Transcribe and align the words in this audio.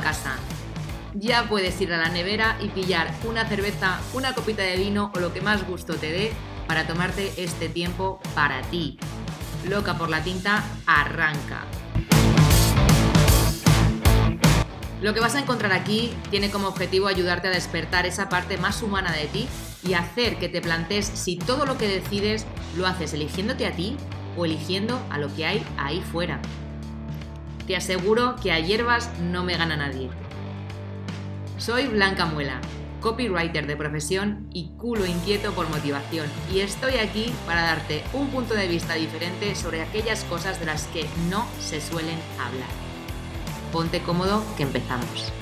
casa. 0.00 0.36
Ya 1.14 1.48
puedes 1.48 1.80
ir 1.80 1.92
a 1.92 1.98
la 1.98 2.08
nevera 2.08 2.56
y 2.60 2.68
pillar 2.68 3.14
una 3.24 3.46
cerveza, 3.46 4.00
una 4.14 4.34
copita 4.34 4.62
de 4.62 4.76
vino 4.76 5.12
o 5.14 5.20
lo 5.20 5.32
que 5.32 5.40
más 5.40 5.66
gusto 5.66 5.94
te 5.94 6.10
dé 6.10 6.32
para 6.66 6.86
tomarte 6.86 7.32
este 7.36 7.68
tiempo 7.68 8.20
para 8.34 8.62
ti. 8.62 8.98
Loca 9.68 9.96
por 9.96 10.10
la 10.10 10.22
tinta, 10.24 10.64
arranca. 10.86 11.62
Lo 15.00 15.12
que 15.12 15.20
vas 15.20 15.34
a 15.34 15.40
encontrar 15.40 15.72
aquí 15.72 16.14
tiene 16.30 16.50
como 16.50 16.66
objetivo 16.66 17.08
ayudarte 17.08 17.48
a 17.48 17.50
despertar 17.50 18.06
esa 18.06 18.28
parte 18.28 18.56
más 18.56 18.82
humana 18.82 19.12
de 19.12 19.26
ti 19.26 19.48
y 19.86 19.92
hacer 19.92 20.38
que 20.38 20.48
te 20.48 20.62
plantees 20.62 21.06
si 21.06 21.36
todo 21.36 21.66
lo 21.66 21.76
que 21.76 21.88
decides 21.88 22.46
lo 22.76 22.86
haces 22.86 23.12
eligiéndote 23.12 23.66
a 23.66 23.72
ti 23.72 23.96
o 24.36 24.46
eligiendo 24.46 24.98
a 25.10 25.18
lo 25.18 25.34
que 25.34 25.44
hay 25.44 25.66
ahí 25.76 26.00
fuera. 26.00 26.40
Te 27.66 27.76
aseguro 27.76 28.36
que 28.42 28.52
a 28.52 28.60
hierbas 28.60 29.10
no 29.20 29.42
me 29.42 29.56
gana 29.56 29.76
nadie. 29.76 30.10
Soy 31.56 31.86
Blanca 31.86 32.26
Muela, 32.26 32.60
copywriter 33.00 33.66
de 33.66 33.76
profesión 33.76 34.48
y 34.52 34.68
culo 34.76 35.06
inquieto 35.06 35.52
por 35.52 35.68
motivación, 35.70 36.26
y 36.52 36.60
estoy 36.60 36.96
aquí 36.96 37.32
para 37.46 37.62
darte 37.62 38.02
un 38.12 38.28
punto 38.28 38.54
de 38.54 38.68
vista 38.68 38.94
diferente 38.94 39.54
sobre 39.54 39.82
aquellas 39.82 40.24
cosas 40.24 40.60
de 40.60 40.66
las 40.66 40.86
que 40.88 41.06
no 41.30 41.46
se 41.58 41.80
suelen 41.80 42.18
hablar. 42.38 42.68
Ponte 43.72 44.00
cómodo 44.00 44.44
que 44.56 44.64
empezamos. 44.64 45.32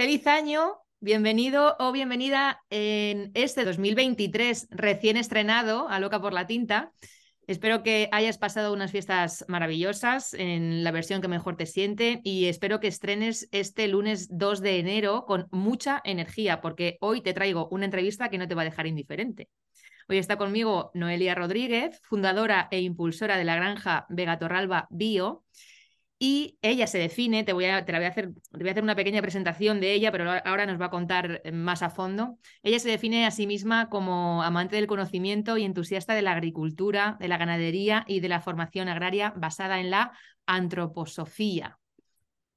Feliz 0.00 0.26
año, 0.26 0.78
bienvenido 1.00 1.76
o 1.78 1.92
bienvenida 1.92 2.62
en 2.70 3.32
este 3.34 3.66
2023 3.66 4.68
recién 4.70 5.18
estrenado 5.18 5.90
a 5.90 6.00
Loca 6.00 6.22
por 6.22 6.32
la 6.32 6.46
Tinta. 6.46 6.90
Espero 7.46 7.82
que 7.82 8.08
hayas 8.10 8.38
pasado 8.38 8.72
unas 8.72 8.92
fiestas 8.92 9.44
maravillosas 9.46 10.32
en 10.32 10.84
la 10.84 10.90
versión 10.90 11.20
que 11.20 11.28
mejor 11.28 11.58
te 11.58 11.66
siente 11.66 12.22
y 12.24 12.46
espero 12.46 12.80
que 12.80 12.86
estrenes 12.86 13.46
este 13.52 13.88
lunes 13.88 14.28
2 14.30 14.62
de 14.62 14.78
enero 14.78 15.26
con 15.26 15.48
mucha 15.50 16.00
energía 16.02 16.62
porque 16.62 16.96
hoy 17.02 17.20
te 17.20 17.34
traigo 17.34 17.68
una 17.70 17.84
entrevista 17.84 18.30
que 18.30 18.38
no 18.38 18.48
te 18.48 18.54
va 18.54 18.62
a 18.62 18.70
dejar 18.70 18.86
indiferente. 18.86 19.50
Hoy 20.08 20.16
está 20.16 20.38
conmigo 20.38 20.92
Noelia 20.94 21.34
Rodríguez, 21.34 22.00
fundadora 22.04 22.68
e 22.70 22.80
impulsora 22.80 23.36
de 23.36 23.44
la 23.44 23.56
granja 23.56 24.06
Vega 24.08 24.38
Torralba 24.38 24.88
Bio 24.88 25.44
y 26.22 26.58
ella 26.60 26.86
se 26.86 26.98
define, 26.98 27.44
te 27.44 27.54
voy 27.54 27.64
a, 27.64 27.86
te 27.86 27.92
la 27.92 27.98
voy 27.98 28.04
a 28.04 28.10
hacer, 28.10 28.34
te 28.34 28.58
voy 28.58 28.68
a 28.68 28.72
hacer 28.72 28.82
una 28.82 28.94
pequeña 28.94 29.22
presentación 29.22 29.80
de 29.80 29.94
ella, 29.94 30.12
pero 30.12 30.30
ahora 30.44 30.66
nos 30.66 30.78
va 30.78 30.84
a 30.86 30.90
contar 30.90 31.40
eh, 31.44 31.50
más 31.50 31.82
a 31.82 31.88
fondo. 31.88 32.38
Ella 32.62 32.78
se 32.78 32.90
define 32.90 33.24
a 33.24 33.30
sí 33.30 33.46
misma 33.46 33.88
como 33.88 34.42
amante 34.42 34.76
del 34.76 34.86
conocimiento 34.86 35.56
y 35.56 35.64
entusiasta 35.64 36.12
de 36.14 36.20
la 36.20 36.32
agricultura, 36.32 37.16
de 37.18 37.28
la 37.28 37.38
ganadería 37.38 38.04
y 38.06 38.20
de 38.20 38.28
la 38.28 38.42
formación 38.42 38.88
agraria 38.88 39.32
basada 39.34 39.80
en 39.80 39.88
la 39.88 40.12
antroposofía. 40.44 41.78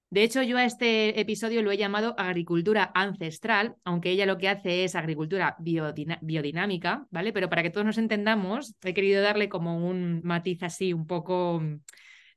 De 0.09 0.23
hecho, 0.23 0.43
yo 0.43 0.57
a 0.57 0.65
este 0.65 1.21
episodio 1.21 1.63
lo 1.63 1.71
he 1.71 1.77
llamado 1.77 2.15
agricultura 2.17 2.91
ancestral, 2.93 3.77
aunque 3.85 4.11
ella 4.11 4.25
lo 4.25 4.37
que 4.37 4.49
hace 4.49 4.83
es 4.83 4.93
agricultura 4.93 5.55
biodinámica, 5.57 7.07
¿vale? 7.11 7.31
Pero 7.31 7.49
para 7.49 7.63
que 7.63 7.69
todos 7.69 7.85
nos 7.85 7.97
entendamos, 7.97 8.75
he 8.83 8.93
querido 8.93 9.21
darle 9.21 9.47
como 9.47 9.77
un 9.87 10.19
matiz 10.23 10.61
así 10.63 10.91
un 10.91 11.07
poco 11.07 11.63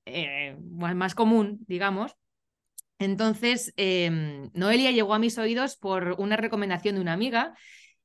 eh, 0.06 0.56
más 0.58 1.14
común, 1.14 1.64
digamos. 1.66 2.16
Entonces, 2.98 3.74
em, 3.76 4.50
Noelia 4.54 4.90
llegó 4.90 5.14
a 5.14 5.18
mis 5.18 5.36
oídos 5.38 5.76
por 5.76 6.16
una 6.18 6.36
recomendación 6.36 6.94
de 6.94 7.00
una 7.02 7.12
amiga 7.12 7.54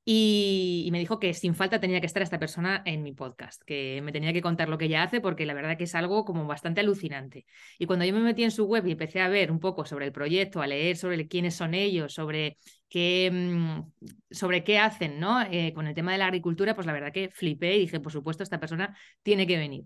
y, 0.04 0.90
me 0.92 1.00
dijo 1.00 1.20
que 1.20 1.34
sin 1.34 1.54
falta 1.56 1.80
tenía 1.80 2.00
que 2.02 2.08
estar 2.08 2.24
esta 2.24 2.40
persona 2.40 2.82
en 2.86 3.04
mi 3.04 3.14
podcast, 3.14 3.62
que 3.64 4.02
me 4.04 4.12
tenía 4.12 4.34
que 4.34 4.42
contar 4.42 4.68
lo 4.68 4.78
que 4.78 4.86
ella 4.86 5.04
hace 5.04 5.22
porque 5.22 5.46
la 5.46 5.54
verdad 5.54 5.78
que 5.78 5.84
es 5.84 5.96
algo 5.96 6.26
como 6.26 6.48
bastante 6.48 6.82
alucinante. 6.82 7.46
Y 7.78 7.86
cuando 7.86 8.04
yo 8.06 8.14
me 8.14 8.22
metí 8.22 8.44
en 8.44 8.52
su 8.52 8.66
web 8.66 8.86
y 8.88 8.92
empecé 8.94 9.22
a 9.22 9.30
ver 9.30 9.52
un 9.52 9.60
poco 9.60 9.86
sobre 9.86 10.06
el 10.08 10.12
proyecto, 10.12 10.62
a 10.62 10.68
leer 10.68 10.98
sobre 10.98 11.28
quiénes 11.28 11.56
son 11.56 11.74
ellos, 11.76 12.14
sobre 12.14 12.58
qué, 12.90 13.30
mm, 13.32 13.92
sobre 14.32 14.64
qué 14.64 14.80
hacen 14.80 15.20
¿no? 15.20 15.42
Eh, 15.44 15.72
con 15.74 15.88
el 15.88 15.94
tema 15.94 16.12
de 16.14 16.18
la 16.18 16.26
agricultura, 16.26 16.76
pues 16.76 16.88
la 16.88 16.94
verdad 16.94 17.14
que 17.14 17.30
flipé 17.30 17.76
y 17.78 17.82
dije, 17.82 18.00
por 18.00 18.12
supuesto, 18.12 18.44
esta 18.44 18.60
persona 18.60 18.96
tiene 19.24 19.46
que 19.48 19.58
venir. 19.58 19.86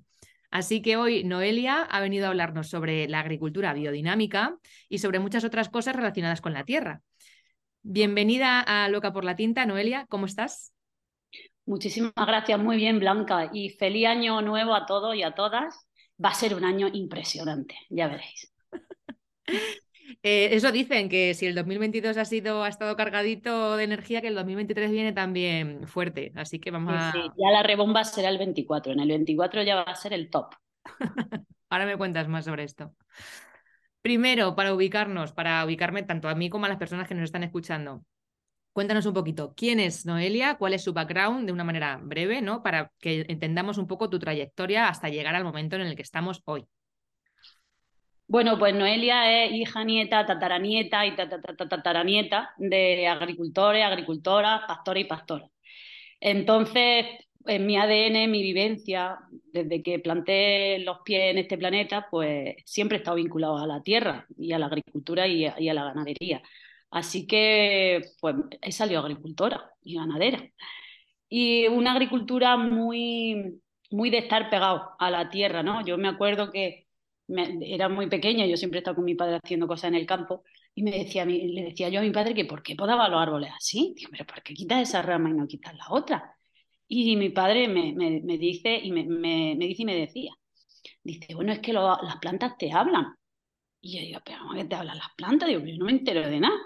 Así 0.52 0.82
que 0.82 0.98
hoy 0.98 1.24
Noelia 1.24 1.82
ha 1.82 2.00
venido 2.00 2.26
a 2.26 2.30
hablarnos 2.30 2.70
sobre 2.70 3.08
la 3.08 3.20
agricultura 3.20 3.74
biodinámica 3.74 4.58
y 4.90 5.00
sobre 5.00 5.20
muchas 5.20 5.44
otras 5.44 5.70
cosas 5.70 5.96
relacionadas 5.96 6.42
con 6.42 6.54
la 6.54 6.66
tierra. 6.66 7.02
Bienvenida 7.82 8.62
a 8.62 8.90
Loca 8.90 9.14
por 9.14 9.24
la 9.24 9.36
Tinta, 9.36 9.66
Noelia, 9.66 10.06
¿cómo 10.10 10.26
estás? 10.26 10.74
Muchísimas 11.66 12.14
gracias, 12.16 12.60
muy 12.60 12.78
bien, 12.78 13.00
Blanca, 13.00 13.50
y 13.54 13.70
feliz 13.70 14.08
año 14.08 14.42
nuevo 14.42 14.76
a 14.76 14.86
todos 14.86 15.16
y 15.16 15.24
a 15.24 15.34
todas. 15.34 15.88
Va 16.24 16.30
a 16.30 16.34
ser 16.34 16.56
un 16.56 16.64
año 16.64 16.88
impresionante, 16.92 17.76
ya 17.90 18.08
veréis. 18.08 18.54
Eh, 20.24 20.50
eso 20.52 20.72
dicen, 20.72 21.10
que 21.10 21.34
si 21.34 21.46
el 21.46 21.56
2022 21.56 22.18
ha, 22.18 22.26
sido, 22.26 22.64
ha 22.64 22.68
estado 22.68 22.96
cargadito 22.96 23.78
de 23.78 23.84
energía, 23.84 24.22
que 24.22 24.28
el 24.28 24.36
2023 24.36 24.92
viene 24.92 25.14
también 25.14 25.88
fuerte. 25.88 26.32
Así 26.36 26.60
que 26.60 26.72
vamos 26.72 26.94
a... 26.96 27.14
ya 27.14 27.52
la 27.52 27.64
rebomba 27.64 28.04
será 28.04 28.30
el 28.30 28.38
24. 28.38 28.94
En 28.94 29.00
el 29.00 29.08
24 29.08 29.64
ya 29.64 29.76
va 29.76 29.84
a 29.84 29.96
ser 29.96 30.14
el 30.14 30.30
top. 30.30 30.54
Ahora 31.70 31.86
me 31.86 31.98
cuentas 31.98 32.28
más 32.28 32.46
sobre 32.46 32.64
esto. 32.64 32.94
Primero, 34.02 34.56
para 34.56 34.74
ubicarnos, 34.74 35.34
para 35.34 35.66
ubicarme 35.66 36.04
tanto 36.04 36.30
a 36.30 36.36
mí 36.36 36.50
como 36.50 36.66
a 36.66 36.70
las 36.70 36.78
personas 36.78 37.08
que 37.08 37.16
nos 37.16 37.24
están 37.24 37.44
escuchando. 37.44 38.04
Cuéntanos 38.72 39.06
un 39.06 39.14
poquito, 39.14 39.54
¿quién 39.56 39.80
es 39.80 40.06
Noelia? 40.06 40.58
¿Cuál 40.58 40.74
es 40.74 40.84
su 40.84 40.92
background 40.94 41.46
de 41.46 41.54
una 41.54 41.64
manera 41.64 41.98
breve, 42.04 42.42
¿no? 42.42 42.62
Para 42.62 42.92
que 43.00 43.26
entendamos 43.30 43.78
un 43.78 43.88
poco 43.88 44.10
tu 44.10 44.20
trayectoria 44.20 44.90
hasta 44.90 45.10
llegar 45.10 45.34
al 45.34 45.46
momento 45.46 45.78
en 45.78 45.84
el 45.84 45.96
que 45.96 46.02
estamos 46.02 46.42
hoy. 46.46 46.68
Bueno, 48.28 48.58
pues 48.58 48.74
Noelia 48.74 49.46
es 49.46 49.52
hija, 49.54 49.84
nieta, 49.84 50.26
tataranieta 50.26 51.06
y 51.06 51.16
tataranieta 51.16 52.54
de 52.58 53.08
agricultores, 53.08 53.84
agricultoras, 53.84 54.62
pastores 54.68 55.06
y 55.06 55.08
pastoras. 55.08 55.50
Entonces, 56.20 57.06
en 57.46 57.66
mi 57.68 57.78
ADN, 57.78 58.28
mi 58.30 58.42
vivencia, 58.42 59.20
desde 59.54 59.84
que 59.84 60.00
planté 60.00 60.80
los 60.80 61.00
pies 61.06 61.32
en 61.32 61.38
este 61.40 61.58
planeta, 61.58 62.08
pues 62.10 62.56
siempre 62.66 62.98
he 62.98 63.00
estado 63.00 63.18
vinculado 63.18 63.58
a 63.58 63.68
la 63.68 63.84
tierra 63.84 64.26
y 64.38 64.54
a 64.54 64.60
la 64.60 64.68
agricultura 64.68 65.28
y 65.28 65.46
a, 65.46 65.74
la 65.74 65.86
ganadería. 65.86 66.42
Así 66.92 67.28
que, 67.28 68.02
pues, 68.22 68.36
he 68.62 68.72
salido 68.72 69.02
agricultora 69.02 69.72
y 69.84 69.96
ganadera. 69.96 70.40
Y 71.30 71.68
una 71.68 71.94
agricultura 71.94 72.58
muy, 72.58 73.62
muy 73.92 74.10
de 74.10 74.20
estar 74.20 74.50
pegado 74.50 74.92
a 75.00 75.12
la 75.12 75.30
tierra, 75.30 75.64
¿no? 75.64 75.86
Yo 75.86 75.98
me 75.98 76.08
acuerdo 76.08 76.52
que 76.52 76.85
era 77.28 77.90
muy 77.90 78.08
pequeña, 78.08 78.46
yo 78.46 78.58
siempre 78.58 78.80
he 78.80 78.82
estado 78.82 78.96
con 78.96 79.06
mi 79.06 79.16
padre 79.16 79.40
haciendo 79.44 79.68
cosas 79.68 79.90
en 79.90 79.96
el 79.96 80.06
campo, 80.06 80.44
y 80.76 80.84
me 80.84 80.92
decía, 80.92 81.26
le 81.26 81.64
decía 81.64 81.90
yo 81.90 82.00
a 82.00 82.04
mi 82.04 82.12
padre 82.12 82.34
que 82.34 82.46
por 82.46 82.62
qué 82.62 82.76
podaba 82.76 83.08
los 83.08 83.22
árboles 83.22 83.52
así. 83.56 83.94
Digo, 83.96 84.10
pero 84.12 84.26
¿por 84.26 84.44
qué 84.44 84.54
quitas 84.54 84.82
esa 84.90 85.02
rama 85.02 85.30
y 85.30 85.34
no 85.34 85.48
quitas 85.48 85.74
la 85.76 85.86
otra? 85.90 86.36
Y 86.88 87.16
mi 87.16 87.30
padre 87.30 87.68
me, 87.68 87.94
me, 87.94 88.38
dice 88.38 88.76
y 88.78 88.92
me, 88.92 89.06
me, 89.06 89.56
dice 89.58 89.84
y 89.84 89.86
me 89.86 89.96
decía, 89.96 90.32
dice, 91.04 91.34
bueno, 91.36 91.54
es 91.54 91.60
que 91.60 91.74
las 91.74 92.18
plantas 92.22 92.58
te 92.58 92.72
hablan. 92.72 93.16
Y 93.82 93.98
yo 93.98 94.02
digo, 94.02 94.20
pero 94.26 94.40
¿cómo 94.40 94.54
que 94.54 94.66
te 94.66 94.76
hablan 94.76 94.98
las 94.98 95.10
plantas? 95.18 95.48
Digo, 95.50 95.62
yo 95.62 95.78
no 95.78 95.86
me 95.86 95.92
entero 95.94 96.28
de 96.28 96.40
nada. 96.40 96.58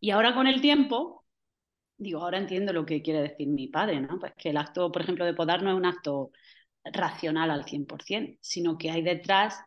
Y 0.00 0.10
ahora 0.10 0.34
con 0.34 0.46
el 0.46 0.60
tiempo, 0.60 1.24
digo, 1.96 2.20
ahora 2.22 2.38
entiendo 2.38 2.72
lo 2.72 2.86
que 2.86 3.02
quiere 3.02 3.22
decir 3.22 3.48
mi 3.48 3.68
padre, 3.68 4.00
¿no? 4.00 4.18
Pues 4.20 4.32
que 4.36 4.50
el 4.50 4.56
acto, 4.56 4.92
por 4.92 5.02
ejemplo, 5.02 5.24
de 5.24 5.34
podar 5.34 5.62
no 5.62 5.70
es 5.70 5.76
un 5.76 5.86
acto 5.86 6.30
racional 6.84 7.50
al 7.50 7.64
100%, 7.64 8.38
sino 8.40 8.78
que 8.78 8.90
hay 8.90 9.02
detrás 9.02 9.60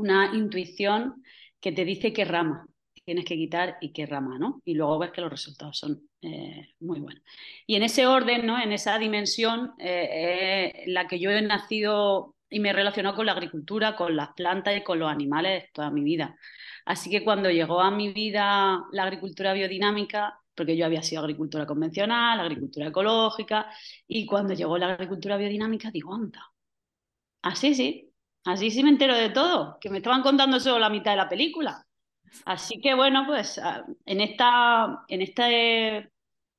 una 0.00 0.34
intuición 0.34 1.22
que 1.60 1.72
te 1.72 1.84
dice 1.84 2.12
qué 2.12 2.24
rama 2.24 2.66
tienes 3.04 3.24
que 3.24 3.36
quitar 3.36 3.76
y 3.80 3.92
qué 3.92 4.06
rama, 4.06 4.38
¿no? 4.38 4.62
Y 4.64 4.74
luego 4.74 4.98
ves 5.00 5.10
que 5.10 5.20
los 5.20 5.30
resultados 5.30 5.76
son 5.76 6.00
eh, 6.22 6.74
muy 6.78 7.00
buenos. 7.00 7.24
Y 7.66 7.74
en 7.74 7.82
ese 7.82 8.06
orden, 8.06 8.46
¿no? 8.46 8.60
En 8.60 8.70
esa 8.72 8.98
dimensión, 8.98 9.72
eh, 9.78 10.84
la 10.86 11.08
que 11.08 11.18
yo 11.18 11.30
he 11.30 11.42
nacido 11.42 12.36
y 12.48 12.60
me 12.60 12.70
he 12.70 12.72
relacionado 12.72 13.16
con 13.16 13.26
la 13.26 13.32
agricultura, 13.32 13.96
con 13.96 14.14
las 14.14 14.28
plantas 14.34 14.76
y 14.76 14.84
con 14.84 15.00
los 15.00 15.10
animales 15.10 15.72
toda 15.72 15.90
mi 15.90 16.02
vida. 16.04 16.36
Así 16.84 17.10
que 17.10 17.24
cuando 17.24 17.50
llegó 17.50 17.80
a 17.80 17.90
mi 17.90 18.12
vida 18.12 18.84
la 18.92 19.02
agricultura 19.04 19.54
biodinámica, 19.54 20.38
porque 20.54 20.76
yo 20.76 20.86
había 20.86 21.02
sido 21.02 21.22
agricultura 21.22 21.66
convencional, 21.66 22.38
agricultura 22.38 22.88
ecológica, 22.88 23.70
y 24.06 24.26
cuando 24.26 24.54
llegó 24.54 24.78
la 24.78 24.92
agricultura 24.94 25.36
biodinámica, 25.36 25.90
digo, 25.90 26.14
anda, 26.14 26.52
así 27.42 27.74
sí, 27.74 28.09
Así 28.44 28.70
sí 28.70 28.82
me 28.82 28.90
entero 28.90 29.14
de 29.14 29.30
todo, 29.30 29.78
que 29.80 29.90
me 29.90 29.98
estaban 29.98 30.22
contando 30.22 30.60
solo 30.60 30.78
la 30.78 30.90
mitad 30.90 31.12
de 31.12 31.16
la 31.18 31.28
película. 31.28 31.86
Así 32.44 32.80
que 32.80 32.94
bueno, 32.94 33.24
pues 33.26 33.58
ah, 33.58 33.84
en 34.06 34.20
esta, 34.20 35.04
en 35.08 35.22
este 35.22 36.10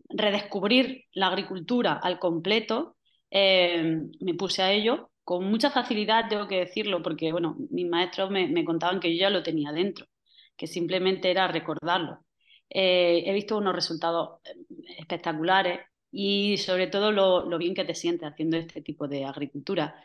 redescubrir 0.09 1.05
la 1.13 1.27
agricultura 1.27 1.93
al 1.93 2.19
completo, 2.19 2.97
eh, 3.31 4.01
me 4.19 4.33
puse 4.35 4.61
a 4.61 4.71
ello 4.71 5.11
con 5.23 5.45
mucha 5.45 5.71
facilidad, 5.71 6.27
tengo 6.27 6.47
que 6.47 6.59
decirlo, 6.59 7.01
porque 7.01 7.31
bueno, 7.31 7.55
mis 7.69 7.87
maestros 7.87 8.29
me, 8.31 8.47
me, 8.47 8.65
contaban 8.65 8.99
que 8.99 9.13
yo 9.15 9.21
ya 9.21 9.29
lo 9.29 9.43
tenía 9.43 9.71
dentro, 9.71 10.07
que 10.57 10.67
simplemente 10.67 11.31
era 11.31 11.47
recordarlo. 11.47 12.19
eh, 12.69 13.23
he 13.25 13.33
visto 13.33 13.57
unos 13.57 13.75
resultados 13.75 14.39
eh, 14.45 14.55
espectaculares 14.99 15.81
y 16.11 16.57
sobre 16.57 16.87
todo 16.87 17.11
lo, 17.11 17.57
bien 17.57 17.73
que 17.73 17.85
te 17.85 17.95
sientes 17.95 18.29
haciendo 18.29 18.57
este 18.57 18.81
tipo 18.81 19.07
de 19.07 19.25
agricultura. 19.25 19.95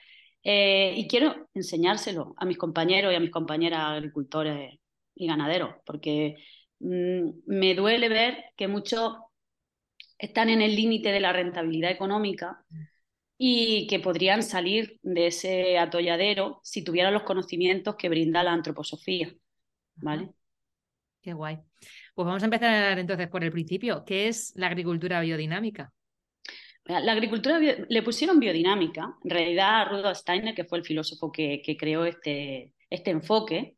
Eh, 0.49 0.95
y 0.97 1.09
quiero 1.09 1.49
enseñárselo 1.55 2.37
a 2.37 2.45
mis 2.45 2.57
compañeros 2.57 3.13
y 3.13 3.17
a 3.17 3.21
mis 3.21 3.33
compañeras 3.33 3.81
agricultores 3.81 4.79
y 5.17 5.27
ganaderos, 5.27 5.75
porque 5.85 6.37
mm, 6.79 7.31
me 7.47 7.75
duele 7.75 8.09
ver 8.09 8.45
que 8.57 8.69
muchos 8.69 9.17
están 10.17 10.49
en 10.49 10.63
el 10.63 10.77
límite 10.77 11.11
de 11.11 11.19
la 11.19 11.33
rentabilidad 11.33 11.91
económica 11.91 12.65
y 13.37 13.89
que 13.89 13.99
podrían 13.99 14.45
salir 14.45 15.01
de 15.03 15.27
ese 15.27 15.79
atolladero 15.79 16.61
si 16.63 16.85
tuvieran 16.85 17.13
los 17.13 17.25
conocimientos 17.25 17.97
que 17.97 18.09
brinda 18.09 18.45
la 18.45 18.53
antroposofía. 18.53 19.35
¿Vale? 19.97 20.31
Qué 21.23 21.33
guay. 21.33 21.59
Pues 22.15 22.25
vamos 22.25 22.43
a 22.43 22.47
empezar 22.47 22.97
entonces 23.01 23.27
por 23.27 23.43
el 23.43 23.51
principio. 23.51 24.05
¿Qué 24.05 24.29
es 24.29 24.53
la 24.55 24.69
agricultura 24.69 25.21
biodinámica? 25.23 25.93
La 26.89 27.13
agricultura 27.13 27.59
le 27.59 28.03
pusieron 28.03 28.39
biodinámica. 28.39 29.17
En 29.25 29.31
realidad, 29.31 29.89
Rudolf 29.91 30.19
Steiner, 30.19 30.55
que 30.55 30.65
fue 30.65 30.79
el 30.79 30.85
filósofo 30.85 31.33
que, 31.33 31.61
creó 31.79 32.05
este, 32.05 32.73
este 32.89 33.11
enfoque, 33.11 33.77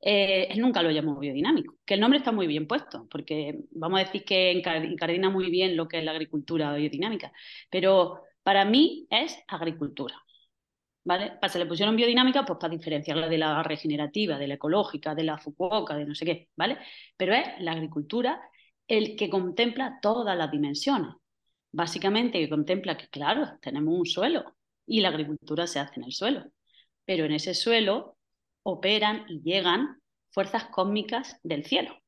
eh, 0.00 0.48
él 0.50 0.60
nunca 0.60 0.82
lo 0.82 0.90
llamó 0.90 1.18
biodinámico. 1.18 1.76
Que 1.84 1.94
el 1.94 2.00
nombre 2.00 2.18
está 2.18 2.32
muy 2.32 2.46
bien 2.46 2.66
puesto, 2.66 3.06
porque 3.10 3.60
vamos 3.72 4.00
a 4.00 4.04
decir 4.04 4.24
que 4.24 4.52
encardina 4.52 5.28
muy 5.30 5.50
bien 5.50 5.76
lo 5.76 5.86
que 5.88 5.98
es 5.98 6.04
la 6.04 6.12
agricultura 6.12 6.74
biodinámica. 6.74 7.30
Pero 7.70 8.22
para 8.42 8.64
mí 8.64 9.06
es 9.10 9.38
agricultura. 9.48 10.14
¿Vale? 11.04 11.34
Se 11.48 11.58
le 11.58 11.66
pusieron 11.66 11.94
biodinámica 11.96 12.44
pues 12.44 12.58
para 12.58 12.74
diferenciarla 12.74 13.28
de 13.28 13.38
la 13.38 13.62
regenerativa, 13.62 14.38
de 14.38 14.48
la 14.48 14.54
ecológica, 14.54 15.14
de 15.14 15.24
la 15.24 15.38
Fukuoka, 15.38 15.96
de 15.96 16.04
no 16.04 16.14
sé 16.14 16.24
qué, 16.24 16.48
¿vale? 16.56 16.78
Pero 17.16 17.34
es 17.34 17.46
la 17.60 17.72
agricultura 17.72 18.40
el 18.88 19.14
que 19.16 19.30
contempla 19.30 19.98
todas 20.02 20.36
las 20.36 20.50
dimensiones 20.50 21.14
básicamente 21.76 22.38
que 22.40 22.48
contempla 22.48 22.96
que, 22.96 23.08
claro, 23.08 23.58
tenemos 23.60 23.94
un 23.94 24.06
suelo 24.06 24.56
y 24.86 25.00
la 25.00 25.10
agricultura 25.10 25.66
se 25.66 25.78
hace 25.78 26.00
en 26.00 26.04
el 26.04 26.12
suelo, 26.12 26.44
pero 27.04 27.26
en 27.26 27.32
ese 27.32 27.54
suelo 27.54 28.16
operan 28.62 29.26
y 29.28 29.42
llegan 29.42 30.00
fuerzas 30.30 30.66
cósmicas 30.66 31.38
del 31.42 31.64
cielo. 31.66 31.98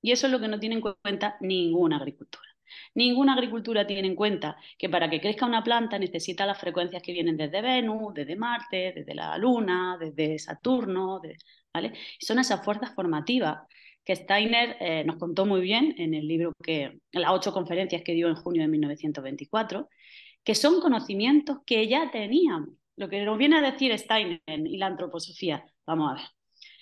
Y 0.00 0.12
eso 0.12 0.26
es 0.26 0.32
lo 0.32 0.40
que 0.40 0.48
no 0.48 0.58
tiene 0.58 0.76
en 0.76 0.80
cuenta 0.80 1.36
ninguna 1.40 1.96
agricultura. 1.98 2.46
Ninguna 2.94 3.34
agricultura 3.34 3.86
tiene 3.86 4.08
en 4.08 4.14
cuenta 4.14 4.56
que 4.78 4.88
para 4.88 5.10
que 5.10 5.20
crezca 5.20 5.46
una 5.46 5.62
planta 5.62 5.98
necesita 5.98 6.46
las 6.46 6.58
frecuencias 6.58 7.02
que 7.02 7.12
vienen 7.12 7.36
desde 7.36 7.60
Venus, 7.60 8.14
desde 8.14 8.36
Marte, 8.36 8.92
desde 8.94 9.14
la 9.14 9.36
Luna, 9.36 9.98
desde 10.00 10.38
Saturno, 10.38 11.20
¿vale? 11.72 11.92
Son 12.18 12.38
esas 12.38 12.64
fuerzas 12.64 12.94
formativas 12.94 13.58
que 14.08 14.16
Steiner 14.16 14.78
eh, 14.80 15.04
nos 15.04 15.16
contó 15.16 15.44
muy 15.44 15.60
bien 15.60 15.94
en 15.98 16.14
el 16.14 16.26
libro 16.26 16.54
que, 16.64 16.84
en 17.12 17.20
las 17.20 17.30
ocho 17.30 17.52
conferencias 17.52 18.00
que 18.02 18.14
dio 18.14 18.28
en 18.28 18.36
junio 18.36 18.62
de 18.62 18.68
1924, 18.68 19.86
que 20.42 20.54
son 20.54 20.80
conocimientos 20.80 21.58
que 21.66 21.86
ya 21.88 22.10
teníamos. 22.10 22.70
Lo 22.96 23.10
que 23.10 23.22
nos 23.22 23.36
viene 23.36 23.58
a 23.58 23.70
decir 23.70 23.96
Steiner 23.98 24.40
y 24.46 24.78
la 24.78 24.86
antroposofía, 24.86 25.62
vamos 25.84 26.10
a 26.10 26.14
ver, 26.14 26.22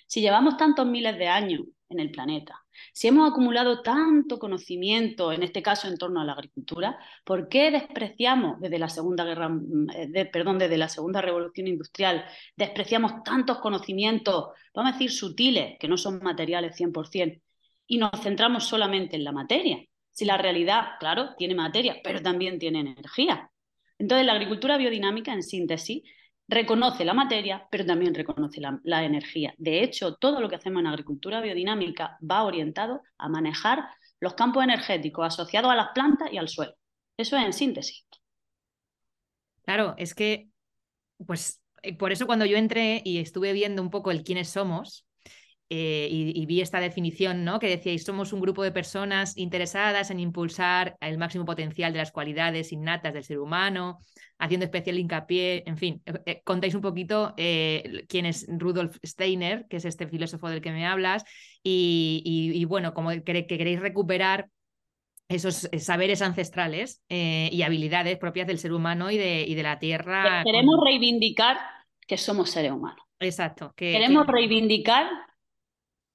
si 0.07 0.21
llevamos 0.21 0.55
tantos 0.55 0.87
miles 0.87 1.17
de 1.17 1.27
años 1.27 1.63
en 1.89 1.99
el 1.99 2.11
planeta, 2.11 2.65
si 2.93 3.07
hemos 3.07 3.29
acumulado 3.29 3.81
tanto 3.81 4.39
conocimiento, 4.39 5.31
en 5.31 5.43
este 5.43 5.61
caso 5.61 5.87
en 5.87 5.97
torno 5.97 6.21
a 6.21 6.25
la 6.25 6.33
agricultura, 6.33 6.97
¿por 7.23 7.47
qué 7.47 7.71
despreciamos 7.71 8.59
desde 8.59 8.79
la 8.79 8.89
Segunda 8.89 9.23
Guerra, 9.23 9.49
mm, 9.49 9.87
eh, 10.15 10.25
perdón, 10.25 10.59
desde 10.59 10.77
la 10.77 10.89
Segunda 10.89 11.21
Revolución 11.21 11.67
Industrial, 11.67 12.25
despreciamos 12.55 13.23
tantos 13.23 13.59
conocimientos, 13.59 14.49
vamos 14.73 14.91
a 14.91 14.93
decir, 14.93 15.11
sutiles, 15.11 15.77
que 15.79 15.87
no 15.87 15.97
son 15.97 16.19
materiales 16.21 16.75
100%, 16.75 17.41
y 17.87 17.97
nos 17.97 18.11
centramos 18.21 18.65
solamente 18.65 19.15
en 19.15 19.23
la 19.23 19.31
materia? 19.31 19.79
Si 20.11 20.25
la 20.25 20.37
realidad, 20.37 20.97
claro, 20.99 21.35
tiene 21.37 21.55
materia, 21.55 21.97
pero 22.03 22.21
también 22.21 22.59
tiene 22.59 22.79
energía. 22.79 23.49
Entonces, 23.99 24.25
la 24.25 24.33
agricultura 24.33 24.77
biodinámica, 24.77 25.33
en 25.33 25.43
síntesis, 25.43 26.03
reconoce 26.47 27.03
la 27.03 27.13
materia, 27.13 27.67
pero 27.69 27.85
también 27.85 28.13
reconoce 28.13 28.61
la, 28.61 29.03
energía. 29.03 29.53
De 29.57 29.83
hecho, 29.83 30.15
todo 30.15 30.39
lo 30.39 30.49
que 30.49 30.55
hacemos 30.55 30.79
en 30.79 30.87
agricultura 30.87 31.41
biodinámica 31.41 32.17
va 32.19 32.43
orientado 32.43 33.01
a 33.17 33.29
manejar 33.29 33.85
los 34.19 34.33
campos 34.33 34.63
energéticos 34.63 35.25
asociados 35.25 35.71
a 35.71 35.75
las 35.75 35.89
plantas 35.93 36.31
y 36.31 36.37
al 36.37 36.47
suelo. 36.47 36.73
Eso 37.17 37.37
es 37.37 37.45
en 37.45 37.53
síntesis. 37.53 38.05
Claro, 39.63 39.95
es 39.97 40.15
que, 40.15 40.49
pues, 41.25 41.61
eh, 41.81 41.97
por 41.97 42.11
eso 42.11 42.25
cuando 42.25 42.45
yo 42.45 42.57
entré 42.57 43.01
y 43.03 43.19
estuve 43.19 43.53
viendo 43.53 43.81
un 43.81 43.89
poco 43.89 44.11
el 44.11 44.23
quiénes 44.23 44.49
somos, 44.49 45.06
eh, 45.69 46.07
y, 46.09 46.45
vi 46.45 46.61
esta 46.61 46.79
definición, 46.79 47.43
¿no? 47.43 47.59
Que 47.59 47.67
decíais, 47.67 48.05
somos 48.05 48.31
un 48.31 48.39
grupo 48.39 48.63
de 48.63 48.71
personas 48.71 49.35
interesadas 49.37 50.11
en 50.11 50.21
impulsar 50.21 50.95
el 51.01 51.17
máximo 51.17 51.43
potencial 51.43 51.91
de 51.91 51.99
las 51.99 52.13
cualidades 52.13 52.71
innatas 52.71 53.13
del 53.13 53.25
ser 53.25 53.39
humano, 53.39 53.99
haciendo 54.37 54.65
especial 54.65 54.97
hincapié, 54.97 55.63
en 55.65 55.77
fin, 55.77 56.01
eh, 56.05 56.13
eh, 56.25 56.41
contáis 56.45 56.73
un 56.73 56.81
poquito 56.81 57.33
quién 57.35 58.25
es 58.25 58.47
Rudolf 58.47 58.97
Steiner, 59.05 59.65
que 59.69 59.77
es 59.77 59.85
este 59.85 60.07
filósofo 60.07 60.49
del 60.49 60.61
que 60.61 60.71
me 60.71 60.85
hablas, 60.87 61.25
y, 61.61 62.63
bueno, 62.65 62.93
como 62.93 63.09
que, 63.09 63.45
queréis 63.45 63.81
recuperar 63.81 64.47
esos 65.27 65.69
saberes 65.79 66.21
ancestrales 66.21 67.03
y 67.09 67.61
habilidades 67.61 68.17
propias 68.17 68.47
del 68.47 68.59
ser 68.59 68.71
humano 68.71 69.11
y 69.11 69.17
de, 69.17 69.41
y 69.41 69.55
de 69.55 69.63
la 69.63 69.79
tierra. 69.79 70.43
Queremos 70.45 70.79
reivindicar 70.81 71.57
que 72.07 72.15
somos 72.15 72.51
seres 72.51 72.71
humanos. 72.71 73.03
Exacto. 73.19 73.73
Queremos 73.75 74.25
reivindicar 74.27 75.07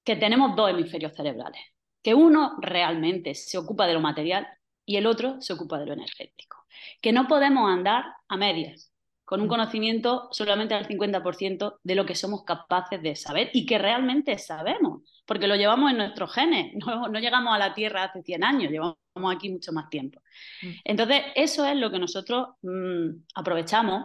que 0.05 0.17
tenemos 0.17 0.57
dos 0.57 0.71
hemisferios 0.71 1.15
cerebrales, 1.15 1.61
que 2.03 2.15
uno 2.15 2.57
realmente 2.61 3.35
se 3.35 3.59
ocupa 3.59 3.87
de 3.87 3.95
lo 3.95 4.01
material 4.01 4.47
y 4.85 4.97
el 4.97 5.07
otro 5.07 5.41
se 5.41 5.53
ocupa 5.53 5.79
de 5.79 5.87
lo 5.87 5.93
energético, 5.93 6.67
que 7.01 7.13
no 7.13 7.29
podemos 7.29 7.71
andar 7.71 8.05
a 8.29 8.37
medias 8.37 8.93
con 9.25 9.41
un 9.41 9.47
mm. 9.47 9.51
conocimiento 9.51 10.29
solamente 10.31 10.75
al 10.75 10.87
50% 10.87 11.79
de 11.83 11.95
lo 11.95 12.05
que 12.05 12.15
somos 12.15 12.45
capaces 12.45 13.01
de 13.03 13.17
saber 13.17 13.51
y 13.55 13.65
que 13.65 13.79
realmente 13.79 14.37
sabemos, 14.39 15.03
porque 15.25 15.47
lo 15.47 15.57
llevamos 15.57 15.91
en 15.91 15.99
nuestros 15.99 16.35
genes, 16.35 16.75
no, 16.75 17.19
llegamos 17.19 17.55
a 17.55 17.59
la 17.59 17.73
Tierra 17.73 18.05
hace 18.05 18.23
100 18.23 18.45
años, 18.45 18.71
llevamos 18.71 18.97
aquí 19.35 19.49
mucho 19.49 19.73
más 19.73 19.89
tiempo. 19.89 20.21
Mm. 20.63 20.71
Entonces, 20.85 21.23
eso 21.35 21.65
es 21.65 21.77
lo 21.77 21.91
que 21.91 21.99
nosotros 21.99 22.49
mm, 22.63 23.25
aprovechamos, 23.35 24.05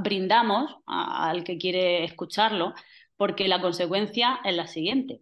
brindamos 0.00 0.76
al 0.86 1.44
que 1.44 1.58
quiere 1.58 2.02
escucharlo 2.02 2.74
porque 3.18 3.48
la 3.48 3.60
consecuencia 3.60 4.40
es 4.44 4.54
la 4.54 4.66
siguiente. 4.66 5.20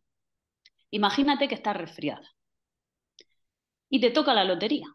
Imagínate 0.91 1.49
que 1.49 1.57
estás 1.57 1.77
resfriada 1.77 2.29
y 3.89 4.01
te 4.01 4.11
toca 4.11 4.35
la 4.35 4.45
lotería. 4.45 4.87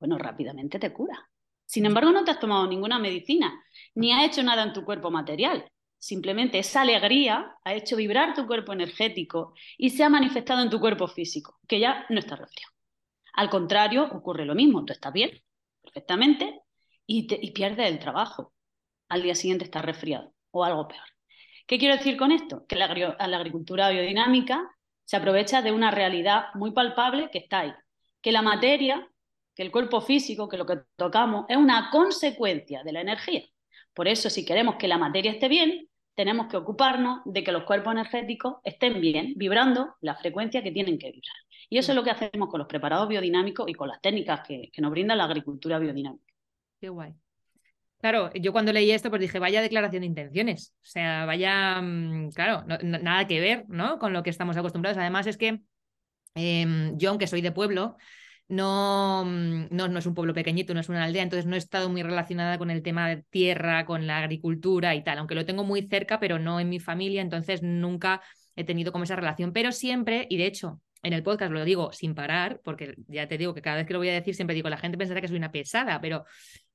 Bueno, 0.00 0.18
rápidamente 0.18 0.80
te 0.80 0.92
cura. 0.92 1.30
Sin 1.64 1.86
embargo, 1.86 2.10
no 2.10 2.24
te 2.24 2.32
has 2.32 2.40
tomado 2.40 2.66
ninguna 2.66 2.98
medicina, 2.98 3.62
ni 3.94 4.12
ha 4.12 4.24
hecho 4.24 4.42
nada 4.42 4.62
en 4.64 4.72
tu 4.72 4.84
cuerpo 4.84 5.10
material. 5.10 5.70
Simplemente 5.98 6.58
esa 6.58 6.80
alegría 6.80 7.54
ha 7.64 7.74
hecho 7.74 7.96
vibrar 7.96 8.34
tu 8.34 8.46
cuerpo 8.46 8.72
energético 8.72 9.54
y 9.78 9.90
se 9.90 10.02
ha 10.02 10.08
manifestado 10.08 10.62
en 10.62 10.70
tu 10.70 10.80
cuerpo 10.80 11.06
físico, 11.06 11.60
que 11.68 11.78
ya 11.80 12.06
no 12.08 12.18
está 12.18 12.34
resfriado. 12.34 12.72
Al 13.34 13.50
contrario, 13.50 14.08
ocurre 14.10 14.44
lo 14.44 14.54
mismo. 14.54 14.84
Tú 14.84 14.92
estás 14.92 15.12
bien, 15.12 15.30
perfectamente, 15.82 16.60
y, 17.06 17.28
y 17.30 17.50
pierdes 17.52 17.90
el 17.90 17.98
trabajo. 17.98 18.52
Al 19.08 19.22
día 19.22 19.34
siguiente 19.34 19.64
estás 19.64 19.84
resfriado 19.84 20.34
o 20.50 20.64
algo 20.64 20.88
peor. 20.88 21.11
¿Qué 21.66 21.78
quiero 21.78 21.96
decir 21.96 22.16
con 22.16 22.32
esto? 22.32 22.66
Que 22.66 22.76
la, 22.76 22.86
agricultura 22.86 23.90
biodinámica 23.90 24.62
se 25.04 25.16
aprovecha 25.16 25.62
de 25.62 25.72
una 25.72 25.90
realidad 25.90 26.46
muy 26.54 26.72
palpable 26.72 27.30
que 27.30 27.38
está 27.38 27.60
ahí, 27.60 27.72
que 28.20 28.32
la 28.32 28.42
materia, 28.42 29.08
que 29.54 29.62
el 29.62 29.70
cuerpo 29.70 30.00
físico, 30.00 30.48
que 30.48 30.56
lo 30.56 30.66
que 30.66 30.80
tocamos, 30.96 31.46
es 31.48 31.56
una 31.56 31.90
consecuencia 31.90 32.82
de 32.82 32.92
la 32.92 33.00
energía. 33.00 33.42
Por 33.94 34.08
eso, 34.08 34.30
si 34.30 34.44
queremos 34.44 34.76
que 34.76 34.88
la 34.88 34.98
materia 34.98 35.32
esté 35.32 35.48
bien, 35.48 35.88
tenemos 36.14 36.46
que 36.48 36.56
ocuparnos 36.56 37.20
de 37.24 37.42
que 37.42 37.52
los 37.52 37.64
cuerpos 37.64 37.92
energéticos 37.92 38.56
estén 38.64 39.00
bien, 39.00 39.34
vibrando 39.36 39.94
la 40.00 40.14
frecuencia 40.14 40.62
que 40.62 40.72
tienen 40.72 40.98
que 40.98 41.10
vibrar. 41.10 41.36
Y 41.70 41.78
eso 41.78 41.92
es 41.92 41.96
lo 41.96 42.04
que 42.04 42.10
hacemos 42.10 42.48
con 42.48 42.58
los 42.58 42.68
preparados 42.68 43.08
biodinámicos 43.08 43.68
y 43.68 43.74
con 43.74 43.88
las 43.88 44.00
técnicas 44.00 44.46
que, 44.46 44.70
nos 44.78 44.90
brinda 44.90 45.16
la 45.16 45.24
agricultura 45.24 45.78
biodinámica. 45.78 46.32
Qué 46.80 46.88
guay. 46.88 47.14
Claro, 48.02 48.32
yo 48.34 48.50
cuando 48.52 48.72
leí 48.72 48.90
esto, 48.90 49.10
pues 49.10 49.20
dije, 49.22 49.38
vaya 49.38 49.62
declaración 49.62 50.00
de 50.00 50.08
intenciones. 50.08 50.74
O 50.82 50.86
sea, 50.86 51.24
vaya, 51.24 51.80
mm, 51.80 52.30
claro, 52.32 52.64
nada 52.82 53.28
que 53.28 53.38
ver, 53.40 53.64
¿no? 53.68 54.00
Con 54.00 54.12
lo 54.12 54.24
que 54.24 54.30
estamos 54.30 54.56
acostumbrados. 54.56 54.98
Además, 54.98 55.28
es 55.28 55.36
que 55.36 55.60
em, 56.34 56.98
yo, 56.98 57.10
aunque 57.10 57.26
soy 57.28 57.42
de 57.42 57.52
pueblo, 57.52 57.96
no, 58.48 59.24
mm, 59.26 59.68
no, 59.70 59.88
no, 59.88 59.98
es 60.00 60.06
un 60.06 60.14
pueblo 60.14 60.34
pequeñito, 60.34 60.74
no 60.74 60.80
es 60.80 60.88
una 60.88 61.04
aldea, 61.04 61.22
entonces 61.22 61.46
no 61.46 61.54
he 61.54 61.58
estado 61.58 61.90
muy 61.90 62.02
relacionada 62.02 62.58
con 62.58 62.70
el 62.72 62.82
tema 62.82 63.08
de 63.08 63.24
tierra, 63.30 63.86
con 63.86 64.06
la 64.08 64.18
agricultura 64.18 64.94
y 64.96 65.04
tal, 65.04 65.18
aunque 65.18 65.36
lo 65.36 65.46
tengo 65.46 65.64
muy 65.64 65.88
cerca, 65.88 66.20
pero 66.20 66.38
no 66.40 66.60
en 66.60 66.68
mi 66.70 66.80
familia, 66.80 67.22
entonces 67.22 67.62
nunca 67.62 68.22
he 68.56 68.64
tenido 68.64 68.92
como 68.92 69.04
esa 69.04 69.16
relación. 69.16 69.52
Pero 69.52 69.72
siempre, 69.72 70.26
y 70.28 70.38
de 70.38 70.46
hecho, 70.46 70.80
en 71.02 71.12
el 71.12 71.22
podcast, 71.22 71.52
lo 71.52 71.64
digo 71.64 71.92
sin 71.92 72.14
parar, 72.14 72.60
porque 72.62 72.94
ya 73.08 73.26
te 73.26 73.38
digo 73.38 73.54
que 73.54 73.62
cada 73.62 73.76
vez 73.76 73.86
que 73.86 73.92
lo 73.92 73.98
voy 73.98 74.08
a 74.08 74.14
decir 74.14 74.34
siempre 74.34 74.54
digo, 74.54 74.68
la 74.68 74.76
gente 74.76 74.96
pensará 74.96 75.20
que 75.20 75.28
soy 75.28 75.36
una 75.36 75.50
pesada, 75.50 76.00
pero 76.00 76.24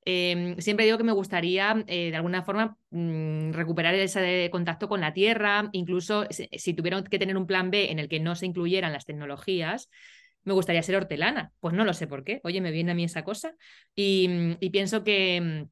em, 0.04 0.56
siempre 0.58 0.84
digo 0.84 0.98
que 0.98 1.04
me 1.04 1.12
gustaría 1.12 1.84
eh, 1.86 2.10
de 2.10 2.16
alguna 2.16 2.42
forma 2.42 2.76
mm, 2.90 3.52
recuperar 3.52 3.94
ese 3.94 4.48
contacto 4.50 4.88
con 4.88 5.00
la 5.00 5.12
tierra, 5.12 5.68
incluso 5.72 6.26
si, 6.30 6.48
si 6.52 6.74
tuvieron 6.74 7.04
que 7.04 7.18
tener 7.18 7.36
un 7.36 7.46
plan 7.46 7.70
B 7.70 7.90
en 7.90 7.98
el 7.98 8.08
que 8.08 8.20
no 8.20 8.34
se 8.34 8.46
incluyeran 8.46 8.92
las 8.92 9.06
tecnologías, 9.06 9.88
me 10.44 10.52
gustaría 10.52 10.82
ser 10.82 10.96
hortelana. 10.96 11.52
Pues 11.60 11.74
no 11.74 11.84
lo 11.84 11.92
sé 11.92 12.06
por 12.06 12.24
qué. 12.24 12.40
Oye, 12.44 12.60
me 12.60 12.70
viene 12.70 12.92
a 12.92 12.94
mí 12.94 13.04
esa 13.04 13.22
cosa. 13.22 13.54
Y, 13.94 14.56
y 14.60 14.70
pienso 14.70 15.04
que, 15.04 15.66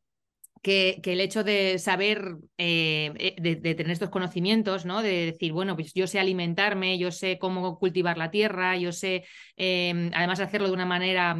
que, 0.66 1.00
el 1.12 1.20
hecho 1.20 1.44
de 1.44 1.78
saber, 1.78 2.38
eh, 2.58 3.12
eh, 3.18 3.36
de, 3.38 3.74
tener 3.76 3.92
estos 3.92 4.10
conocimientos, 4.10 4.84
¿no? 4.84 5.00
De 5.00 5.26
decir, 5.26 5.52
bueno, 5.52 5.76
pues 5.76 5.94
yo 5.94 6.08
sé 6.08 6.18
alimentarme, 6.18 6.98
yo 6.98 7.12
sé 7.12 7.38
cómo 7.38 7.78
cultivar 7.78 8.18
la 8.18 8.32
tierra, 8.32 8.76
yo 8.76 8.90
sé, 8.90 9.24
em, 9.56 10.10
además 10.12 10.40
hacerlo 10.40 10.66
de 10.66 10.74
una 10.74 10.84
manera 10.84 11.36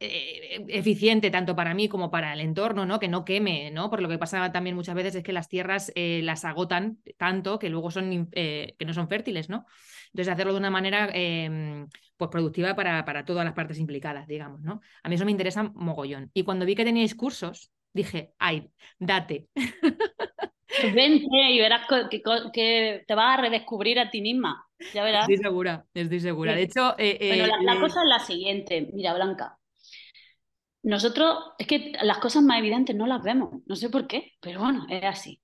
eh, 0.00 0.64
eficiente 0.66 1.30
tanto 1.30 1.54
para 1.54 1.72
mí 1.72 1.88
como 1.88 2.10
para 2.10 2.32
el 2.32 2.40
entorno, 2.40 2.84
¿no? 2.84 2.98
Que 2.98 3.06
no 3.06 3.24
queme, 3.24 3.70
¿no? 3.70 3.90
Por 3.90 4.02
lo 4.02 4.08
que 4.08 4.18
pasa 4.18 4.50
también 4.50 4.74
muchas 4.74 4.96
veces 4.96 5.14
es 5.14 5.22
que 5.22 5.32
las 5.32 5.48
tierras 5.48 5.92
las 5.94 6.44
agotan 6.44 6.98
tanto 7.16 7.60
que 7.60 7.68
luego 7.68 7.92
son, 7.92 8.28
que 8.32 8.76
no 8.84 8.92
son 8.92 9.08
fértiles, 9.08 9.48
¿no? 9.48 9.66
Entonces, 10.06 10.32
hacerlo 10.32 10.52
de 10.52 10.58
una 10.58 10.70
manera 10.70 11.10
em, 11.12 11.86
pues 12.16 12.30
productiva 12.30 12.74
para, 12.74 13.04
para 13.04 13.24
todas 13.24 13.44
las 13.44 13.54
partes 13.54 13.78
implicadas, 13.78 14.26
digamos, 14.26 14.62
¿no? 14.62 14.80
A 15.04 15.08
mí 15.08 15.14
eso 15.14 15.24
me 15.24 15.30
interesa 15.30 15.62
mogollón. 15.74 16.30
Y 16.34 16.42
cuando 16.42 16.66
vi 16.66 16.74
que 16.74 16.84
teníais 16.84 17.14
cursos, 17.14 17.70
dije, 17.94 18.34
ay, 18.38 18.70
date. 18.98 19.48
Vente 20.94 21.50
y 21.50 21.60
verás 21.60 21.86
que, 22.52 23.04
te 23.06 23.14
vas 23.14 23.38
a 23.38 23.42
redescubrir 23.42 23.98
a 23.98 24.10
ti 24.10 24.20
misma. 24.20 24.66
Ya 24.92 25.04
verás. 25.04 25.28
Estoy 25.28 25.38
segura, 25.38 25.86
estoy 25.94 26.20
segura. 26.20 26.54
De 26.54 26.62
hecho, 26.62 26.98
eh, 26.98 27.16
eh, 27.20 27.46
la, 27.62 27.80
cosa 27.80 28.02
es 28.02 28.08
la 28.08 28.18
siguiente. 28.18 28.90
Mira, 28.92 29.14
Blanca. 29.14 29.58
Nosotros, 30.82 31.52
es 31.58 31.66
que 31.66 31.92
las 32.02 32.18
cosas 32.18 32.42
más 32.42 32.58
evidentes 32.58 32.94
no 32.94 33.06
las 33.06 33.22
vemos. 33.22 33.62
No 33.66 33.76
sé 33.76 33.88
por 33.88 34.06
qué, 34.06 34.32
pero 34.40 34.60
bueno, 34.60 34.86
es 34.90 35.04
así. 35.04 35.40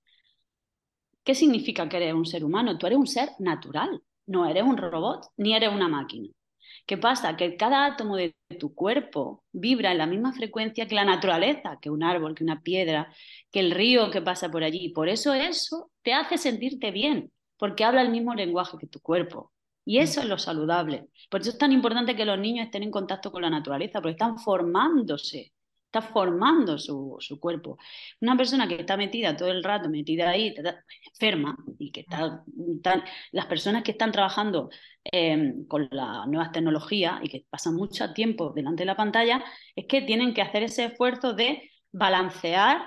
¿Qué 1.23 1.33
significa 1.33 1.87
que 1.87 1.97
eres 1.97 2.13
un 2.13 2.25
ser 2.25 2.43
humano? 2.43 2.77
Tú 2.77 2.87
eres 2.87 2.99
un 2.99 3.07
ser 3.07 3.29
natural. 3.39 4.01
No 4.27 4.47
eres 4.47 4.63
un 4.63 4.77
robot 4.77 5.27
ni 5.37 5.55
eres 5.55 5.73
una 5.73 5.87
máquina. 5.87 6.29
¿Qué 6.91 6.97
pasa? 6.97 7.37
Que 7.37 7.55
cada 7.55 7.85
átomo 7.85 8.17
de 8.17 8.35
tu 8.59 8.75
cuerpo 8.75 9.45
vibra 9.53 9.93
en 9.93 9.97
la 9.97 10.05
misma 10.05 10.33
frecuencia 10.33 10.89
que 10.89 10.95
la 10.95 11.05
naturaleza, 11.05 11.79
que 11.81 11.89
un 11.89 12.03
árbol, 12.03 12.35
que 12.35 12.43
una 12.43 12.61
piedra, 12.63 13.13
que 13.49 13.61
el 13.61 13.71
río 13.71 14.11
que 14.11 14.21
pasa 14.21 14.51
por 14.51 14.61
allí. 14.61 14.89
Por 14.89 15.07
eso 15.07 15.33
eso 15.33 15.89
te 16.01 16.11
hace 16.13 16.37
sentirte 16.37 16.91
bien, 16.91 17.31
porque 17.55 17.85
habla 17.85 18.01
el 18.01 18.09
mismo 18.09 18.35
lenguaje 18.35 18.77
que 18.77 18.87
tu 18.87 18.99
cuerpo. 18.99 19.53
Y 19.85 19.99
eso 19.99 20.19
es 20.19 20.25
lo 20.25 20.37
saludable. 20.37 21.07
Por 21.29 21.39
eso 21.39 21.51
es 21.51 21.57
tan 21.57 21.71
importante 21.71 22.13
que 22.13 22.25
los 22.25 22.37
niños 22.37 22.65
estén 22.65 22.83
en 22.83 22.91
contacto 22.91 23.31
con 23.31 23.43
la 23.43 23.49
naturaleza, 23.49 24.01
porque 24.01 24.11
están 24.11 24.37
formándose 24.37 25.53
está 25.91 26.01
formando 26.01 26.77
su, 26.77 27.19
cuerpo. 27.39 27.77
Una 28.21 28.37
persona 28.37 28.67
que 28.67 28.75
está 28.75 28.95
metida 28.95 29.35
todo 29.35 29.51
el 29.51 29.63
rato, 29.63 29.89
metida 29.89 30.29
ahí, 30.29 30.55
enferma, 31.11 31.57
y 31.77 31.91
que 31.91 32.01
está, 32.01 32.45
las 33.31 33.45
personas 33.47 33.83
que 33.83 33.91
están 33.91 34.11
trabajando 34.13 34.69
em, 35.03 35.65
con 35.67 35.89
las 35.91 36.27
nuevas 36.27 36.51
tecnologías 36.53 37.19
y 37.23 37.27
que 37.27 37.45
pasan 37.49 37.75
mucho 37.75 38.13
tiempo 38.13 38.53
delante 38.55 38.83
de 38.83 38.85
la 38.85 38.95
pantalla, 38.95 39.43
es 39.75 39.85
que 39.85 40.01
tienen 40.01 40.33
que 40.33 40.41
hacer 40.41 40.63
ese 40.63 40.85
esfuerzo 40.85 41.33
de 41.33 41.69
balancear 41.91 42.81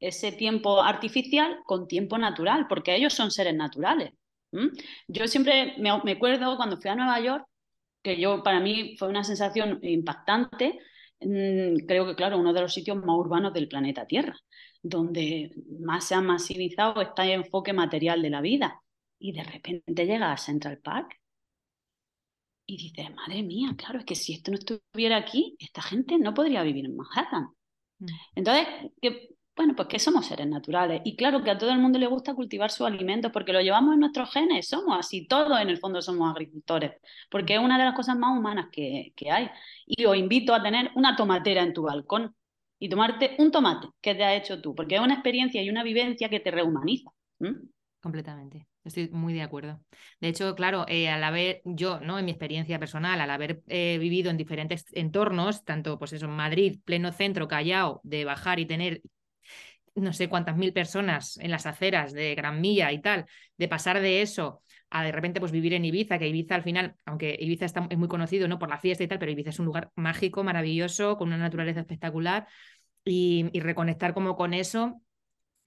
ese 0.00 0.32
tiempo 0.32 0.82
artificial 0.82 1.60
con 1.64 1.86
tiempo 1.86 2.18
natural, 2.18 2.66
porque 2.68 2.94
ellos 2.96 3.14
son 3.14 3.30
seres 3.30 3.54
naturales. 3.54 4.12
Yo 5.06 5.28
siempre 5.28 5.74
me, 5.78 5.90
me 6.02 6.12
acuerdo 6.12 6.56
cuando 6.56 6.80
fui 6.80 6.90
a 6.90 6.96
Nueva 6.96 7.20
York, 7.20 7.44
que 8.02 8.20
yo 8.20 8.42
para 8.42 8.60
mí 8.60 8.96
fue 8.98 9.08
una 9.08 9.22
sensación 9.22 9.78
impactante, 9.82 10.78
creo 11.20 12.06
que, 12.06 12.14
claro, 12.14 12.38
uno 12.38 12.52
de 12.52 12.60
los 12.60 12.72
sitios 12.72 12.96
más 12.96 13.16
urbanos 13.16 13.52
del 13.52 13.68
planeta 13.68 14.06
Tierra, 14.06 14.36
donde 14.82 15.52
más 15.80 16.04
se 16.04 16.14
ha 16.14 16.20
masivizado 16.20 17.00
este 17.00 17.32
enfoque 17.32 17.72
material 17.72 18.22
de 18.22 18.30
la 18.30 18.40
vida. 18.40 18.82
Y 19.18 19.32
de 19.32 19.42
repente 19.42 20.06
llega 20.06 20.32
a 20.32 20.36
Central 20.36 20.78
Park 20.78 21.18
y 22.66 22.76
dices, 22.76 23.12
madre 23.14 23.42
mía, 23.42 23.74
claro, 23.76 23.98
es 23.98 24.04
que 24.04 24.14
si 24.14 24.34
esto 24.34 24.50
no 24.50 24.58
estuviera 24.58 25.16
aquí, 25.16 25.56
esta 25.58 25.82
gente 25.82 26.18
no 26.18 26.34
podría 26.34 26.62
vivir 26.62 26.84
en 26.84 26.96
Manhattan. 26.96 27.48
Mm. 27.98 28.06
Entonces, 28.36 28.66
que 29.00 29.30
bueno, 29.58 29.74
pues 29.74 29.88
que 29.88 29.98
somos 29.98 30.26
seres 30.26 30.46
naturales. 30.46 31.02
Y 31.04 31.16
claro 31.16 31.42
que 31.42 31.50
a 31.50 31.58
todo 31.58 31.72
el 31.72 31.80
mundo 31.80 31.98
le 31.98 32.06
gusta 32.06 32.32
cultivar 32.32 32.70
sus 32.70 32.86
alimentos 32.86 33.32
porque 33.32 33.52
lo 33.52 33.60
llevamos 33.60 33.92
en 33.94 33.98
nuestros 33.98 34.32
genes, 34.32 34.68
somos 34.68 34.96
así, 34.96 35.26
todos 35.26 35.60
en 35.60 35.68
el 35.68 35.78
fondo 35.78 36.00
somos 36.00 36.30
agricultores, 36.30 36.92
porque 37.28 37.54
es 37.56 37.60
una 37.60 37.76
de 37.76 37.84
las 37.84 37.94
cosas 37.94 38.16
más 38.16 38.38
humanas 38.38 38.68
que, 38.70 39.12
hay. 39.28 39.50
Y 39.84 40.04
os 40.04 40.16
invito 40.16 40.54
a 40.54 40.62
tener 40.62 40.92
una 40.94 41.16
tomatera 41.16 41.64
en 41.64 41.74
tu 41.74 41.82
balcón 41.82 42.36
y 42.78 42.88
tomarte 42.88 43.34
un 43.40 43.50
tomate 43.50 43.88
que 44.00 44.14
te 44.14 44.22
has 44.22 44.40
hecho 44.40 44.62
tú, 44.62 44.76
porque 44.76 44.94
es 44.94 45.00
una 45.00 45.14
experiencia 45.14 45.60
y 45.60 45.70
una 45.70 45.82
vivencia 45.82 46.28
que 46.28 46.38
te 46.38 46.52
rehumaniza. 46.52 47.10
Completamente. 48.00 48.68
Estoy 48.84 49.08
muy 49.08 49.34
de 49.34 49.42
acuerdo. 49.42 49.80
De 50.20 50.28
hecho, 50.28 50.54
claro, 50.54 50.84
eh, 50.86 51.08
al 51.08 51.24
haber 51.24 51.62
yo, 51.64 51.98
¿no? 51.98 52.16
En 52.16 52.26
mi 52.26 52.30
experiencia 52.30 52.78
personal, 52.78 53.20
al 53.20 53.30
haber 53.30 53.60
eh, 53.66 53.98
vivido 53.98 54.30
en 54.30 54.36
diferentes 54.36 54.84
entornos, 54.92 55.64
tanto 55.64 55.98
pues 55.98 56.12
eso, 56.12 56.26
en 56.26 56.36
Madrid, 56.36 56.78
pleno 56.84 57.10
centro, 57.10 57.48
Callao, 57.48 58.00
de 58.04 58.24
bajar 58.24 58.60
y 58.60 58.66
tener 58.66 59.02
no 60.00 60.12
sé 60.12 60.28
cuántas 60.28 60.56
mil 60.56 60.72
personas 60.72 61.38
en 61.38 61.50
las 61.50 61.66
aceras 61.66 62.12
de 62.12 62.34
Gran 62.34 62.60
Milla 62.60 62.92
y 62.92 63.00
tal, 63.00 63.26
de 63.56 63.68
pasar 63.68 64.00
de 64.00 64.22
eso 64.22 64.62
a 64.90 65.04
de 65.04 65.12
repente 65.12 65.40
pues 65.40 65.52
vivir 65.52 65.74
en 65.74 65.84
Ibiza, 65.84 66.18
que 66.18 66.28
Ibiza 66.28 66.54
al 66.54 66.62
final, 66.62 66.94
aunque 67.04 67.36
Ibiza 67.38 67.66
está, 67.66 67.86
es 67.90 67.98
muy 67.98 68.08
conocido 68.08 68.48
¿no? 68.48 68.58
por 68.58 68.70
la 68.70 68.78
fiesta 68.78 69.04
y 69.04 69.08
tal, 69.08 69.18
pero 69.18 69.32
Ibiza 69.32 69.50
es 69.50 69.58
un 69.58 69.66
lugar 69.66 69.90
mágico, 69.96 70.44
maravilloso, 70.44 71.16
con 71.18 71.28
una 71.28 71.36
naturaleza 71.36 71.80
espectacular 71.80 72.46
y, 73.04 73.50
y 73.52 73.60
reconectar 73.60 74.14
como 74.14 74.36
con 74.36 74.54
eso 74.54 75.02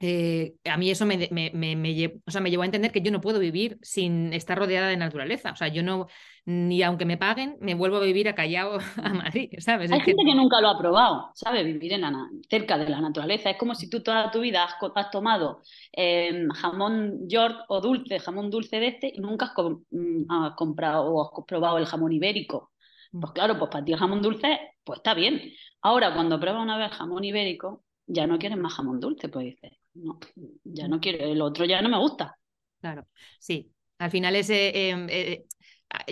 eh, 0.03 0.55
a 0.65 0.77
mí 0.77 0.89
eso 0.89 1.05
me, 1.05 1.29
me, 1.31 1.51
me, 1.53 2.13
o 2.25 2.31
sea, 2.31 2.41
me 2.41 2.49
llevó 2.49 2.63
a 2.63 2.65
entender 2.65 2.91
que 2.91 3.01
yo 3.01 3.11
no 3.11 3.21
puedo 3.21 3.37
vivir 3.37 3.77
sin 3.83 4.33
estar 4.33 4.57
rodeada 4.57 4.87
de 4.87 4.97
naturaleza. 4.97 5.51
O 5.51 5.55
sea, 5.55 5.67
yo 5.67 5.83
no, 5.83 6.07
ni 6.45 6.81
aunque 6.81 7.05
me 7.05 7.17
paguen, 7.17 7.57
me 7.61 7.75
vuelvo 7.75 7.97
a 7.97 8.01
vivir 8.01 8.27
a 8.27 8.33
Callao, 8.33 8.79
a 9.03 9.13
Madrid, 9.13 9.51
¿sabes? 9.59 9.91
Hay 9.91 9.99
gente 10.01 10.23
que... 10.25 10.33
nunca 10.33 10.59
lo 10.59 10.69
ha 10.69 10.77
probado, 10.79 11.29
¿sabes? 11.35 11.63
Vivir 11.65 11.93
en 11.93 12.03
cerca 12.49 12.79
de 12.79 12.89
la 12.89 12.99
naturaleza. 12.99 13.51
Es 13.51 13.57
como 13.57 13.75
si 13.75 13.91
tú 13.91 14.01
toda 14.01 14.31
tu 14.31 14.39
vida 14.39 14.63
has, 14.63 15.11
tomado 15.11 15.61
em, 15.91 16.49
jamón 16.49 17.29
York 17.29 17.65
o 17.67 17.79
dulce, 17.79 18.19
jamón 18.19 18.49
dulce 18.49 18.79
de 18.79 18.87
este, 18.87 19.13
y 19.15 19.19
nunca 19.19 19.45
has, 19.45 19.53
mm, 19.91 20.55
comprado 20.55 21.05
o 21.13 21.21
has 21.21 21.45
probado 21.45 21.77
el 21.77 21.85
jamón 21.85 22.11
ibérico. 22.11 22.71
Pues 23.11 23.33
claro, 23.33 23.59
pues 23.59 23.69
para 23.69 23.85
ti 23.85 23.91
el 23.91 23.99
jamón 23.99 24.21
dulce, 24.23 24.59
pues 24.83 24.97
está 24.97 25.13
bien. 25.13 25.41
Ahora, 25.81 26.13
cuando 26.15 26.39
pruebas 26.39 26.63
una 26.63 26.77
vez 26.77 26.91
jamón 26.91 27.23
ibérico, 27.23 27.83
ya 28.07 28.25
no 28.25 28.39
quieres 28.39 28.57
más 28.57 28.73
jamón 28.73 28.99
dulce, 28.99 29.29
pues 29.29 29.45
dices, 29.45 29.80
no, 29.93 30.19
ya 30.63 30.87
no 30.87 30.99
quiero, 30.99 31.25
el 31.25 31.41
otro 31.41 31.65
ya 31.65 31.81
no 31.81 31.89
me 31.89 31.97
gusta. 31.97 32.37
Claro, 32.79 33.07
sí. 33.39 33.71
Al 33.97 34.11
final 34.11 34.35
ese... 34.35 34.89
Em, 34.89 35.07
eh, 35.09 35.45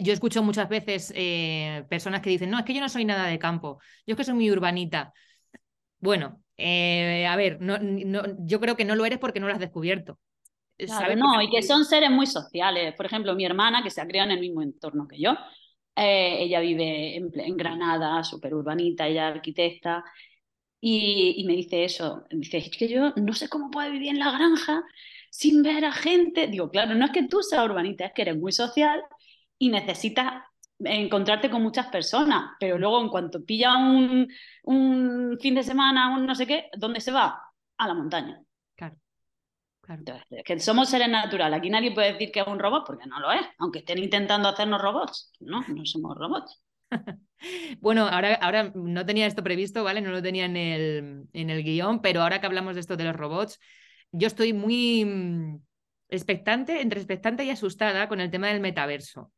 yo 0.02 0.12
escucho 0.14 0.44
muchas 0.44 0.68
veces 0.68 1.14
eh, 1.16 1.86
personas 1.90 2.22
que 2.22 2.30
dicen, 2.30 2.50
no, 2.50 2.60
es 2.60 2.66
que 2.66 2.74
yo 2.74 2.82
no 2.82 2.90
soy 2.90 3.06
nada 3.06 3.28
de 3.28 3.40
campo, 3.40 3.80
yo 4.06 4.14
es 4.14 4.18
que 4.18 4.24
soy 4.26 4.34
muy 4.34 4.52
urbanita. 4.52 5.14
Bueno, 6.00 6.42
eh, 6.58 7.26
a 7.26 7.36
ver, 7.36 7.62
no, 7.62 7.78
no, 7.80 8.24
yo 8.40 8.60
creo 8.60 8.76
que 8.76 8.86
no 8.86 8.96
lo 8.96 9.06
eres 9.06 9.20
porque 9.20 9.40
no 9.40 9.48
lo 9.48 9.54
has 9.54 9.60
descubierto. 9.60 10.20
no, 10.78 11.42
y 11.42 11.50
que 11.50 11.64
son 11.64 11.86
seres 11.86 12.12
muy 12.12 12.28
sociales. 12.28 12.94
Por 12.96 13.06
ejemplo, 13.06 13.36
mi 13.36 13.46
hermana, 13.46 13.82
que 13.82 13.90
se 13.90 14.02
ha 14.02 14.08
criado 14.08 14.30
en 14.30 14.36
el 14.36 14.42
mismo 14.42 14.62
entorno 14.62 15.08
que 15.08 15.20
yo, 15.20 15.36
ella 15.96 16.60
vive 16.60 17.18
en, 17.18 17.32
en 17.40 17.58
Granada, 17.58 18.24
súper 18.24 18.54
urbanita, 18.54 19.08
ella 19.08 19.30
es 19.30 19.36
arquitecta, 19.36 20.04
y, 20.82 21.44
me 21.46 21.54
dice 21.54 21.84
eso, 21.84 22.26
dice, 22.30 22.58
es 22.58 22.70
que 22.70 22.88
yo 22.88 23.14
no 23.16 23.34
sé 23.34 23.50
cómo 23.50 23.70
puedo 23.70 23.92
vivir 23.92 24.10
en 24.10 24.20
la 24.20 24.32
granja 24.32 24.84
sin 25.30 25.62
ver 25.62 25.86
a 25.86 25.92
gente. 25.92 26.48
Digo, 26.48 26.70
claro, 26.70 26.96
no 26.96 27.06
es 27.06 27.12
que 27.12 27.28
tú 27.28 27.42
seas 27.42 27.66
urbanita, 27.66 28.06
es 28.06 28.14
que 28.14 28.22
eres 28.24 28.38
muy 28.38 28.52
social 28.52 29.02
y 29.58 29.70
necesitas 29.70 30.44
encontrarte 30.80 31.50
con 31.50 31.62
muchas 31.62 31.88
personas, 31.88 32.52
pero 32.60 32.78
luego 32.78 33.02
en 33.02 33.10
cuanto 33.10 33.44
pilla 33.44 33.78
un, 33.78 34.28
un 34.64 35.38
fin 35.42 35.56
de 35.56 35.64
semana, 35.64 36.16
un 36.16 36.26
no 36.26 36.36
sé 36.36 36.48
qué, 36.48 36.70
¿dónde 36.78 37.02
se 37.02 37.12
va? 37.12 37.42
A 37.78 37.88
la 37.88 37.94
montaña. 37.94 38.42
Claro. 38.76 38.96
claro. 39.82 40.22
es 40.30 40.44
que 40.44 40.60
somos 40.60 40.90
seres 40.90 41.10
naturales. 41.10 41.60
Aquí 41.60 41.70
nadie 41.70 41.92
puede 41.94 42.14
decir 42.14 42.32
que 42.32 42.40
es 42.40 42.48
un 42.48 42.60
robot 42.60 42.86
porque 42.86 43.08
no 43.08 43.20
lo 43.20 43.32
es, 43.32 43.46
aunque 43.58 43.80
estén 43.80 43.98
intentando 44.00 44.48
hacernos 44.48 44.82
robots. 44.82 45.34
No, 45.42 45.62
no 45.68 45.86
somos 45.86 46.18
robots. 46.18 46.62
Bueno, 47.80 48.08
ahora, 48.08 48.34
ahora 48.36 48.72
no 48.76 49.06
tenía 49.06 49.26
esto 49.28 49.44
previsto, 49.44 49.84
¿vale? 49.84 50.02
No 50.02 50.12
lo 50.12 50.22
tenía 50.22 50.46
en 50.46 50.58
el, 50.58 51.24
en 51.34 51.50
el 51.50 51.64
guion, 51.64 52.02
pero 52.02 52.22
ahora 52.22 52.40
que 52.42 52.46
hablamos 52.48 52.76
de 52.76 52.82
esto 52.82 52.98
de 52.98 53.06
los 53.06 53.16
robots, 53.16 53.60
yo 54.12 54.28
estoy 54.28 54.54
muy 54.54 55.06
mm, 55.06 55.62
expectante, 56.10 56.82
entre 56.82 57.00
expectante 57.00 57.44
y 57.46 57.50
asustada 57.50 58.10
con 58.10 58.20
el 58.20 58.30
tema 58.32 58.48
del 58.48 58.60
metaverso. 58.60 59.32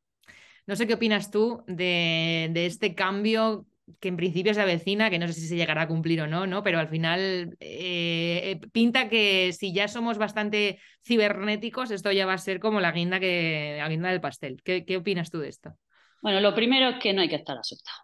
No 0.67 0.75
sé 0.75 0.87
qué 0.87 0.95
opinas 0.95 1.31
tú 1.31 1.63
de, 1.67 2.49
de 2.53 2.65
este 2.67 2.95
cambio 2.95 3.67
que 3.99 4.09
en 4.09 4.17
principio 4.17 4.53
se 4.53 4.61
avecina, 4.61 5.09
que 5.09 5.19
no 5.19 5.27
sé 5.27 5.33
si 5.33 5.47
se 5.47 5.55
llegará 5.57 5.83
a 5.83 5.87
cumplir 5.87 6.21
o 6.21 6.27
no, 6.27 6.47
¿no? 6.47 6.63
Pero 6.63 6.79
al 6.79 6.89
final 6.89 7.57
eh, 7.59 8.59
pinta 8.71 9.09
que 9.09 9.53
si 9.53 9.73
ya 9.73 9.87
somos 9.89 10.17
bastante 10.17 10.79
cibernéticos, 11.05 11.91
esto 11.91 12.11
ya 12.11 12.25
va 12.25 12.33
a 12.33 12.37
ser 12.39 12.59
como 12.59 12.79
la 12.81 12.91
guinda, 12.93 13.19
que, 13.19 13.75
la 13.79 13.89
guinda 13.89 14.09
del 14.09 14.21
pastel. 14.21 14.61
¿Qué, 14.63 14.85
¿Qué 14.85 14.97
opinas 14.97 15.31
tú 15.31 15.39
de 15.39 15.49
esto? 15.49 15.75
Bueno, 16.21 16.39
lo 16.39 16.53
primero 16.53 16.89
es 16.89 16.99
que 16.99 17.13
no 17.13 17.21
hay 17.21 17.29
que 17.29 17.35
estar 17.35 17.57
asustado. 17.57 17.97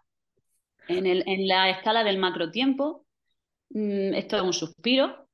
En, 0.88 1.06
el, 1.06 1.22
en 1.26 1.46
la 1.46 1.70
escala 1.70 2.04
del 2.04 2.18
macrotiempo, 2.18 3.06
mm, 3.70 4.14
esto 4.14 4.36
es 4.36 4.42
un 4.42 4.52
suspiro 4.52 5.28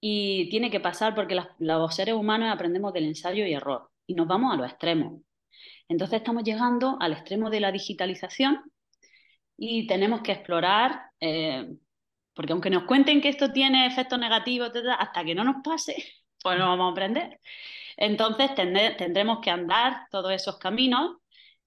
y 0.00 0.48
tiene 0.50 0.70
que 0.70 0.80
pasar 0.80 1.14
porque 1.14 1.38
los 1.58 1.94
seres 1.94 2.14
humanos 2.14 2.50
aprendemos 2.52 2.92
del 2.92 3.04
ensayo 3.04 3.44
y 3.46 3.52
error 3.52 3.90
y 4.06 4.14
nos 4.14 4.26
vamos 4.26 4.52
a 4.54 4.56
los 4.56 4.68
extremos. 4.68 5.22
Entonces 5.88 6.18
estamos 6.18 6.44
llegando 6.44 6.96
al 7.00 7.12
extremo 7.12 7.50
de 7.50 7.60
la 7.60 7.72
digitalización 7.72 8.62
y 9.56 9.86
tenemos 9.86 10.22
que 10.22 10.32
explorar, 10.32 11.02
eh, 11.20 11.68
porque 12.34 12.52
aunque 12.52 12.70
nos 12.70 12.84
cuenten 12.84 13.20
que 13.20 13.28
esto 13.28 13.52
tiene 13.52 13.86
efectos 13.86 14.18
negativos, 14.18 14.72
hasta 14.98 15.24
que 15.24 15.34
no 15.34 15.44
nos 15.44 15.56
pase, 15.62 15.96
pues 16.42 16.58
no 16.58 16.68
vamos 16.68 16.90
a 16.90 16.92
aprender. 16.92 17.40
Entonces 17.96 18.54
tendremos 18.54 19.40
que 19.40 19.50
andar 19.50 20.06
todos 20.10 20.32
esos 20.32 20.58
caminos, 20.58 21.16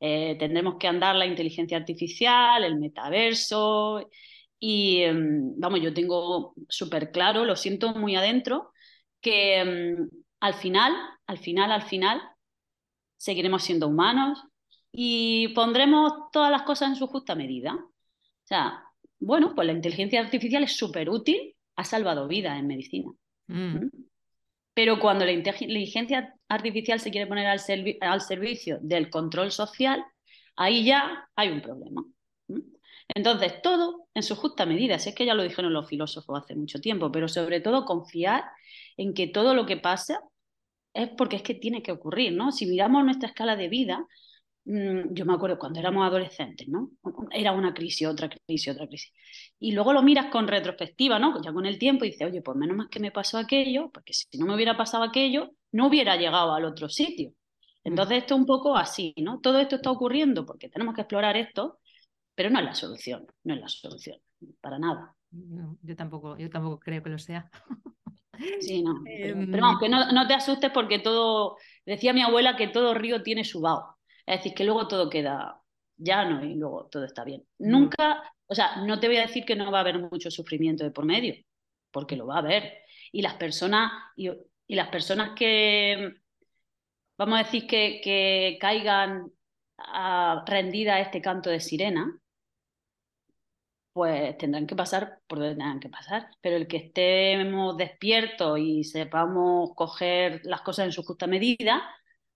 eh, 0.05 0.35
tendremos 0.37 0.75
que 0.77 0.89
andar 0.89 1.15
la 1.15 1.25
inteligencia 1.25 1.77
artificial, 1.77 2.65
el 2.65 2.77
metaverso, 2.77 4.09
y 4.59 5.01
em, 5.01 5.53
vamos, 5.57 5.79
yo 5.79 5.93
tengo 5.93 6.55
súper 6.67 7.09
claro, 7.11 7.45
lo 7.45 7.55
siento 7.55 7.93
muy 7.95 8.17
adentro, 8.17 8.73
que 9.21 9.59
em, 9.59 10.09
al 10.41 10.55
final, 10.55 10.93
al 11.25 11.37
final, 11.37 11.71
al 11.71 11.83
final, 11.83 12.21
seguiremos 13.15 13.63
siendo 13.63 13.87
humanos 13.87 14.43
y 14.91 15.47
pondremos 15.55 16.11
todas 16.33 16.51
las 16.51 16.63
cosas 16.63 16.89
en 16.89 16.95
su 16.97 17.07
justa 17.07 17.33
medida. 17.33 17.73
O 17.73 18.45
sea, 18.45 18.83
bueno, 19.19 19.55
pues 19.55 19.65
la 19.67 19.73
inteligencia 19.73 20.19
artificial 20.19 20.65
es 20.65 20.75
súper 20.75 21.09
útil, 21.09 21.55
ha 21.77 21.85
salvado 21.85 22.27
vidas 22.27 22.59
en 22.59 22.67
medicina. 22.67 23.09
Mm. 23.47 23.87
Pero 24.73 24.99
cuando 24.99 25.25
la 25.25 25.31
inteligencia 25.31 26.35
artificial 26.47 26.99
se 26.99 27.11
quiere 27.11 27.27
poner 27.27 27.47
al, 27.47 27.59
servicio 28.21 28.79
del 28.81 29.09
control 29.09 29.51
social, 29.51 30.03
ahí 30.55 30.83
ya 30.83 31.29
hay 31.35 31.49
un 31.49 31.61
problema. 31.61 32.03
Entonces, 33.15 33.61
todo 33.61 34.07
en 34.13 34.23
su 34.23 34.35
justa 34.35 34.65
medida, 34.65 34.97
si 34.97 35.09
es 35.09 35.15
que 35.15 35.25
ya 35.25 35.33
lo 35.35 35.43
dijeron 35.43 35.73
los 35.73 35.87
filósofos 35.87 36.43
hace 36.43 36.55
mucho 36.55 36.79
tiempo, 36.79 37.11
pero 37.11 37.27
sobre 37.27 37.59
todo 37.59 37.85
confiar 37.85 38.43
en 38.97 39.13
que 39.13 39.27
todo 39.27 39.53
lo 39.53 39.65
que 39.65 39.77
pasa 39.77 40.21
es 40.93 41.09
porque 41.09 41.37
es 41.37 41.43
que 41.43 41.55
tiene 41.55 41.83
que 41.83 41.91
ocurrir, 41.91 42.33
¿no? 42.33 42.51
Si 42.51 42.65
miramos 42.65 43.03
nuestra 43.03 43.29
escala 43.29 43.55
de 43.55 43.67
vida, 43.67 44.07
yo 44.65 45.25
me 45.25 45.33
acuerdo 45.33 45.59
cuando 45.59 45.79
éramos 45.79 46.05
adolescentes, 46.05 46.67
¿no? 46.67 46.91
Era 47.31 47.51
una 47.51 47.73
crisis, 47.73 48.07
otra 48.07 48.29
crisis, 48.29 48.73
otra 48.73 48.87
crisis. 48.87 49.11
Y 49.59 49.73
luego 49.73 49.91
lo 49.91 50.01
miras 50.01 50.27
con 50.27 50.47
retrospectiva, 50.47 51.19
¿no? 51.19 51.41
Ya 51.41 51.51
con 51.51 51.65
el 51.65 51.77
tiempo 51.77 52.05
y 52.05 52.11
dices, 52.11 52.27
oye, 52.27 52.41
pues 52.41 52.57
menos 52.57 52.77
mal 52.77 52.89
que 52.89 52.99
me 52.99 53.11
pasó 53.11 53.37
aquello, 53.37 53.89
porque 53.93 54.13
si 54.13 54.37
no 54.37 54.45
me 54.45 54.55
hubiera 54.55 54.77
pasado 54.77 55.03
aquello, 55.03 55.51
no 55.71 55.87
hubiera 55.87 56.15
llegado 56.15 56.53
al 56.53 56.65
otro 56.65 56.87
sitio. 56.87 57.33
Entonces 57.83 58.19
esto 58.19 58.35
es 58.35 58.39
un 58.39 58.45
poco 58.45 58.77
así, 58.77 59.13
¿no? 59.17 59.39
Todo 59.41 59.59
esto 59.59 59.75
está 59.75 59.91
ocurriendo 59.91 60.45
porque 60.45 60.69
tenemos 60.69 60.95
que 60.95 61.01
explorar 61.01 61.35
esto, 61.35 61.79
pero 62.33 62.49
no 62.49 62.59
es 62.59 62.65
la 62.65 62.73
solución, 62.73 63.27
no 63.43 63.53
es 63.53 63.59
la 63.59 63.67
solución, 63.67 64.17
para 64.61 64.79
nada. 64.79 65.13
yo 65.29 65.95
tampoco, 65.95 66.37
yo 66.37 66.49
tampoco 66.49 66.79
creo 66.79 67.03
que 67.03 67.09
lo 67.09 67.19
sea. 67.19 67.49
Sí, 68.59 68.81
no. 68.81 69.01
Pero, 69.03 69.39
em, 69.39 69.51
vamos, 69.51 69.79
que 69.79 69.89
no, 69.89 70.27
te 70.27 70.33
asustes 70.33 70.71
porque 70.71 70.99
todo, 70.99 71.57
decía 71.85 72.13
mi 72.13 72.21
abuela 72.21 72.55
que 72.55 72.67
todo 72.67 72.93
río 72.93 73.21
tiene 73.21 73.43
su 73.43 73.61
vaho. 73.61 73.95
Es 74.25 74.39
decir, 74.39 74.53
que 74.53 74.63
luego 74.63 74.87
todo 74.87 75.09
queda 75.09 75.61
llano 75.97 76.43
y 76.43 76.55
luego 76.55 76.87
todo 76.87 77.05
está 77.05 77.23
bien. 77.23 77.45
Nunca, 77.59 78.23
o 78.47 78.55
sea, 78.55 78.77
no 78.77 78.99
te 78.99 79.07
voy 79.07 79.17
a 79.17 79.27
decir 79.27 79.45
que 79.45 79.55
no 79.55 79.71
va 79.71 79.79
a 79.79 79.81
haber 79.81 79.99
mucho 79.99 80.31
sufrimiento 80.31 80.83
de 80.83 80.91
por 80.91 81.05
medio, 81.05 81.35
porque 81.91 82.15
lo 82.15 82.27
va 82.27 82.35
a 82.35 82.39
haber. 82.39 82.83
Y 83.11 83.21
las 83.21 83.35
personas, 83.35 83.91
y, 84.15 84.29
las 84.67 84.87
personas 84.89 85.31
que, 85.35 86.15
vamos 87.17 87.39
a 87.39 87.43
decir, 87.43 87.67
que, 87.67 88.01
que 88.03 88.57
caigan 88.59 89.31
rendidas 90.45 90.95
a 90.95 91.01
este 91.01 91.21
canto 91.21 91.49
de 91.49 91.59
sirena, 91.59 92.19
pues 93.93 94.37
tendrán 94.37 94.65
que 94.65 94.75
pasar 94.75 95.19
por 95.27 95.39
donde 95.39 95.55
tengan 95.55 95.79
que 95.79 95.89
pasar. 95.89 96.29
Pero 96.41 96.55
el 96.57 96.67
que 96.67 96.77
estemos 96.77 97.77
despiertos 97.77 98.59
y 98.59 98.83
sepamos 98.83 99.71
coger 99.75 100.41
las 100.45 100.61
cosas 100.61 100.85
en 100.85 100.91
su 100.91 101.03
justa 101.03 101.27
medida, 101.27 101.83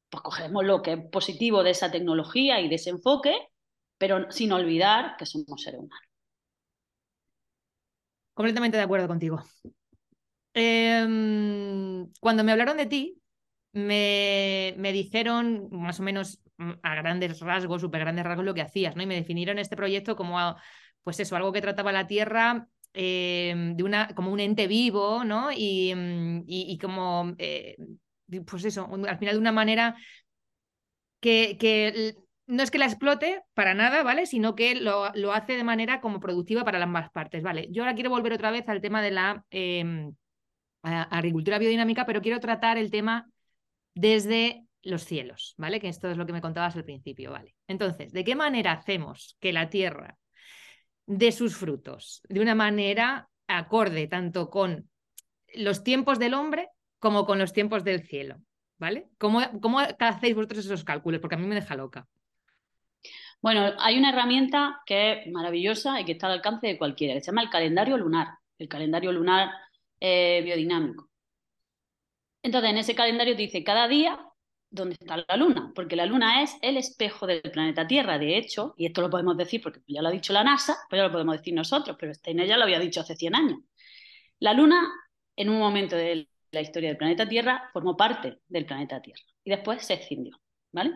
pues 0.10 0.22
cogeremos 0.22 0.65
lo 0.65 0.82
que 0.82 0.93
es 0.93 1.00
positivo 1.12 1.63
de 1.63 1.72
esa 1.72 1.91
tecnología 1.91 2.62
y 2.62 2.70
de 2.70 2.76
ese 2.76 2.91
enfoque, 2.91 3.36
pero 3.98 4.32
sin 4.32 4.52
olvidar 4.52 5.15
que 5.17 5.26
somos 5.26 5.62
seres 5.62 5.80
humanos. 5.80 6.08
Completamente 8.34 8.78
de 8.78 8.84
acuerdo 8.84 9.08
contigo. 9.08 9.41
Em, 10.54 12.12
cuando 12.20 12.43
me 12.43 12.52
hablaron 12.52 12.78
de 12.78 12.86
ti, 12.86 13.22
me, 13.74 14.74
me, 14.78 14.91
dijeron 14.91 15.70
más 15.72 16.00
o 16.00 16.04
menos 16.04 16.39
mm, 16.58 16.72
a 16.82 16.96
grandes 16.96 17.39
rasgos, 17.39 17.82
súper 17.82 18.02
grandes 18.02 18.26
rasgos, 18.26 18.46
lo 18.46 18.54
que 18.54 18.62
hacías, 18.62 18.96
¿no? 18.96 19.04
Y 19.04 19.06
me 19.06 19.15
definieron 19.15 19.60
este 19.60 19.76
proyecto 19.76 20.15
como 20.15 20.38
pues 21.04 21.20
eso, 21.22 21.36
algo 21.38 21.54
que 21.54 21.62
trataba 21.62 21.93
la 21.93 22.06
Tierra 22.06 22.67
em, 22.93 23.78
de 23.78 23.84
una, 23.84 24.10
como 24.13 24.32
un 24.32 24.39
ente 24.39 24.67
vivo, 24.67 25.24
¿no? 25.24 25.52
Y, 25.56 25.93
mm, 25.96 26.78
como, 26.82 27.34
eh, 27.38 27.78
pues 28.46 28.66
eso, 28.66 28.90
al 29.08 29.18
final 29.18 29.36
de 29.36 29.42
una 29.42 29.52
manera 29.52 29.96
que, 31.20 32.16
no 32.46 32.63
es 32.63 32.72
que 32.72 32.78
la 32.78 32.86
explote 32.86 33.42
para 33.54 33.74
nada, 33.74 34.04
¿vale? 34.04 34.26
Sino 34.26 34.56
que 34.56 34.76
lo, 34.76 35.12
lo, 35.16 35.34
hace 35.34 35.54
de 35.54 35.63
manera 35.63 36.00
como 36.00 36.20
productiva 36.20 36.63
para 36.63 36.82
ambas 36.82 37.10
partes, 37.12 37.44
¿vale? 37.44 37.68
Yo 37.72 37.84
ahora 37.84 37.96
quiero 37.96 38.10
volver 38.10 38.34
otra 38.34 38.52
vez 38.52 38.68
al 38.70 38.82
tema 38.82 39.02
de 39.02 39.12
la 39.12 39.44
em, 39.50 40.13
agricultura 40.82 41.60
biodinámica, 41.60 42.06
pero 42.06 42.22
quiero 42.22 42.40
tratar 42.40 42.78
el 42.78 42.92
tema 42.92 43.30
desde 43.94 44.66
los 44.84 45.04
cielos, 45.04 45.54
¿vale? 45.58 45.80
Que 45.80 45.90
esto 45.90 46.10
es 46.10 46.18
lo 46.18 46.26
que 46.26 46.34
me 46.34 46.42
contabas 46.42 46.76
al 46.76 46.86
principio, 46.86 47.32
¿vale? 47.32 47.56
Entonces, 47.68 48.13
¿de 48.13 48.24
qué 48.24 48.36
manera 48.36 48.72
hacemos 48.74 49.36
que 49.40 49.52
la 49.52 49.70
Tierra 49.70 50.18
de 51.06 51.32
sus 51.32 51.56
frutos 51.56 52.22
de 52.30 52.40
una 52.40 52.56
manera 52.56 53.30
acorde 53.48 54.08
tanto 54.08 54.50
con 54.50 54.90
los 55.56 55.84
tiempos 55.84 56.20
del 56.20 56.34
hombre 56.34 56.70
como 57.00 57.26
con 57.26 57.40
los 57.40 57.54
tiempos 57.54 57.84
del 57.84 58.04
cielo. 58.04 58.38
¿Vale? 58.80 59.10
¿Cómo, 59.18 59.40
hacéis 60.00 60.36
vosotros 60.36 60.66
esos 60.66 60.84
cálculos? 60.84 61.20
Porque 61.20 61.36
a 61.36 61.40
mí 61.40 61.48
me 61.48 61.56
deja 61.56 61.76
loca. 61.76 62.08
Bueno, 63.42 63.74
hay 63.80 63.98
una 63.98 64.10
herramienta 64.10 64.82
que 64.86 65.14
es 65.14 65.32
maravillosa 65.32 66.00
y 66.00 66.06
que 66.06 66.12
está 66.14 66.28
al 66.28 66.34
alcance 66.34 66.68
de 66.68 66.78
cualquiera, 66.78 67.14
que 67.14 67.22
se 67.22 67.28
llama 67.28 67.42
el 67.42 67.50
calendario 67.50 67.98
lunar, 67.98 68.28
el 68.58 68.68
calendario 68.68 69.12
lunar 69.12 69.50
eh, 70.00 70.42
biodinámico. 70.44 71.10
Entonces, 72.44 72.70
en 72.70 72.78
ese 72.78 72.96
calendario 72.96 73.36
te 73.36 73.44
dice 73.44 73.64
cada 73.64 73.88
día 73.88 74.20
dónde 74.70 74.96
está 75.00 75.18
la 75.28 75.38
Luna, 75.38 75.72
porque 75.76 75.96
la 75.96 76.06
Luna 76.06 76.44
es 76.44 76.58
el 76.62 76.78
espejo 76.78 77.28
del 77.28 77.42
planeta 77.42 77.88
Tierra. 77.88 78.18
De 78.20 78.38
hecho, 78.38 78.74
y 78.78 78.86
esto 78.86 79.02
lo 79.02 79.10
podemos 79.10 79.38
decir 79.38 79.62
porque 79.62 79.82
ya 79.88 80.02
lo 80.02 80.10
ha 80.10 80.12
dicho 80.12 80.34
la 80.34 80.44
NASA, 80.44 80.78
pero 80.90 81.02
ya 81.04 81.08
lo 81.08 81.12
podemos 81.12 81.38
decir 81.38 81.54
nosotros, 81.54 81.96
pero 82.00 82.14
Steiner 82.14 82.48
ya 82.48 82.58
lo 82.58 82.64
había 82.64 82.80
dicho 82.80 83.02
hace 83.02 83.16
100 83.16 83.36
años. 83.36 83.60
La 84.40 84.54
Luna, 84.54 84.88
en 85.36 85.50
un 85.50 85.60
momento 85.60 85.96
de 85.96 86.30
la 86.52 86.62
historia 86.62 86.90
del 86.90 86.98
planeta 86.98 87.28
Tierra, 87.28 87.70
formó 87.74 87.96
parte 87.96 88.40
del 88.48 88.66
planeta 88.66 89.02
Tierra 89.02 89.24
y 89.44 89.50
después 89.50 89.86
se 89.86 89.96
escindió. 89.96 90.38
¿vale? 90.72 90.92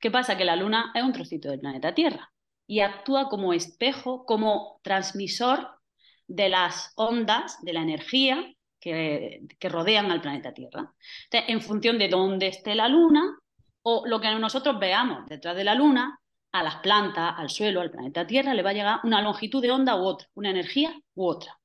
¿Qué 0.00 0.10
pasa? 0.10 0.36
Que 0.36 0.44
la 0.44 0.56
Luna 0.56 0.92
es 0.94 1.02
un 1.02 1.12
trocito 1.12 1.50
del 1.50 1.60
planeta 1.60 1.94
Tierra 1.94 2.32
y 2.66 2.80
actúa 2.80 3.28
como 3.28 3.52
espejo, 3.52 4.24
como 4.24 4.80
transmisor 4.82 5.80
de 6.26 6.48
las 6.48 6.92
ondas, 6.96 7.58
de 7.62 7.72
la 7.72 7.80
energía 7.80 8.54
que, 8.80 9.42
rodean 9.62 10.10
al 10.10 10.20
planeta 10.20 10.52
Tierra. 10.52 10.92
en 11.30 11.60
función 11.60 11.98
de 11.98 12.08
dónde 12.08 12.48
esté 12.48 12.74
la 12.74 12.88
Luna 12.88 13.38
o 13.82 14.06
lo 14.06 14.20
que 14.20 14.30
nosotros 14.34 14.78
veamos 14.78 15.26
detrás 15.26 15.56
de 15.56 15.64
la 15.64 15.74
Luna, 15.74 16.20
a 16.52 16.62
las 16.62 16.76
plantas, 16.76 17.34
al 17.36 17.50
suelo, 17.50 17.80
al 17.80 17.90
planeta 17.90 18.26
Tierra, 18.26 18.54
le 18.54 18.62
va 18.62 18.70
a 18.70 18.74
llegar 18.74 19.00
una 19.04 19.20
longitud 19.20 19.60
de 19.60 19.70
onda 19.70 19.96
u 19.96 20.04
otra, 20.04 20.28
una 20.34 20.50
energía 20.50 20.94
u 21.14 21.26
otra. 21.26 21.58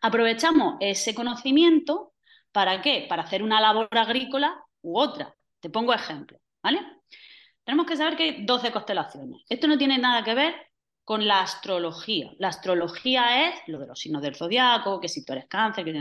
Aprovechamos 0.00 0.76
ese 0.80 1.14
conocimiento 1.14 2.09
para 2.52 2.82
qué? 2.82 3.06
Para 3.08 3.22
hacer 3.22 3.42
una 3.42 3.60
labor 3.60 3.88
agrícola 3.90 4.62
u 4.82 4.98
otra. 4.98 5.34
Te 5.60 5.70
pongo 5.70 5.92
ejemplo, 5.92 6.38
¿vale? 6.62 6.80
Tenemos 7.64 7.86
que 7.86 7.96
saber 7.96 8.16
que 8.16 8.22
hay 8.24 8.44
12 8.44 8.72
constelaciones. 8.72 9.42
Esto 9.48 9.68
no 9.68 9.78
tiene 9.78 9.98
nada 9.98 10.24
que 10.24 10.34
ver 10.34 10.54
con 11.04 11.26
la 11.26 11.40
astrología. 11.40 12.30
La 12.38 12.48
astrología 12.48 13.48
es 13.48 13.60
lo 13.66 13.78
de 13.78 13.86
los 13.86 13.98
signos 13.98 14.22
del 14.22 14.36
zodiaco, 14.36 15.00
que 15.00 15.08
si 15.08 15.24
tú 15.24 15.32
eres 15.32 15.46
cáncer, 15.46 15.84
que... 15.84 15.92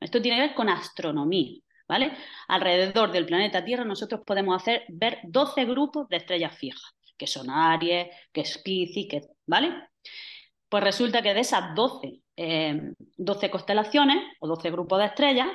esto 0.00 0.20
tiene 0.20 0.38
que 0.38 0.46
ver 0.48 0.54
con 0.54 0.68
astronomía. 0.68 1.60
¿Vale? 1.88 2.16
Alrededor 2.46 3.10
del 3.10 3.26
planeta 3.26 3.64
Tierra 3.64 3.84
nosotros 3.84 4.20
podemos 4.24 4.62
hacer 4.62 4.84
ver 4.88 5.18
12 5.24 5.64
grupos 5.64 6.08
de 6.08 6.18
estrellas 6.18 6.56
fijas, 6.56 6.94
que 7.18 7.26
son 7.26 7.50
Aries, 7.50 8.06
que 8.32 8.42
es 8.42 8.58
Piscis, 8.58 9.08
que, 9.08 9.22
¿vale? 9.44 9.88
Pues 10.68 10.84
resulta 10.84 11.20
que 11.20 11.34
de 11.34 11.40
esas 11.40 11.74
12, 11.74 12.22
12 12.36 13.46
eh, 13.46 13.50
constelaciones 13.50 14.18
o 14.38 14.46
12 14.46 14.70
grupos 14.70 15.00
de 15.00 15.06
estrellas, 15.06 15.48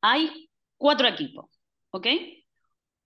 hay 0.00 0.50
cuatro 0.76 1.06
equipos, 1.06 1.46
¿ok? 1.90 2.06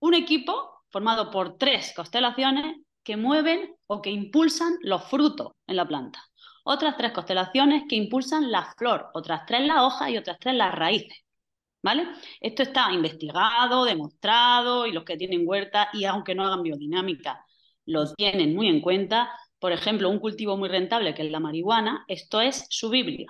Un 0.00 0.14
equipo 0.14 0.82
formado 0.90 1.30
por 1.30 1.58
tres 1.58 1.92
constelaciones 1.94 2.76
que 3.02 3.16
mueven 3.16 3.74
o 3.86 4.00
que 4.00 4.10
impulsan 4.10 4.76
los 4.82 5.04
frutos 5.04 5.52
en 5.66 5.76
la 5.76 5.86
planta. 5.86 6.22
Otras 6.64 6.96
tres 6.96 7.12
constelaciones 7.12 7.84
que 7.88 7.96
impulsan 7.96 8.50
la 8.50 8.72
flor, 8.76 9.10
otras 9.12 9.44
tres 9.46 9.66
las 9.66 9.80
hojas 9.80 10.10
y 10.10 10.16
otras 10.16 10.38
tres 10.38 10.54
las 10.54 10.74
raíces. 10.74 11.18
¿Vale? 11.82 12.08
Esto 12.40 12.62
está 12.62 12.90
investigado, 12.92 13.84
demostrado, 13.84 14.86
y 14.86 14.92
los 14.92 15.04
que 15.04 15.18
tienen 15.18 15.46
huerta, 15.46 15.90
y 15.92 16.06
aunque 16.06 16.34
no 16.34 16.46
hagan 16.46 16.62
biodinámica, 16.62 17.44
lo 17.84 18.10
tienen 18.14 18.54
muy 18.54 18.68
en 18.68 18.80
cuenta. 18.80 19.30
Por 19.58 19.72
ejemplo, 19.72 20.08
un 20.08 20.18
cultivo 20.18 20.56
muy 20.56 20.70
rentable 20.70 21.14
que 21.14 21.26
es 21.26 21.30
la 21.30 21.40
marihuana, 21.40 22.04
esto 22.08 22.40
es 22.40 22.66
su 22.70 22.88
Biblia. 22.88 23.26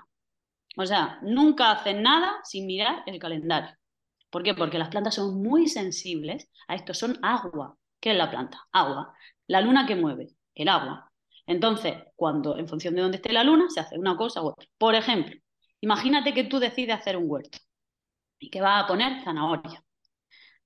O 0.76 0.86
sea, 0.86 1.18
nunca 1.22 1.70
hacen 1.70 2.02
nada 2.02 2.40
sin 2.44 2.66
mirar 2.66 3.02
el 3.06 3.18
calendario. 3.18 3.70
¿Por 4.30 4.42
qué? 4.42 4.54
Porque 4.54 4.78
las 4.78 4.88
plantas 4.88 5.14
son 5.14 5.42
muy 5.42 5.68
sensibles 5.68 6.48
a 6.68 6.74
esto, 6.74 6.94
son 6.94 7.18
agua. 7.22 7.76
¿Qué 8.00 8.10
es 8.10 8.16
la 8.16 8.30
planta? 8.30 8.60
Agua. 8.72 9.14
La 9.46 9.60
luna 9.60 9.86
que 9.86 9.96
mueve, 9.96 10.28
el 10.54 10.68
agua. 10.68 11.10
Entonces, 11.46 11.94
cuando 12.16 12.58
en 12.58 12.68
función 12.68 12.94
de 12.94 13.02
dónde 13.02 13.16
esté 13.18 13.32
la 13.32 13.44
luna, 13.44 13.66
se 13.68 13.80
hace 13.80 13.98
una 13.98 14.16
cosa 14.16 14.42
u 14.42 14.46
otra. 14.48 14.66
Por 14.78 14.94
ejemplo, 14.94 15.34
imagínate 15.80 16.34
que 16.34 16.44
tú 16.44 16.58
decides 16.58 16.96
hacer 16.96 17.16
un 17.16 17.30
huerto 17.30 17.58
y 18.38 18.50
que 18.50 18.60
vas 18.60 18.84
a 18.84 18.86
poner 18.86 19.22
zanahoria. 19.22 19.82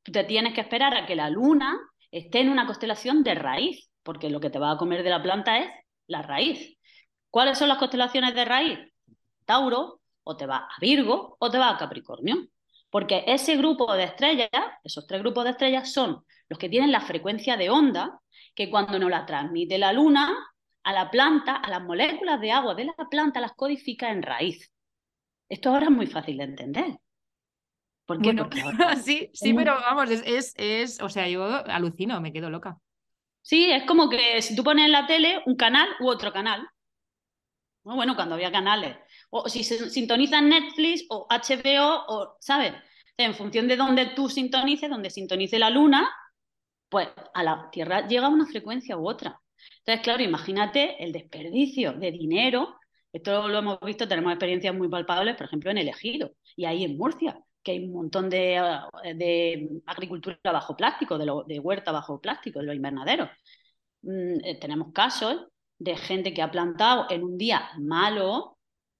Tú 0.02 0.12
te 0.12 0.24
tienes 0.24 0.54
que 0.54 0.62
esperar 0.62 0.94
a 0.94 1.06
que 1.06 1.16
la 1.16 1.30
luna 1.30 1.78
esté 2.10 2.40
en 2.40 2.48
una 2.48 2.66
constelación 2.66 3.22
de 3.22 3.34
raíz, 3.34 3.90
porque 4.02 4.30
lo 4.30 4.40
que 4.40 4.50
te 4.50 4.58
va 4.58 4.72
a 4.72 4.78
comer 4.78 5.02
de 5.02 5.10
la 5.10 5.22
planta 5.22 5.58
es 5.58 5.70
la 6.06 6.22
raíz. 6.22 6.78
¿Cuáles 7.30 7.58
son 7.58 7.68
las 7.68 7.78
constelaciones 7.78 8.34
de 8.34 8.44
raíz? 8.44 8.78
Tauro, 9.44 9.97
o 10.28 10.36
te 10.36 10.46
va 10.46 10.58
a 10.58 10.76
Virgo, 10.78 11.36
o 11.40 11.50
te 11.50 11.58
va 11.58 11.70
a 11.70 11.78
Capricornio. 11.78 12.48
Porque 12.90 13.24
ese 13.26 13.56
grupo 13.56 13.94
de 13.94 14.04
estrellas, 14.04 14.50
esos 14.84 15.06
tres 15.06 15.22
grupos 15.22 15.44
de 15.44 15.50
estrellas, 15.50 15.90
son 15.90 16.22
los 16.48 16.58
que 16.58 16.68
tienen 16.68 16.92
la 16.92 17.00
frecuencia 17.00 17.56
de 17.56 17.70
onda 17.70 18.20
que 18.54 18.68
cuando 18.68 18.98
nos 18.98 19.10
la 19.10 19.24
transmite 19.24 19.78
la 19.78 19.92
luna, 19.92 20.36
a 20.82 20.92
la 20.92 21.10
planta, 21.10 21.56
a 21.56 21.70
las 21.70 21.82
moléculas 21.82 22.40
de 22.40 22.52
agua 22.52 22.74
de 22.74 22.84
la 22.84 23.08
planta, 23.10 23.40
las 23.40 23.52
codifica 23.54 24.10
en 24.10 24.22
raíz. 24.22 24.70
Esto 25.48 25.70
ahora 25.70 25.86
es 25.86 25.92
muy 25.92 26.06
fácil 26.06 26.36
de 26.36 26.44
entender. 26.44 26.98
¿Por 28.04 28.20
qué? 28.20 28.34
Porque 28.34 28.62
sí, 29.02 29.30
sí, 29.32 29.54
pero 29.54 29.74
vamos, 29.74 30.10
es, 30.10 30.54
es, 30.56 31.00
o 31.00 31.08
sea, 31.08 31.26
yo 31.28 31.44
alucino, 31.66 32.20
me 32.20 32.32
quedo 32.32 32.50
loca. 32.50 32.76
Sí, 33.40 33.70
es 33.70 33.84
como 33.84 34.10
que 34.10 34.42
si 34.42 34.54
tú 34.54 34.62
pones 34.62 34.84
en 34.84 34.92
la 34.92 35.06
tele 35.06 35.42
un 35.46 35.56
canal 35.56 35.88
u 36.00 36.08
otro 36.08 36.32
canal. 36.32 36.68
Bueno, 37.82 38.14
cuando 38.14 38.34
había 38.34 38.52
canales. 38.52 38.96
O 39.30 39.48
si 39.48 39.64
se 39.64 39.90
sintonizan 39.90 40.48
Netflix 40.48 41.04
o 41.10 41.26
HBO, 41.28 42.04
o, 42.08 42.36
¿sabes? 42.40 42.72
En 43.16 43.34
función 43.34 43.68
de 43.68 43.76
dónde 43.76 44.06
tú 44.14 44.28
sintonices, 44.28 44.88
donde 44.88 45.10
sintonice 45.10 45.58
la 45.58 45.70
luna, 45.70 46.08
pues 46.88 47.08
a 47.34 47.42
la 47.42 47.68
Tierra 47.70 48.06
llega 48.06 48.28
una 48.28 48.46
frecuencia 48.46 48.96
u 48.96 49.08
otra. 49.08 49.40
Entonces, 49.78 50.02
claro, 50.02 50.22
imagínate 50.22 51.02
el 51.02 51.12
desperdicio 51.12 51.92
de 51.92 52.12
dinero. 52.12 52.76
Esto 53.12 53.48
lo 53.48 53.58
hemos 53.58 53.80
visto, 53.80 54.06
tenemos 54.08 54.32
experiencias 54.32 54.74
muy 54.74 54.88
palpables, 54.88 55.36
por 55.36 55.46
ejemplo, 55.46 55.70
en 55.70 55.78
el 55.78 55.88
Ejido 55.88 56.32
y 56.56 56.64
ahí 56.66 56.84
en 56.84 56.96
Murcia, 56.96 57.38
que 57.62 57.72
hay 57.72 57.84
un 57.84 57.92
montón 57.92 58.28
de, 58.30 58.60
de 59.16 59.68
agricultura 59.86 60.38
bajo 60.44 60.76
plástico, 60.76 61.18
de, 61.18 61.26
de, 61.46 61.58
huerta 61.58 61.92
bajo 61.92 62.20
plástico, 62.20 62.60
de 62.60 62.66
los 62.66 62.76
invernaderos. 62.76 63.30
Mm, 64.02 64.44
eh, 64.44 64.58
tenemos 64.60 64.92
casos 64.92 65.46
de 65.78 65.96
gente 65.96 66.34
que 66.34 66.42
ha 66.42 66.50
plantado 66.50 67.06
en 67.10 67.24
un 67.24 67.38
día 67.38 67.70
malo 67.78 68.57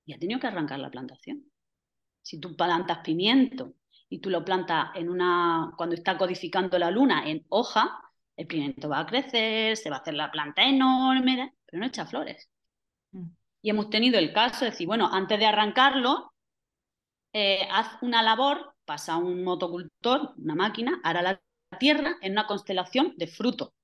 y 0.08 0.14
ha 0.14 0.18
tenido 0.18 0.40
que 0.40 0.46
arrancar 0.46 0.78
la 0.78 0.90
plantación. 0.90 1.44
Si 2.22 2.40
tú 2.40 2.56
plantas 2.56 3.00
pimiento 3.04 3.74
y 4.08 4.20
tú 4.20 4.30
lo 4.30 4.42
plantas 4.42 4.88
en 4.94 5.10
una, 5.10 5.74
cuando 5.76 5.94
está 5.94 6.16
codificando 6.16 6.78
la 6.78 6.90
luna 6.90 7.28
en 7.28 7.44
hoja, 7.50 8.00
el 8.34 8.46
pimiento 8.46 8.88
va 8.88 9.00
a 9.00 9.06
crecer, 9.06 9.76
se 9.76 9.90
va 9.90 9.96
a 9.96 9.98
hacer 9.98 10.14
la 10.14 10.30
planta 10.30 10.66
enorme, 10.66 11.52
pero 11.66 11.80
no 11.80 11.86
echa 11.86 12.06
flores. 12.06 12.48
Mm. 13.12 13.26
Y 13.60 13.68
hemos 13.68 13.90
tenido 13.90 14.18
el 14.18 14.32
caso 14.32 14.64
de 14.64 14.70
decir, 14.70 14.86
bueno, 14.86 15.10
antes 15.12 15.38
de 15.38 15.44
arrancarlo, 15.44 16.32
eh, 17.34 17.68
haz 17.70 18.02
una 18.02 18.22
labor, 18.22 18.76
pasa 18.86 19.18
un 19.18 19.44
motocultor, 19.44 20.32
una 20.38 20.54
máquina, 20.54 21.02
hará 21.04 21.20
la 21.20 21.42
tierra 21.78 22.16
en 22.22 22.32
una 22.32 22.46
constelación 22.46 23.12
de 23.18 23.26
fruto. 23.26 23.74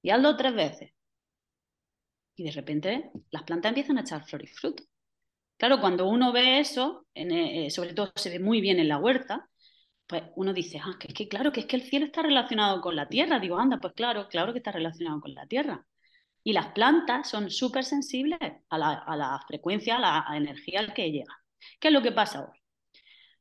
Y 0.00 0.08
hazlo 0.08 0.34
tres 0.34 0.54
veces. 0.54 0.92
Y 2.36 2.44
de 2.44 2.52
repente 2.52 3.10
las 3.30 3.42
plantas 3.42 3.68
empiezan 3.68 3.98
a 3.98 4.00
echar 4.00 4.24
flor 4.24 4.42
y 4.44 4.46
fruto. 4.46 4.82
Claro, 5.56 5.80
cuando 5.80 6.08
uno 6.08 6.32
ve 6.32 6.58
eso, 6.60 7.06
eh, 7.14 7.70
sobre 7.70 7.94
todo 7.94 8.12
se 8.16 8.30
ve 8.30 8.38
muy 8.38 8.60
bien 8.60 8.78
en 8.78 8.88
la 8.88 8.98
huerta, 8.98 9.48
pues 10.06 10.24
uno 10.36 10.52
dice, 10.52 10.80
ah, 10.84 10.96
que 11.00 11.08
es 11.08 11.14
que 11.14 11.28
claro, 11.28 11.52
que 11.52 11.60
es 11.60 11.66
que 11.66 11.76
el 11.76 11.82
cielo 11.82 12.06
está 12.06 12.22
relacionado 12.22 12.80
con 12.80 12.96
la 12.96 13.08
tierra. 13.08 13.38
Digo, 13.40 13.58
anda, 13.58 13.78
pues 13.78 13.94
claro, 13.94 14.28
claro 14.28 14.52
que 14.52 14.58
está 14.58 14.72
relacionado 14.72 15.20
con 15.20 15.34
la 15.34 15.46
tierra. 15.46 15.86
Y 16.42 16.52
las 16.52 16.68
plantas 16.72 17.28
son 17.30 17.50
súper 17.50 17.84
sensibles 17.84 18.38
a 18.68 18.78
la, 18.78 18.92
a 19.06 19.40
frecuencia, 19.48 19.96
a 19.96 20.00
la 20.00 20.36
energía 20.36 20.80
al 20.80 20.92
que 20.94 21.10
llega. 21.10 21.34
¿Qué 21.80 21.88
es 21.88 21.94
lo 21.94 22.02
que 22.02 22.12
pasa 22.12 22.42
hoy? 22.42 22.58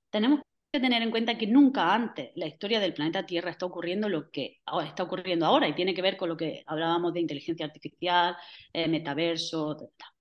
Tenemos 0.10 0.42
que 0.72 0.80
tener 0.80 1.02
en 1.04 1.12
cuenta 1.12 1.38
que 1.38 1.48
nunca 1.48 1.94
antes 1.94 2.32
la 2.36 2.48
historia 2.48 2.80
del 2.80 2.94
planeta 2.94 3.26
Tierra 3.26 3.52
está 3.52 3.66
ocurriendo 3.66 4.10
lo 4.10 4.32
que 4.32 4.62
está 4.86 5.04
ocurriendo 5.04 5.46
ahora 5.46 5.68
y 5.68 5.76
tiene 5.76 5.94
que 5.94 6.02
ver 6.02 6.18
con 6.18 6.30
lo 6.30 6.38
que 6.38 6.64
hablábamos 6.66 7.14
de 7.14 7.22
inteligencia 7.22 7.66
artificial, 7.66 8.36
eh, 8.74 8.88
metaverso, 8.88 9.74
etc. 9.74 10.13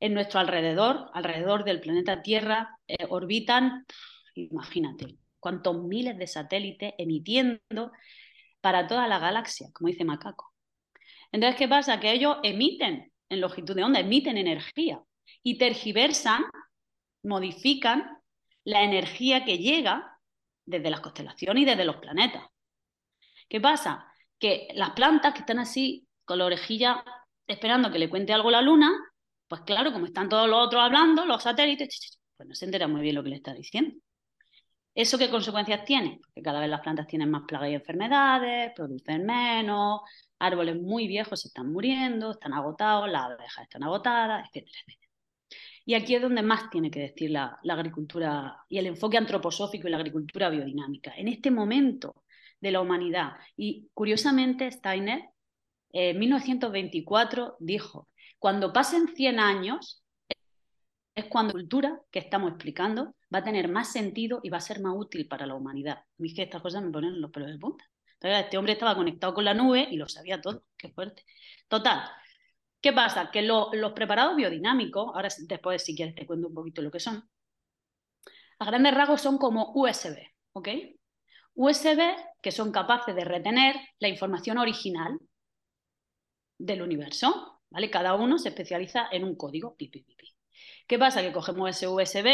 En 0.00 0.14
nuestro 0.14 0.40
alrededor, 0.40 1.10
alrededor 1.14 1.64
del 1.64 1.80
planeta 1.80 2.22
Tierra, 2.22 2.78
eh, 2.86 3.06
orbitan, 3.08 3.86
imagínate, 4.34 5.16
cuántos 5.40 5.82
miles 5.82 6.18
de 6.18 6.26
satélites 6.26 6.94
emitiendo 6.98 7.92
para 8.60 8.86
toda 8.86 9.08
la 9.08 9.18
galaxia, 9.18 9.68
como 9.72 9.88
dice 9.88 10.04
Macaco. 10.04 10.52
Entonces, 11.32 11.58
¿qué 11.58 11.68
pasa? 11.68 12.00
Que 12.00 12.12
ellos 12.12 12.38
emiten 12.42 13.12
en 13.28 13.40
longitud 13.40 13.74
de 13.74 13.84
onda, 13.84 14.00
emiten 14.00 14.36
energía 14.36 15.00
y 15.42 15.58
tergiversan, 15.58 16.44
modifican 17.22 18.18
la 18.64 18.82
energía 18.82 19.44
que 19.44 19.58
llega 19.58 20.18
desde 20.64 20.90
las 20.90 21.00
constelaciones 21.00 21.62
y 21.62 21.66
desde 21.66 21.84
los 21.84 21.96
planetas. 21.96 22.44
¿Qué 23.48 23.60
pasa? 23.60 24.12
Que 24.38 24.68
las 24.74 24.90
plantas 24.90 25.32
que 25.32 25.40
están 25.40 25.58
así, 25.58 26.06
con 26.24 26.38
la 26.38 26.46
orejilla, 26.46 27.04
esperando 27.46 27.90
que 27.90 27.98
le 27.98 28.10
cuente 28.10 28.32
algo 28.32 28.50
la 28.50 28.62
luna, 28.62 28.92
pues 29.48 29.62
claro, 29.62 29.92
como 29.92 30.06
están 30.06 30.28
todos 30.28 30.48
los 30.48 30.66
otros 30.66 30.82
hablando, 30.82 31.24
los 31.24 31.42
satélites, 31.42 32.18
pues 32.36 32.48
no 32.48 32.54
se 32.54 32.64
entera 32.64 32.88
muy 32.88 33.00
bien 33.02 33.14
lo 33.14 33.22
que 33.22 33.30
le 33.30 33.36
está 33.36 33.54
diciendo. 33.54 33.96
¿Eso 34.94 35.18
qué 35.18 35.28
consecuencias 35.30 35.84
tiene? 35.84 36.20
Que 36.34 36.42
cada 36.42 36.60
vez 36.60 36.70
las 36.70 36.80
plantas 36.80 37.06
tienen 37.06 37.30
más 37.30 37.42
plagas 37.46 37.70
y 37.70 37.74
enfermedades, 37.74 38.72
producen 38.74 39.26
menos, 39.26 40.00
árboles 40.38 40.76
muy 40.76 41.06
viejos 41.06 41.40
se 41.42 41.48
están 41.48 41.70
muriendo, 41.72 42.32
están 42.32 42.54
agotados, 42.54 43.10
las 43.10 43.24
abejas 43.24 43.64
están 43.64 43.82
agotadas, 43.84 44.46
etcétera, 44.48 44.78
etcétera. 44.86 45.06
Y 45.84 45.94
aquí 45.94 46.14
es 46.16 46.22
donde 46.22 46.42
más 46.42 46.68
tiene 46.70 46.90
que 46.90 47.00
decir 47.00 47.30
la, 47.30 47.60
agricultura 47.68 48.56
y 48.68 48.78
el 48.78 48.86
enfoque 48.86 49.18
antroposófico 49.18 49.86
y 49.86 49.90
la 49.90 49.98
agricultura 49.98 50.50
biodinámica. 50.50 51.12
En 51.16 51.28
este 51.28 51.50
momento 51.50 52.24
de 52.60 52.70
la 52.72 52.80
humanidad. 52.80 53.34
Y 53.56 53.88
curiosamente, 53.94 54.70
Steiner 54.70 55.22
en 55.92 56.18
1924 56.18 57.56
dijo, 57.60 58.08
cuando 58.38 58.72
pasen 58.72 59.08
100 59.08 59.40
años, 59.40 60.02
es 61.14 61.24
cuando 61.26 61.54
la 61.54 61.60
cultura 61.60 62.00
que 62.10 62.18
estamos 62.18 62.50
explicando 62.50 63.14
va 63.34 63.38
a 63.38 63.44
tener 63.44 63.68
más 63.68 63.90
sentido 63.90 64.40
y 64.42 64.50
va 64.50 64.58
a 64.58 64.60
ser 64.60 64.80
más 64.80 64.94
útil 64.94 65.26
para 65.26 65.46
la 65.46 65.54
humanidad. 65.54 65.96
A 65.96 66.04
mí 66.18 66.32
que 66.34 66.42
estas 66.42 66.60
cosas 66.60 66.82
me 66.82 66.90
ponen 66.90 67.20
los 67.20 67.30
pelos 67.30 67.50
de 67.50 67.58
punta. 67.58 67.84
este 68.20 68.58
hombre 68.58 68.74
estaba 68.74 68.94
conectado 68.94 69.32
con 69.32 69.44
la 69.44 69.54
nube 69.54 69.88
y 69.90 69.96
lo 69.96 70.08
sabía 70.08 70.40
todo. 70.40 70.64
Qué 70.76 70.90
fuerte. 70.90 71.24
Total. 71.68 72.02
¿Qué 72.80 72.92
pasa? 72.92 73.30
Que 73.30 73.42
los 73.42 73.92
preparados 73.94 74.36
biodinámicos, 74.36 75.10
ahora 75.14 75.28
después 75.48 75.82
si 75.82 75.96
quieres 75.96 76.14
te 76.14 76.26
cuento 76.26 76.48
un 76.48 76.54
poquito 76.54 76.82
lo 76.82 76.90
que 76.90 77.00
son, 77.00 77.28
a 78.58 78.64
grandes 78.66 78.94
rasgos 78.94 79.20
son 79.20 79.38
como 79.38 79.72
USB, 79.74 80.18
¿ok? 80.52 80.68
USB 81.54 82.00
que 82.42 82.52
son 82.52 82.70
capaces 82.70 83.14
de 83.14 83.24
retener 83.24 83.76
la 83.98 84.08
información 84.08 84.58
original 84.58 85.18
del 86.58 86.82
universo, 86.82 87.55
¿vale? 87.70 87.90
Cada 87.90 88.14
uno 88.14 88.38
se 88.38 88.50
especializa 88.50 89.08
en 89.10 89.24
un 89.24 89.36
código. 89.36 89.76
Pi, 89.76 89.90
¿Qué 90.86 90.98
pasa? 90.98 91.22
Que 91.22 91.32
cogemos 91.32 91.70
ese 91.70 91.88
USB, 91.88 92.24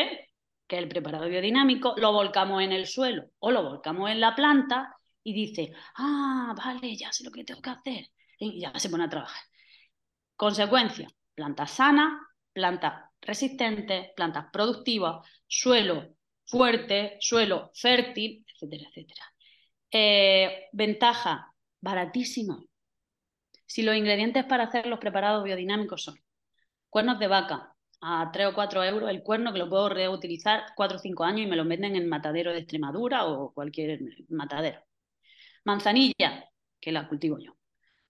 que 0.66 0.76
es 0.76 0.82
el 0.82 0.88
preparado 0.88 1.28
biodinámico, 1.28 1.94
lo 1.96 2.12
volcamos 2.12 2.62
en 2.62 2.72
el 2.72 2.86
suelo 2.86 3.24
o 3.38 3.50
lo 3.50 3.62
volcamos 3.62 4.10
en 4.10 4.20
la 4.20 4.34
planta 4.34 4.94
y 5.22 5.32
dice, 5.32 5.72
ah, 5.96 6.54
vale, 6.56 6.96
ya 6.96 7.12
sé 7.12 7.24
lo 7.24 7.30
que 7.30 7.44
tengo 7.44 7.60
que 7.62 7.70
hacer. 7.70 8.06
Y 8.38 8.60
ya 8.60 8.72
se 8.78 8.90
pone 8.90 9.04
a 9.04 9.08
trabajar. 9.08 9.42
Consecuencia, 10.36 11.08
plantas 11.34 11.70
sanas, 11.72 12.12
plantas 12.52 13.04
resistentes, 13.20 14.10
plantas 14.16 14.46
productivas, 14.52 15.26
suelo 15.46 16.16
fuerte, 16.44 17.16
suelo 17.20 17.70
fértil, 17.74 18.44
etcétera, 18.52 18.88
etcétera. 18.88 19.24
Eh, 19.90 20.68
ventaja, 20.72 21.54
baratísimo. 21.80 22.64
Si 23.72 23.80
los 23.80 23.96
ingredientes 23.96 24.44
para 24.44 24.64
hacer 24.64 24.86
los 24.86 24.98
preparados 24.98 25.44
biodinámicos 25.44 26.04
son 26.04 26.16
cuernos 26.90 27.18
de 27.18 27.26
vaca, 27.26 27.74
a 28.02 28.28
3 28.30 28.48
o 28.48 28.54
4 28.54 28.84
euros 28.84 29.08
el 29.08 29.22
cuerno 29.22 29.50
que 29.50 29.58
lo 29.58 29.70
puedo 29.70 29.88
reutilizar 29.88 30.64
4 30.76 30.98
o 30.98 31.00
5 31.00 31.24
años 31.24 31.40
y 31.40 31.46
me 31.46 31.56
lo 31.56 31.64
venden 31.64 31.96
en 31.96 32.06
matadero 32.06 32.52
de 32.52 32.58
Extremadura 32.58 33.24
o 33.24 33.50
cualquier 33.54 33.98
matadero. 34.28 34.82
Manzanilla, 35.64 36.50
que 36.78 36.92
la 36.92 37.08
cultivo 37.08 37.38
yo. 37.38 37.56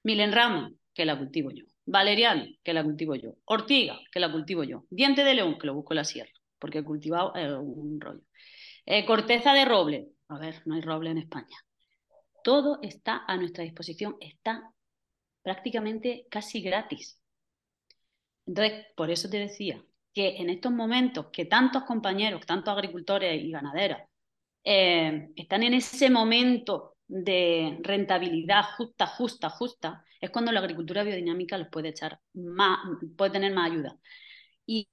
Milenramo, 0.02 0.72
que 0.92 1.04
la 1.04 1.16
cultivo 1.16 1.52
yo. 1.52 1.64
Valeriano, 1.86 2.44
que 2.64 2.74
la 2.74 2.82
cultivo 2.82 3.14
yo. 3.14 3.34
Ortiga, 3.44 4.00
que 4.10 4.18
la 4.18 4.32
cultivo 4.32 4.64
yo. 4.64 4.86
Diente 4.90 5.22
de 5.22 5.34
león, 5.34 5.58
que 5.60 5.68
lo 5.68 5.74
busco 5.74 5.92
en 5.92 5.98
la 5.98 6.04
sierra, 6.04 6.32
porque 6.58 6.78
he 6.78 6.84
cultivado 6.84 7.36
eh, 7.36 7.54
un 7.54 8.00
rollo. 8.00 8.22
Eh, 8.84 9.06
corteza 9.06 9.52
de 9.54 9.64
roble, 9.64 10.08
a 10.26 10.40
ver, 10.40 10.60
no 10.64 10.74
hay 10.74 10.80
roble 10.80 11.10
en 11.10 11.18
España. 11.18 11.56
Todo 12.42 12.80
está 12.82 13.22
a 13.28 13.36
nuestra 13.36 13.62
disposición, 13.62 14.16
está 14.18 14.72
prácticamente 15.42 16.26
casi 16.30 16.62
gratis. 16.62 17.20
Entonces, 18.46 18.86
por 18.96 19.10
eso 19.10 19.28
te 19.28 19.38
decía 19.38 19.82
que 20.12 20.36
en 20.36 20.50
estos 20.50 20.72
momentos 20.72 21.26
que 21.32 21.44
tantos 21.46 21.84
compañeros, 21.84 22.44
tantos 22.46 22.72
agricultores 22.72 23.42
y 23.42 23.50
ganaderos 23.50 23.98
eh, 24.64 25.30
están 25.36 25.62
en 25.62 25.74
ese 25.74 26.10
momento 26.10 26.96
de 27.08 27.78
rentabilidad 27.82 28.64
justa, 28.76 29.06
justa, 29.06 29.50
justa, 29.50 30.04
es 30.20 30.30
cuando 30.30 30.52
la 30.52 30.60
agricultura 30.60 31.02
biodinámica 31.02 31.58
les 31.58 31.68
puede 31.68 31.90
echar 31.90 32.20
más, 32.34 32.78
puede 33.16 33.32
tener 33.32 33.52
más 33.52 33.70
ayuda. 33.70 33.98
Y, 34.66 34.88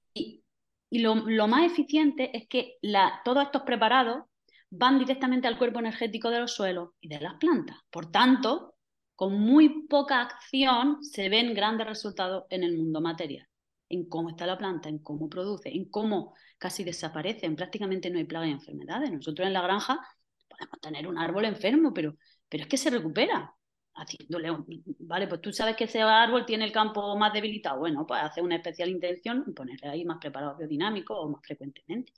lo, 0.91 1.47
más 1.47 1.71
eficiente 1.71 2.35
es 2.35 2.47
que 2.47 2.77
la, 2.81 3.21
todos 3.23 3.43
estos 3.43 3.61
preparados 3.61 4.23
van 4.71 4.97
directamente 4.99 5.47
al 5.47 5.57
cuerpo 5.57 5.79
energético 5.79 6.31
de 6.31 6.39
los 6.39 6.53
suelos 6.53 6.89
y 6.99 7.07
de 7.07 7.19
las 7.21 7.35
plantas. 7.35 7.77
Por 7.91 8.11
tanto, 8.11 8.75
con 9.19 9.37
muy 9.37 9.85
poca 9.89 10.21
acción 10.21 11.03
se 11.03 11.27
ven 11.27 11.53
grandes 11.53 11.85
resultados 11.85 12.45
en 12.49 12.63
el 12.63 12.77
mundo 12.77 13.01
material, 13.01 13.45
en 13.89 14.07
cómo 14.07 14.29
está 14.29 14.47
la 14.47 14.57
planta, 14.57 14.87
en 14.87 14.99
cómo 14.99 15.27
produce, 15.27 15.75
en 15.75 15.89
cómo 15.89 16.33
casi 16.57 16.85
desaparecen, 16.85 17.57
prácticamente 17.57 18.09
no 18.09 18.17
hay 18.17 18.23
plagas 18.23 18.47
y 18.47 18.51
enfermedades. 18.53 19.11
Nosotros 19.11 19.45
en 19.45 19.51
la 19.51 19.61
granja 19.61 19.99
podemos 20.47 20.79
tener 20.79 21.05
un 21.05 21.17
árbol 21.17 21.43
enfermo, 21.43 21.93
pero, 21.93 22.15
pero 22.47 22.63
es 22.63 22.69
que 22.69 22.77
se 22.77 22.89
recupera 22.91 23.53
haciéndole 23.93 24.55
vale, 24.99 25.27
pues 25.27 25.41
tú 25.41 25.51
sabes 25.51 25.75
que 25.75 25.83
ese 25.83 26.01
árbol 26.01 26.45
tiene 26.45 26.63
el 26.63 26.71
campo 26.71 27.17
más 27.17 27.33
debilitado, 27.33 27.79
bueno, 27.79 28.07
pues 28.07 28.23
hacer 28.23 28.41
una 28.41 28.55
especial 28.55 28.87
intención 28.87 29.43
y 29.45 29.51
ponerle 29.51 29.89
ahí 29.89 30.05
más 30.05 30.19
preparado 30.19 30.55
biodinámico 30.55 31.13
o 31.19 31.29
más 31.29 31.41
frecuentemente. 31.43 32.13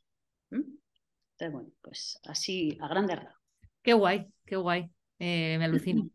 Entonces, 0.51 1.51
bueno, 1.51 1.69
pues 1.81 2.19
así 2.27 2.77
a 2.79 2.87
grandes 2.87 3.17
rasgos. 3.17 3.41
Qué 3.81 3.93
guay, 3.93 4.27
qué 4.45 4.55
guay, 4.55 4.87
eh, 5.17 5.55
me 5.57 5.65
alucino. 5.65 6.07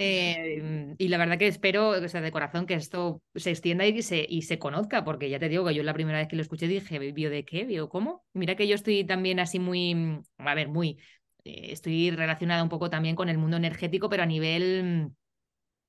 Eh, 0.00 0.94
y 0.96 1.08
la 1.08 1.18
verdad 1.18 1.38
que 1.38 1.48
espero, 1.48 1.90
o 1.90 2.08
sea, 2.08 2.20
de 2.20 2.30
corazón, 2.30 2.66
que 2.66 2.74
esto 2.74 3.20
se 3.34 3.50
extienda 3.50 3.84
y 3.84 4.00
se, 4.02 4.24
y 4.28 4.42
se 4.42 4.58
conozca, 4.58 5.04
porque 5.04 5.28
ya 5.28 5.40
te 5.40 5.48
digo 5.48 5.66
que 5.66 5.74
yo 5.74 5.82
la 5.82 5.92
primera 5.92 6.18
vez 6.18 6.28
que 6.28 6.36
lo 6.36 6.42
escuché 6.42 6.68
dije, 6.68 6.98
¿vio 6.98 7.30
de 7.30 7.44
qué? 7.44 7.64
¿Vio 7.64 7.88
cómo? 7.88 8.24
Mira 8.32 8.54
que 8.54 8.68
yo 8.68 8.76
estoy 8.76 9.04
también 9.04 9.40
así 9.40 9.58
muy, 9.58 10.20
a 10.38 10.54
ver, 10.54 10.68
muy 10.68 11.00
eh, 11.44 11.72
estoy 11.72 12.12
relacionada 12.12 12.62
un 12.62 12.68
poco 12.68 12.88
también 12.88 13.16
con 13.16 13.28
el 13.28 13.38
mundo 13.38 13.56
energético, 13.56 14.08
pero 14.08 14.22
a 14.22 14.26
nivel 14.26 15.10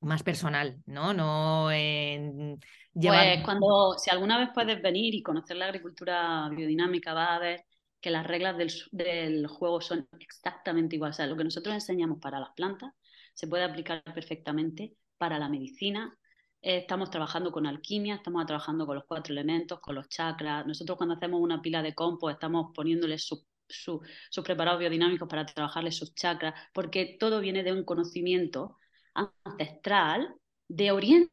más 0.01 0.23
personal, 0.23 0.81
¿no? 0.87 1.13
No 1.13 1.71
en 1.71 2.59
llevar... 2.93 3.35
Pues 3.35 3.45
cuando, 3.45 3.95
si 3.97 4.09
alguna 4.09 4.39
vez 4.39 4.49
puedes 4.53 4.81
venir 4.81 5.13
y 5.13 5.21
conocer 5.21 5.57
la 5.57 5.65
agricultura 5.65 6.49
biodinámica, 6.49 7.13
vas 7.13 7.29
a 7.29 7.39
ver 7.39 7.65
que 8.01 8.09
las 8.09 8.25
reglas 8.25 8.55
del, 8.91 9.47
juego 9.47 9.81
son 9.81 10.07
exactamente 10.19 10.95
iguales. 10.95 11.15
O 11.15 11.17
sea, 11.17 11.27
lo 11.27 11.35
que 11.35 11.43
nosotros 11.43 11.75
enseñamos 11.75 12.19
para 12.19 12.39
las 12.39 12.51
plantas 12.55 12.93
se 13.39 13.47
puede 13.47 13.63
aplicar 13.63 14.03
perfectamente 14.03 14.97
para 15.17 15.39
la 15.39 15.47
medicina. 15.47 16.13
Eh, 16.61 16.79
estamos 16.79 17.09
trabajando 17.09 17.53
con 17.53 17.65
alquimia, 17.65 18.15
estamos 18.15 18.45
trabajando 18.45 18.85
con 18.85 18.95
los 18.95 19.05
cuatro 19.05 19.31
elementos, 19.31 19.79
con 19.79 19.95
los 19.95 20.09
chakras. 20.09 20.65
Nosotros 20.67 20.97
cuando 20.97 21.15
hacemos 21.15 21.39
una 21.39 21.61
pila 21.61 21.81
de 21.81 21.95
compost 21.95 22.33
estamos 22.33 22.71
poniéndole 22.75 23.17
su 23.17 23.45
sus 23.71 24.43
preparados 24.43 24.79
biodinámicos 24.79 25.29
para 25.29 25.45
trabajarle 25.45 25.91
sus 25.91 26.15
chakras, 26.15 26.55
porque 26.73 27.17
todo 27.19 27.39
viene 27.39 27.61
de 27.61 27.71
un 27.71 27.83
conocimiento 27.83 28.77
ancestral 29.13 30.33
de 30.67 30.91
Oriente. 30.91 31.31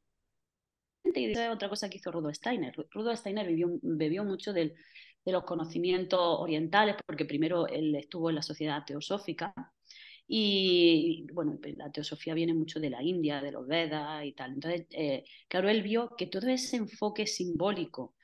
Y 1.02 1.32
es 1.32 1.48
otra 1.48 1.70
cosa 1.70 1.88
que 1.88 1.96
hizo 1.96 2.12
Rudolf 2.12 2.36
Steiner. 2.36 2.74
Rudolf 2.90 3.18
Steiner 3.18 3.48
bebió 3.80 4.22
mucho 4.22 4.52
de 4.52 4.74
los 5.24 5.44
conocimientos 5.44 6.20
orientales, 6.20 6.96
porque 7.06 7.24
primero 7.24 7.66
él 7.68 7.94
estuvo 7.94 8.28
en 8.28 8.36
la 8.36 8.42
sociedad 8.42 8.84
teosófica, 8.84 9.54
y 10.28 11.26
bueno, 11.32 11.58
pues 11.60 11.76
la 11.76 11.90
teosofía 11.92 12.34
viene 12.34 12.52
mucho 12.54 12.80
de 12.80 12.90
la 12.90 13.02
India, 13.02 13.40
de 13.40 13.52
los 13.52 13.66
Vedas 13.66 14.24
y 14.24 14.32
tal. 14.32 14.54
Entonces, 14.54 14.86
eh, 14.90 15.24
claro, 15.48 15.68
él 15.68 15.82
vio 15.82 16.16
que 16.16 16.26
todo 16.26 16.48
ese 16.48 16.76
enfoque 16.76 17.26
simbólico 17.26 18.14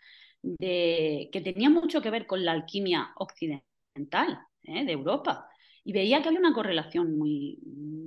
de, 0.43 1.31
que 1.33 1.41
tenía 1.41 1.71
mucho 1.71 2.03
que 2.03 2.11
ver 2.11 2.27
con 2.27 2.45
la 2.45 2.53
alquimia 2.53 3.13
occidental, 3.17 4.41
¿eh? 4.65 4.85
de 4.85 4.93
Europa. 4.93 5.49
Y 5.85 5.93
veía 5.93 6.23
que 6.23 6.29
había 6.29 6.41
una 6.41 6.53
correlación 6.53 7.17
muy, 7.19 7.59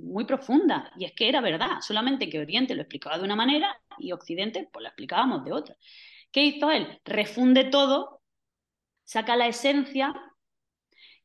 muy 0.03 0.25
profunda. 0.25 0.91
Y 0.97 1.05
es 1.05 1.13
que 1.13 1.29
era 1.29 1.41
verdad, 1.41 1.79
solamente 1.81 2.29
que 2.29 2.39
Oriente 2.39 2.75
lo 2.75 2.81
explicaba 2.81 3.17
de 3.17 3.23
una 3.23 3.35
manera 3.35 3.81
y 3.97 4.11
Occidente 4.11 4.69
pues 4.71 4.83
lo 4.83 4.89
explicábamos 4.89 5.45
de 5.45 5.53
otra. 5.53 5.77
¿Qué 6.31 6.43
hizo 6.43 6.71
él? 6.71 6.99
Refunde 7.05 7.65
todo, 7.65 8.21
saca 9.05 9.35
la 9.37 9.47
esencia 9.47 10.13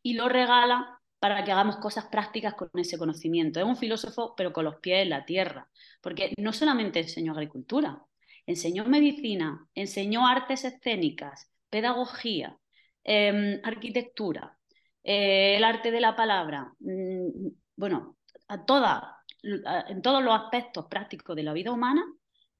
y 0.02 0.14
lo 0.14 0.28
regala 0.28 0.99
para 1.20 1.44
que 1.44 1.52
hagamos 1.52 1.76
cosas 1.76 2.06
prácticas 2.06 2.54
con 2.54 2.70
ese 2.74 2.98
conocimiento. 2.98 3.60
Es 3.60 3.66
un 3.66 3.76
filósofo, 3.76 4.34
pero 4.36 4.52
con 4.52 4.64
los 4.64 4.76
pies 4.80 5.02
en 5.04 5.10
la 5.10 5.24
tierra, 5.24 5.70
porque 6.00 6.34
no 6.38 6.52
solamente 6.52 7.00
enseñó 7.00 7.32
agricultura, 7.32 8.02
enseñó 8.46 8.84
medicina, 8.86 9.68
enseñó 9.74 10.26
artes 10.26 10.64
escénicas, 10.64 11.52
pedagogía, 11.68 12.58
Em, 13.04 13.60
arquitectura, 13.64 14.56
eh, 15.02 15.56
el 15.56 15.64
arte 15.64 15.90
de 15.90 16.00
la 16.00 16.14
palabra, 16.14 16.72
mm, 16.80 17.48
bueno, 17.76 18.18
a 18.48 18.64
toda, 18.64 19.16
en 19.42 20.02
todos 20.02 20.22
los 20.22 20.34
aspectos 20.34 20.86
prácticos 20.86 21.34
de 21.36 21.42
la 21.42 21.52
vida 21.54 21.72
humana, 21.72 22.04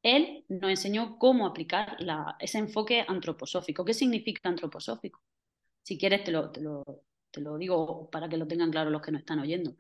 él 0.03 0.44
nos 0.49 0.70
enseñó 0.70 1.18
cómo 1.18 1.46
aplicar 1.46 1.96
ese 2.40 2.59
enfoque 2.59 3.05
antroposófico. 3.07 3.85
¿Qué 3.85 3.94
significa 3.94 4.49
antroposófico? 4.49 5.23
Si 5.83 5.99
quieres, 5.99 6.25
te 6.25 6.33
lo, 6.33 6.51
te 6.51 6.61
lo, 6.62 6.85
te 7.31 7.40
lo 7.40 7.57
digo 7.57 8.11
para 8.11 8.29
que 8.29 8.37
lo 8.37 8.47
tengan 8.47 8.71
claro 8.71 8.90
los 8.90 9.03
que 9.03 9.12
nos 9.12 9.21
están 9.21 9.40
oyendo. 9.40 9.75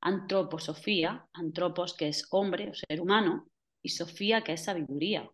Antroposofía, 0.00 1.26
antropos 1.32 1.94
que 1.94 2.08
es 2.08 2.26
hombre 2.30 2.70
o 2.70 2.74
ser 2.74 3.00
humano, 3.00 3.48
y 3.82 3.90
sofía 3.90 4.42
que 4.42 4.52
es 4.52 4.64
sabiduría. 4.64 5.30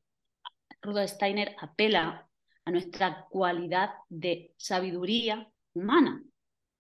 Rudolf 0.83 1.11
Steiner 1.11 1.57
apela 1.61 2.29
a 2.65 2.71
nuestra 2.71 3.27
cualidad 3.31 3.91
de 4.09 4.53
sabiduría 4.57 5.49
humana. 5.75 6.23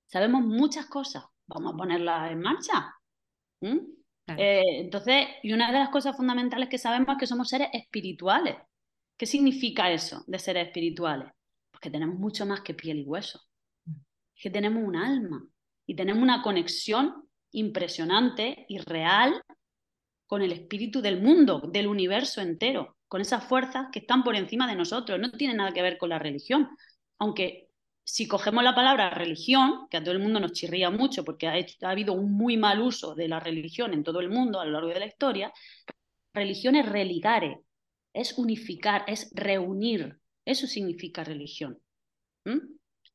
Sabemos 0.06 0.42
muchas 0.42 0.86
cosas, 0.86 1.24
vamos 1.46 1.74
a 1.74 1.76
ponerlas 1.76 2.30
en 2.30 2.40
marcha. 2.40 2.94
Eh, 3.60 4.80
entonces, 4.80 5.26
y 5.42 5.52
una 5.52 5.72
de 5.72 5.78
las 5.78 5.88
cosas 5.88 6.16
fundamentales 6.16 6.68
que 6.68 6.78
sabemos 6.78 7.08
es 7.12 7.18
que 7.18 7.26
somos 7.26 7.48
seres 7.48 7.68
espirituales. 7.72 8.56
¿Qué 9.16 9.26
significa 9.26 9.90
eso 9.90 10.24
de 10.26 10.38
seres 10.38 10.66
espirituales? 10.66 11.28
Pues 11.70 11.80
que 11.80 11.90
tenemos 11.90 12.16
mucho 12.16 12.44
más 12.46 12.60
que 12.60 12.74
piel 12.74 12.98
y 12.98 13.04
hueso. 13.04 13.40
Que 14.42 14.50
tenemos 14.50 14.82
un 14.82 14.96
alma 14.96 15.46
y 15.86 15.94
tenemos 15.94 16.22
una 16.22 16.42
conexión 16.42 17.28
impresionante 17.52 18.66
y 18.68 18.78
real 18.78 19.40
con 20.26 20.42
el 20.42 20.52
espíritu 20.52 21.00
del 21.00 21.22
mundo, 21.22 21.62
del 21.72 21.86
universo 21.86 22.40
entero 22.40 22.96
con 23.12 23.20
esas 23.20 23.44
fuerzas 23.44 23.88
que 23.92 23.98
están 23.98 24.24
por 24.24 24.36
encima 24.36 24.66
de 24.66 24.74
nosotros. 24.74 25.20
No 25.20 25.30
tiene 25.32 25.52
nada 25.52 25.72
que 25.72 25.82
ver 25.82 25.98
con 25.98 26.08
la 26.08 26.18
religión. 26.18 26.66
Aunque 27.18 27.68
si 28.04 28.26
cogemos 28.26 28.64
la 28.64 28.74
palabra 28.74 29.10
religión, 29.10 29.86
que 29.90 29.98
a 29.98 30.02
todo 30.02 30.12
el 30.14 30.18
mundo 30.18 30.40
nos 30.40 30.52
chirría 30.52 30.88
mucho 30.88 31.22
porque 31.22 31.46
ha, 31.46 31.52
ha 31.52 31.90
habido 31.90 32.14
un 32.14 32.32
muy 32.32 32.56
mal 32.56 32.80
uso 32.80 33.14
de 33.14 33.28
la 33.28 33.38
religión 33.38 33.92
en 33.92 34.02
todo 34.02 34.20
el 34.20 34.30
mundo 34.30 34.60
a 34.60 34.64
lo 34.64 34.70
largo 34.70 34.88
de 34.88 35.00
la 35.00 35.06
historia, 35.06 35.52
religión 36.32 36.74
es 36.74 36.88
religare, 36.88 37.60
es 38.14 38.38
unificar, 38.38 39.04
es 39.06 39.30
reunir. 39.34 40.18
Eso 40.46 40.66
significa 40.66 41.22
religión. 41.22 41.78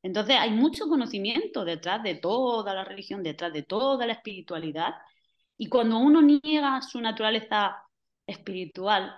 Entonces 0.07 0.37
hay 0.39 0.51
mucho 0.51 0.87
conocimiento 0.87 1.65
detrás 1.65 2.01
de 2.01 2.15
toda 2.15 2.73
la 2.73 2.85
religión, 2.85 3.23
detrás 3.23 3.51
de 3.51 3.63
toda 3.63 4.05
la 4.05 4.13
espiritualidad. 4.13 4.93
Y 5.57 5.67
cuando 5.67 5.97
uno 5.97 6.21
niega 6.21 6.81
su 6.81 7.01
naturaleza 7.01 7.75
espiritual, 8.25 9.13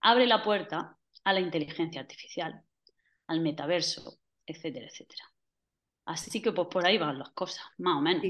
abre 0.00 0.26
la 0.26 0.42
puerta 0.42 0.96
a 1.22 1.32
la 1.32 1.38
inteligencia 1.38 2.00
artificial, 2.00 2.62
al 3.28 3.40
metaverso, 3.42 4.18
etcétera, 4.44 4.86
etcétera. 4.86 5.22
Así 6.04 6.42
que 6.42 6.50
pues 6.50 6.66
por 6.66 6.84
ahí 6.84 6.98
van 6.98 7.20
las 7.20 7.30
cosas, 7.30 7.64
más 7.78 7.98
o 7.98 8.00
menos. 8.00 8.24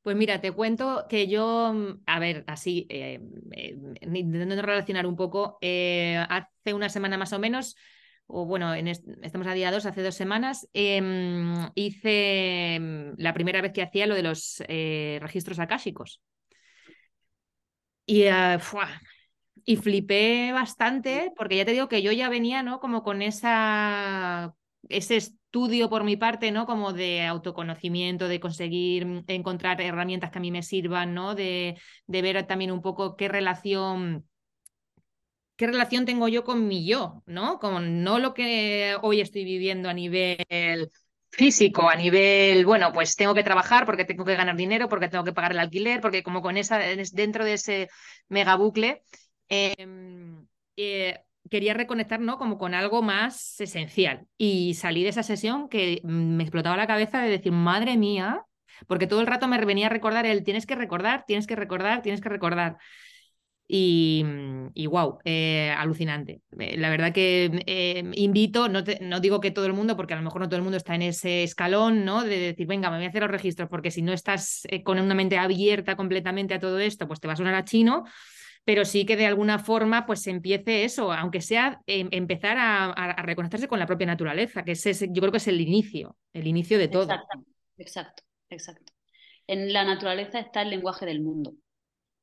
Pues 0.00 0.16
mira, 0.16 0.40
te 0.40 0.52
cuento 0.52 1.04
que 1.06 1.28
yo, 1.28 1.74
a 2.06 2.18
ver, 2.18 2.44
así, 2.46 2.86
eh, 2.88 3.20
eh, 3.52 3.76
intentando 4.00 4.62
relacionar 4.62 5.06
un 5.06 5.16
poco, 5.16 5.58
eh, 5.60 6.16
hace 6.30 6.72
una 6.72 6.88
semana 6.88 7.18
más 7.18 7.34
o 7.34 7.38
menos, 7.38 7.76
o 8.28 8.46
bueno, 8.46 8.72
estamos 8.74 9.46
a 9.48 9.54
día 9.54 9.72
2, 9.72 9.86
hace 9.86 10.02
dos 10.02 10.14
semanas, 10.14 10.68
em, 10.72 11.68
hice 11.74 12.76
em, 12.76 13.14
la 13.18 13.34
primera 13.34 13.60
vez 13.62 13.72
que 13.72 13.82
hacía 13.82 14.06
lo 14.06 14.14
de 14.14 14.22
los 14.22 14.62
registros 15.20 15.58
akáshicos. 15.58 16.20
Y 18.06 18.24
y 19.64 19.76
flipé 19.76 20.52
bastante 20.52 21.32
porque 21.36 21.56
ya 21.56 21.64
te 21.64 21.72
digo 21.72 21.88
que 21.88 22.02
yo 22.02 22.12
ya 22.12 22.28
venía, 22.28 22.62
¿no? 22.62 22.80
Como 22.80 23.02
con 23.02 23.20
esa, 23.22 24.54
ese 24.88 25.16
estudio 25.16 25.90
por 25.90 26.04
mi 26.04 26.16
parte, 26.16 26.50
¿no? 26.52 26.64
Como 26.66 26.92
de 26.94 27.26
autoconocimiento, 27.26 28.28
de 28.28 28.40
conseguir 28.40 29.04
mm, 29.06 29.24
encontrar 29.28 29.80
herramientas 29.80 30.30
que 30.30 30.38
a 30.38 30.40
mí 30.40 30.50
me 30.50 30.62
sirvan, 30.62 31.12
¿no? 31.14 31.34
De, 31.34 31.78
de 32.06 32.22
ver 32.22 32.46
también 32.46 32.70
un 32.72 32.80
poco 32.82 33.16
qué 33.16 33.28
relación 33.28 34.26
qué 35.58 35.66
relación 35.66 36.06
tengo 36.06 36.28
yo 36.28 36.44
con 36.44 36.68
mi 36.68 36.86
yo, 36.86 37.22
¿no? 37.26 37.58
Con 37.58 38.04
no 38.04 38.20
lo 38.20 38.32
que 38.32 38.96
hoy 39.02 39.20
estoy 39.20 39.44
viviendo 39.44 39.88
a 39.90 39.92
nivel 39.92 40.88
físico, 41.32 41.90
a 41.90 41.96
nivel, 41.96 42.64
bueno, 42.64 42.92
pues 42.92 43.16
tengo 43.16 43.34
que 43.34 43.42
trabajar 43.42 43.84
porque 43.84 44.04
tengo 44.04 44.24
que 44.24 44.36
ganar 44.36 44.56
dinero, 44.56 44.88
porque 44.88 45.08
tengo 45.08 45.24
que 45.24 45.32
pagar 45.32 45.50
el 45.52 45.58
alquiler, 45.58 46.00
porque 46.00 46.22
como 46.22 46.42
con 46.42 46.56
esa, 46.56 46.78
dentro 47.12 47.44
de 47.44 47.54
ese 47.54 47.88
mega 48.28 48.54
bucle, 48.54 49.02
em, 49.48 50.46
eh, 50.76 51.18
quería 51.50 51.74
reconectar, 51.74 52.20
¿no? 52.20 52.38
Como 52.38 52.56
con 52.56 52.72
algo 52.72 53.02
más 53.02 53.60
esencial. 53.60 54.28
Y 54.36 54.74
salí 54.74 55.02
de 55.02 55.08
esa 55.08 55.24
sesión 55.24 55.68
que 55.68 56.00
me 56.04 56.44
explotaba 56.44 56.76
la 56.76 56.86
cabeza 56.86 57.20
de 57.20 57.30
decir, 57.30 57.50
madre 57.50 57.96
mía, 57.96 58.44
porque 58.86 59.08
todo 59.08 59.20
el 59.20 59.26
rato 59.26 59.48
me 59.48 59.58
venía 59.64 59.86
a 59.86 59.90
recordar 59.90 60.24
el 60.24 60.44
tienes 60.44 60.66
que 60.66 60.76
recordar, 60.76 61.24
tienes 61.26 61.48
que 61.48 61.56
recordar, 61.56 62.02
tienes 62.02 62.20
que 62.20 62.28
recordar. 62.28 62.78
Y, 63.70 64.86
wow, 64.86 65.18
eh, 65.24 65.74
alucinante. 65.76 66.40
Eh, 66.58 66.78
la 66.78 66.88
verdad 66.88 67.12
que 67.12 67.62
eh, 67.66 68.02
invito, 68.14 68.66
no, 68.70 68.82
no, 69.02 69.20
digo 69.20 69.40
que 69.40 69.50
todo 69.50 69.66
el 69.66 69.74
mundo, 69.74 69.94
porque 69.94 70.14
a 70.14 70.16
lo 70.16 70.22
mejor 70.22 70.40
no 70.40 70.48
todo 70.48 70.56
el 70.56 70.62
mundo 70.62 70.78
está 70.78 70.94
en 70.94 71.02
ese 71.02 71.42
escalón, 71.42 72.06
¿no? 72.06 72.24
De 72.24 72.38
decir, 72.38 72.66
venga, 72.66 72.90
me 72.90 72.96
voy 72.96 73.04
a 73.04 73.08
hacer 73.10 73.20
los 73.20 73.30
registros, 73.30 73.68
porque 73.68 73.90
si 73.90 74.00
no 74.00 74.14
estás 74.14 74.66
con 74.84 74.98
una 74.98 75.14
mente 75.14 75.36
abierta 75.36 75.96
completamente 75.96 76.54
a 76.54 76.60
todo 76.60 76.78
esto, 76.78 77.06
pues 77.06 77.20
te 77.20 77.26
va 77.26 77.34
a 77.34 77.36
sonar 77.36 77.54
a 77.54 77.64
chino, 77.64 78.04
pero 78.64 78.86
sí 78.86 79.04
que 79.04 79.16
de 79.16 79.26
alguna 79.26 79.58
forma 79.58 80.06
pues 80.06 80.26
empiece 80.26 80.84
eso, 80.84 81.12
aunque 81.12 81.42
sea 81.42 81.82
em, 81.86 82.08
empezar 82.10 82.56
a, 82.56 82.86
a, 82.86 83.22
reconocerse 83.22 83.68
con 83.68 83.78
la 83.78 83.86
propia 83.86 84.06
naturaleza, 84.06 84.64
que 84.64 84.72
es 84.72 85.00
yo 85.10 85.20
creo 85.20 85.30
que 85.30 85.38
es 85.38 85.48
el 85.48 85.60
inicio, 85.60 86.16
el 86.32 86.46
inicio 86.46 86.78
de 86.78 86.88
todo. 86.88 87.02
Exacto, 87.02 87.44
exacto, 87.76 88.22
exacto. 88.48 88.92
En 89.46 89.74
la 89.74 89.84
naturaleza 89.84 90.38
está 90.38 90.62
el 90.62 90.70
lenguaje 90.70 91.04
del 91.04 91.20
mundo 91.20 91.54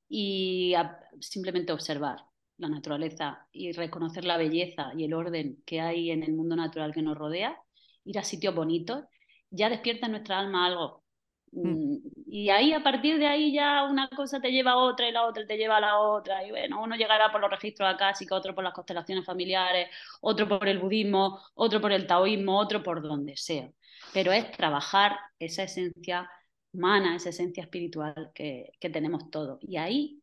y 0.08 0.74
simplemente 1.20 1.74
observar 1.74 2.20
la 2.58 2.70
naturaleza 2.70 3.48
y 3.52 3.72
reconocer 3.74 4.26
la 4.26 4.38
belleza 4.38 4.92
y 4.96 5.04
el 5.04 5.14
orden 5.14 5.62
que 5.66 5.82
hay 5.82 6.12
en 6.12 6.24
el 6.24 6.34
mundo 6.34 6.56
natural 6.56 6.94
que 6.94 7.02
nos 7.02 7.18
rodea, 7.18 7.58
ir 8.06 8.20
a 8.20 8.24
sitios 8.24 8.56
bonitos, 8.56 9.04
ya 9.50 9.70
despierta 9.70 10.06
en 10.06 10.14
nuestra 10.14 10.40
alma 10.40 10.66
algo. 10.66 11.04
Mm. 11.52 11.70
Mm, 11.70 11.98
y 12.28 12.50
ahí, 12.50 12.74
a 12.74 12.84
partir 12.84 13.18
de 13.18 13.28
ahí, 13.28 13.54
ya 13.54 13.84
una 13.86 14.10
cosa 14.10 14.40
te 14.42 14.52
lleva 14.52 14.72
a 14.72 14.78
otra 14.78 15.08
y 15.08 15.12
la 15.12 15.26
otra 15.26 15.46
te 15.46 15.58
lleva 15.58 15.78
a 15.78 15.82
la 15.82 16.00
otra. 16.00 16.46
Y 16.46 16.52
bueno, 16.52 16.82
uno 16.82 16.96
llegará 16.96 17.32
por 17.32 17.42
los 17.42 17.50
registros 17.50 17.94
acásicos, 17.94 18.40
otro 18.40 18.54
por 18.56 18.64
las 18.64 18.74
constelaciones 18.74 19.26
familiares, 19.26 19.90
otro 20.22 20.48
por 20.48 20.68
el 20.68 20.80
budismo, 20.80 21.40
otro 21.56 21.82
por 21.82 21.92
el 21.92 22.08
taoísmo, 22.08 22.60
otro 22.60 22.84
por 22.84 23.02
donde 23.02 23.38
sea. 23.38 23.70
Pero 24.14 24.32
es 24.32 24.52
trabajar 24.52 25.18
esa 25.40 25.64
esencia 25.64 26.30
humana, 26.76 27.16
esa 27.16 27.30
esencia 27.30 27.64
espiritual 27.64 28.32
que, 28.34 28.72
tenemos 28.80 29.30
todos. 29.30 29.60
Y 29.62 29.78
ahí, 29.78 30.22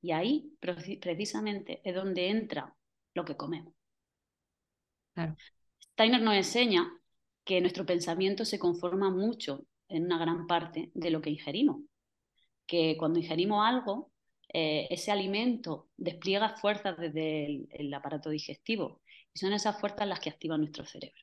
y 0.00 0.12
ahí 0.12 0.52
precisamente 1.00 1.80
es 1.84 1.94
donde 1.94 2.28
entra 2.28 2.74
lo 3.14 3.24
que 3.24 3.36
comemos. 3.36 3.74
Steiner 5.92 6.20
nos 6.20 6.34
enseña 6.34 6.90
que 7.44 7.60
nuestro 7.60 7.86
pensamiento 7.86 8.44
se 8.44 8.58
conforma 8.58 9.10
mucho 9.10 9.66
en 9.88 10.04
una 10.04 10.18
gran 10.18 10.46
parte 10.46 10.90
de 10.94 11.10
lo 11.10 11.20
que 11.20 11.30
ingerimos. 11.30 11.82
Que 12.66 12.96
cuando 12.98 13.20
ingerimos 13.20 13.64
algo, 13.66 14.12
eh, 14.52 14.88
ese 14.90 15.10
alimento 15.10 15.88
despliega 15.96 16.56
fuerzas 16.56 16.96
desde 16.98 17.46
el, 17.46 17.68
el, 17.70 17.92
aparato 17.94 18.30
digestivo 18.30 19.02
y 19.32 19.38
son 19.38 19.52
esas 19.52 19.80
fuerzas 19.80 20.06
las 20.06 20.20
que 20.20 20.30
activan 20.30 20.60
nuestro 20.60 20.84
cerebro. 20.84 21.20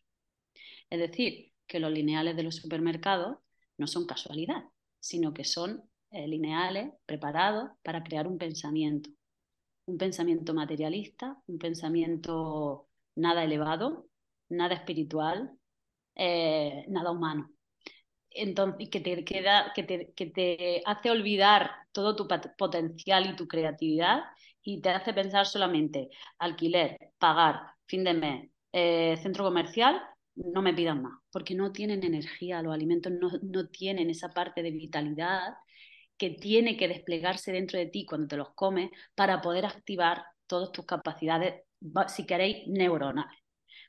Es 0.90 1.00
decir, 1.00 1.52
que 1.68 1.80
los 1.80 1.92
lineales 1.92 2.36
de 2.36 2.44
los 2.44 2.58
supermercados 2.58 3.38
no 3.82 3.88
son 3.88 4.06
casualidad, 4.06 4.64
sino 5.00 5.34
que 5.34 5.44
son 5.44 5.84
eh, 6.12 6.28
lineales 6.28 6.94
preparados 7.08 7.72
para 7.82 8.04
crear 8.04 8.28
un 8.28 8.38
pensamiento. 8.38 9.10
Un 9.86 9.98
pensamiento 9.98 10.54
materialista, 10.54 11.36
un 11.48 11.58
pensamiento 11.58 12.88
nada 13.16 13.44
elevado, 13.44 14.06
nada 14.50 14.76
espiritual, 14.76 15.52
eh, 16.16 16.86
nada 16.90 17.12
humano. 17.12 17.52
Entonces, 18.30 18.90
que 18.90 19.00
te, 19.02 19.26
queda, 19.26 19.74
que, 19.76 19.84
te, 19.84 20.14
que 20.14 20.28
te 20.28 20.84
hace 20.86 21.10
olvidar 21.10 21.72
todo 21.92 22.16
tu 22.16 22.28
potencial 22.58 23.32
y 23.32 23.36
tu 23.36 23.48
creatividad 23.48 24.22
y 24.62 24.80
te 24.80 24.90
hace 24.90 25.12
pensar 25.14 25.48
solamente 25.48 26.10
alquiler, 26.38 26.98
pagar, 27.18 27.74
fin 27.88 28.04
de 28.04 28.14
mes, 28.14 28.52
eh, 28.74 29.18
centro 29.24 29.44
comercial 29.44 30.02
no 30.36 30.62
me 30.62 30.74
pidan 30.74 31.02
más, 31.02 31.20
porque 31.32 31.56
no 31.56 31.72
tienen 31.72 32.04
energía, 32.04 32.62
los 32.62 32.74
alimentos 32.74 33.12
no, 33.12 33.30
no, 33.42 33.68
tienen 33.68 34.10
esa 34.10 34.30
parte 34.30 34.64
de 34.64 34.72
vitalidad 34.72 35.56
que 36.18 36.32
tiene 36.32 36.78
que 36.78 36.88
desplegarse 36.88 37.52
dentro 37.52 37.80
de 37.80 37.88
ti 37.88 38.06
cuando 38.06 38.28
te 38.28 38.38
los 38.38 38.54
comes 38.54 38.92
para 39.16 39.42
poder 39.42 39.66
activar 39.66 40.24
todas 40.48 40.72
tus 40.72 40.86
capacidades, 40.86 41.64
si 42.08 42.26
queréis, 42.26 42.68
neuronales. 42.68 43.40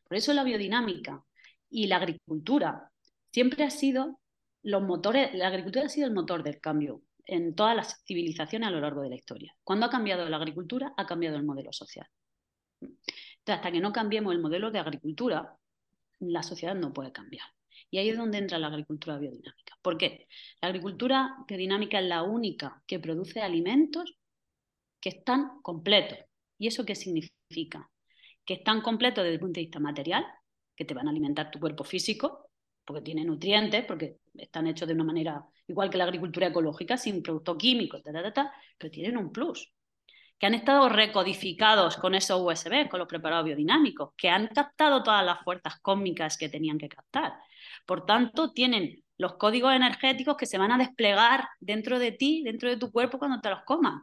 Por 0.04 0.16
eso 0.16 0.32
la 0.32 0.44
biodinámica 0.44 1.22
y 1.70 1.86
la 1.86 1.96
agricultura 1.96 2.90
siempre 3.30 3.64
ha 3.64 3.70
sido 3.70 4.20
los 4.62 4.82
motores, 4.82 5.34
la 5.34 5.48
agricultura 5.48 5.86
ha 5.86 5.88
sido 5.88 6.06
el 6.06 6.14
motor 6.14 6.42
del 6.42 6.60
cambio 6.60 7.02
en 7.24 7.54
todas 7.54 7.76
las 7.76 8.02
civilizaciones 8.04 8.68
a 8.68 8.70
lo 8.70 8.80
largo 8.80 9.02
de 9.02 9.10
la 9.10 9.16
historia. 9.16 9.54
Cuando 9.64 9.86
ha 9.86 9.90
cambiado 9.90 10.28
la 10.28 10.36
agricultura, 10.36 10.92
ha 10.96 11.06
cambiado 11.06 11.36
el 11.36 11.44
modelo 11.44 11.72
social. 11.72 12.06
Entonces, 12.80 13.56
hasta 13.56 13.72
que 13.72 13.80
no 13.80 13.92
cambiemos 13.92 14.32
el 14.32 14.40
modelo 14.40 14.70
de 14.70 14.78
agricultura, 14.78 15.56
la 16.30 16.42
sociedad 16.42 16.74
no 16.74 16.92
puede 16.92 17.12
cambiar. 17.12 17.46
Y 17.90 17.98
ahí 17.98 18.08
es 18.08 18.16
donde 18.16 18.38
entra 18.38 18.58
la 18.58 18.68
agricultura 18.68 19.18
biodinámica. 19.18 19.76
¿Por 19.82 19.98
qué? 19.98 20.26
La 20.60 20.68
agricultura 20.68 21.36
biodinámica 21.46 21.98
es 21.98 22.06
la 22.06 22.22
única 22.22 22.82
que 22.86 22.98
produce 22.98 23.40
alimentos 23.40 24.16
que 25.00 25.10
están 25.10 25.60
completos. 25.62 26.18
¿Y 26.58 26.68
eso 26.68 26.84
qué 26.86 26.94
significa? 26.94 27.90
Que 28.44 28.54
están 28.54 28.80
completos 28.80 29.24
desde 29.24 29.34
el 29.34 29.40
punto 29.40 29.58
de 29.58 29.66
vista 29.66 29.80
material, 29.80 30.24
que 30.74 30.84
te 30.84 30.94
van 30.94 31.06
a 31.08 31.10
alimentar 31.10 31.50
tu 31.50 31.58
cuerpo 31.58 31.84
físico, 31.84 32.50
porque 32.84 33.02
tiene 33.02 33.24
nutrientes, 33.24 33.84
porque 33.84 34.18
están 34.34 34.66
hechos 34.66 34.88
de 34.88 34.94
una 34.94 35.04
manera 35.04 35.44
igual 35.66 35.90
que 35.90 35.98
la 35.98 36.04
agricultura 36.04 36.48
ecológica, 36.48 36.96
sin 36.96 37.22
productos 37.22 37.56
químicos, 37.56 38.02
pero 38.02 38.90
tienen 38.90 39.16
un 39.16 39.32
plus 39.32 39.72
que 40.42 40.46
han 40.46 40.54
estado 40.54 40.88
recodificados 40.88 41.96
con 41.98 42.16
esos 42.16 42.40
USB, 42.40 42.88
con 42.88 42.98
los 42.98 43.06
preparados 43.06 43.44
biodinámicos, 43.44 44.10
que 44.16 44.28
han 44.28 44.48
captado 44.48 45.04
todas 45.04 45.24
las 45.24 45.38
fuerzas 45.44 45.78
cósmicas 45.80 46.36
que 46.36 46.48
tenían 46.48 46.78
que 46.78 46.88
captar. 46.88 47.34
Por 47.86 48.06
tanto, 48.06 48.52
tienen 48.52 49.04
los 49.18 49.34
códigos 49.34 49.72
energéticos 49.72 50.36
que 50.36 50.46
se 50.46 50.58
van 50.58 50.72
a 50.72 50.78
desplegar 50.78 51.48
dentro 51.60 52.00
de 52.00 52.10
ti, 52.10 52.42
dentro 52.44 52.68
de 52.68 52.76
tu 52.76 52.90
cuerpo 52.90 53.20
cuando 53.20 53.40
te 53.40 53.50
los 53.50 53.62
comas. 53.62 54.02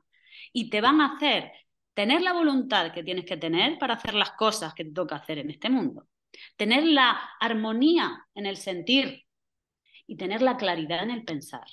Y 0.53 0.69
te 0.69 0.79
van 0.79 1.01
a 1.01 1.15
hacer 1.17 1.51
tener 1.93 2.21
la 2.21 2.31
voluntad 2.31 2.93
que 2.93 3.03
tienes 3.03 3.25
que 3.25 3.35
tener 3.35 3.77
para 3.77 3.95
hacer 3.95 4.13
las 4.13 4.31
cosas 4.31 4.73
que 4.73 4.85
te 4.85 4.91
toca 4.91 5.17
hacer 5.17 5.39
en 5.39 5.49
este 5.49 5.69
mundo. 5.69 6.07
Tener 6.55 6.85
la 6.85 7.19
armonía 7.41 8.25
en 8.33 8.45
el 8.45 8.55
sentir 8.55 9.25
y 10.07 10.15
tener 10.15 10.41
la 10.41 10.55
claridad 10.55 11.03
en 11.03 11.11
el 11.11 11.25
pensar. 11.25 11.67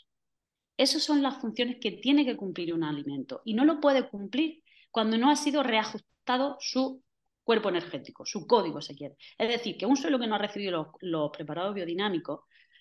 Esas 0.76 1.02
son 1.02 1.22
las 1.22 1.38
funciones 1.40 1.78
que 1.80 1.92
tiene 1.92 2.24
que 2.24 2.36
cumplir 2.36 2.74
un 2.74 2.84
alimento 2.84 3.42
y 3.44 3.54
no 3.54 3.64
lo 3.64 3.80
puede 3.80 4.08
cumplir 4.08 4.62
cuando 4.90 5.18
no 5.18 5.30
ha 5.30 5.36
sido 5.36 5.62
reajustado 5.62 6.56
su 6.60 7.02
cuerpo 7.44 7.68
energético, 7.68 8.26
su 8.26 8.46
código 8.46 8.80
se 8.82 8.94
quiere. 8.96 9.16
Es 9.38 9.48
decir, 9.48 9.76
que 9.76 9.86
un 9.86 9.96
suelo 9.96 10.18
que 10.18 10.26
no 10.26 10.34
ha 10.34 10.38
recibido 10.38 10.92
los, 11.00 11.30
preparados 11.30 11.74
biodinámicos 11.74 12.40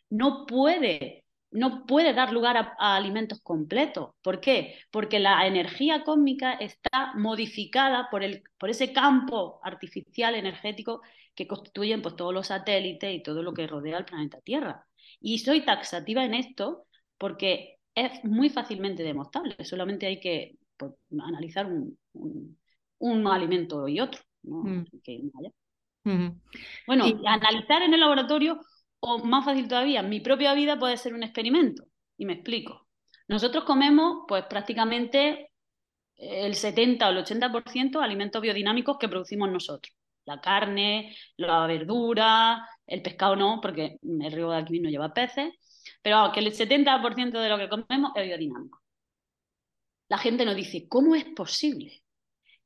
no 0.10 0.46
puede, 0.46 1.24
no 1.52 1.86
puede 1.86 2.14
dar 2.14 2.34
lugar 2.34 2.58
a, 2.58 2.96
alimentos 2.96 3.42
completos. 3.42 4.16
¿Por 4.22 4.40
qué? 4.42 4.80
Porque 4.92 5.20
la 5.20 5.46
energía 5.46 6.04
cósmica 6.04 6.54
está 6.54 7.14
modificada 7.16 8.10
por, 8.10 8.24
el, 8.24 8.44
por 8.58 8.70
ese 8.72 8.92
campo 8.92 9.60
artificial 9.64 10.36
energético 10.36 11.02
que 11.36 11.48
constituyen 11.48 12.02
pues, 12.02 12.16
todos 12.16 12.34
los 12.34 12.48
satélites 12.48 13.14
y 13.14 13.22
todo 13.22 13.44
lo 13.44 13.54
que 13.54 13.68
rodea 13.68 13.98
al 13.98 14.06
planeta 14.06 14.42
Tierra. 14.42 14.88
Y 15.20 15.40
soy 15.40 15.62
taxativa 15.64 16.26
en 16.26 16.34
esto 16.34 16.88
porque 17.18 17.75
es 17.96 18.24
muy 18.26 18.50
fácilmente 18.50 19.02
demostrable, 19.02 19.56
solamente 19.64 20.06
hay 20.06 20.20
que 20.20 20.58
pues, 20.78 20.92
analizar 21.20 21.66
un, 21.66 21.98
un, 23.00 23.28
alimento 23.28 23.88
y 23.88 24.02
otro. 24.02 24.22
Mm. 26.04 26.30
Bueno, 26.86 27.06
analizar 27.26 27.82
en 27.82 27.94
el 27.94 28.00
laboratorio, 28.00 28.60
o 29.00 29.20
más 29.20 29.46
fácil 29.46 29.68
todavía, 29.68 30.04
mi 30.04 30.20
propia 30.20 30.54
vida 30.54 30.78
puede 30.78 30.98
ser 30.98 31.14
un 31.14 31.24
experimento. 31.24 31.86
Y 32.18 32.26
me 32.26 32.34
explico. 32.34 32.88
Nosotros 33.28 33.64
comemos 33.64 34.26
pues 34.28 34.46
prácticamente 34.46 35.52
el 36.16 36.56
70 36.56 37.08
o 37.08 37.12
el 37.12 37.18
80% 37.18 38.02
alimentos 38.02 38.42
biodinámicos 38.42 38.98
que 38.98 39.10
producimos 39.10 39.50
nosotros. 39.50 39.96
La 40.26 40.42
carne, 40.42 41.16
la 41.38 41.68
verdura, 41.68 42.68
el 42.88 43.02
pescado 43.02 43.36
no, 43.36 43.60
porque 43.62 43.98
el 44.02 44.32
río 44.32 44.50
de 44.52 44.58
aquí 44.58 44.80
no 44.80 44.90
lleva 44.90 45.14
peces, 45.14 45.54
pero 46.06 46.32
que 46.32 46.40
el 46.40 46.54
70% 46.54 47.32
de 47.42 47.50
lo 47.50 47.58
que 47.58 47.68
comemos 47.68 48.12
es 48.14 48.28
biodinámico. 48.28 48.80
La 50.08 50.20
gente 50.20 50.46
nos 50.46 50.56
dice, 50.56 50.88
¿cómo 50.88 51.16
es 51.16 51.26
posible 51.26 52.04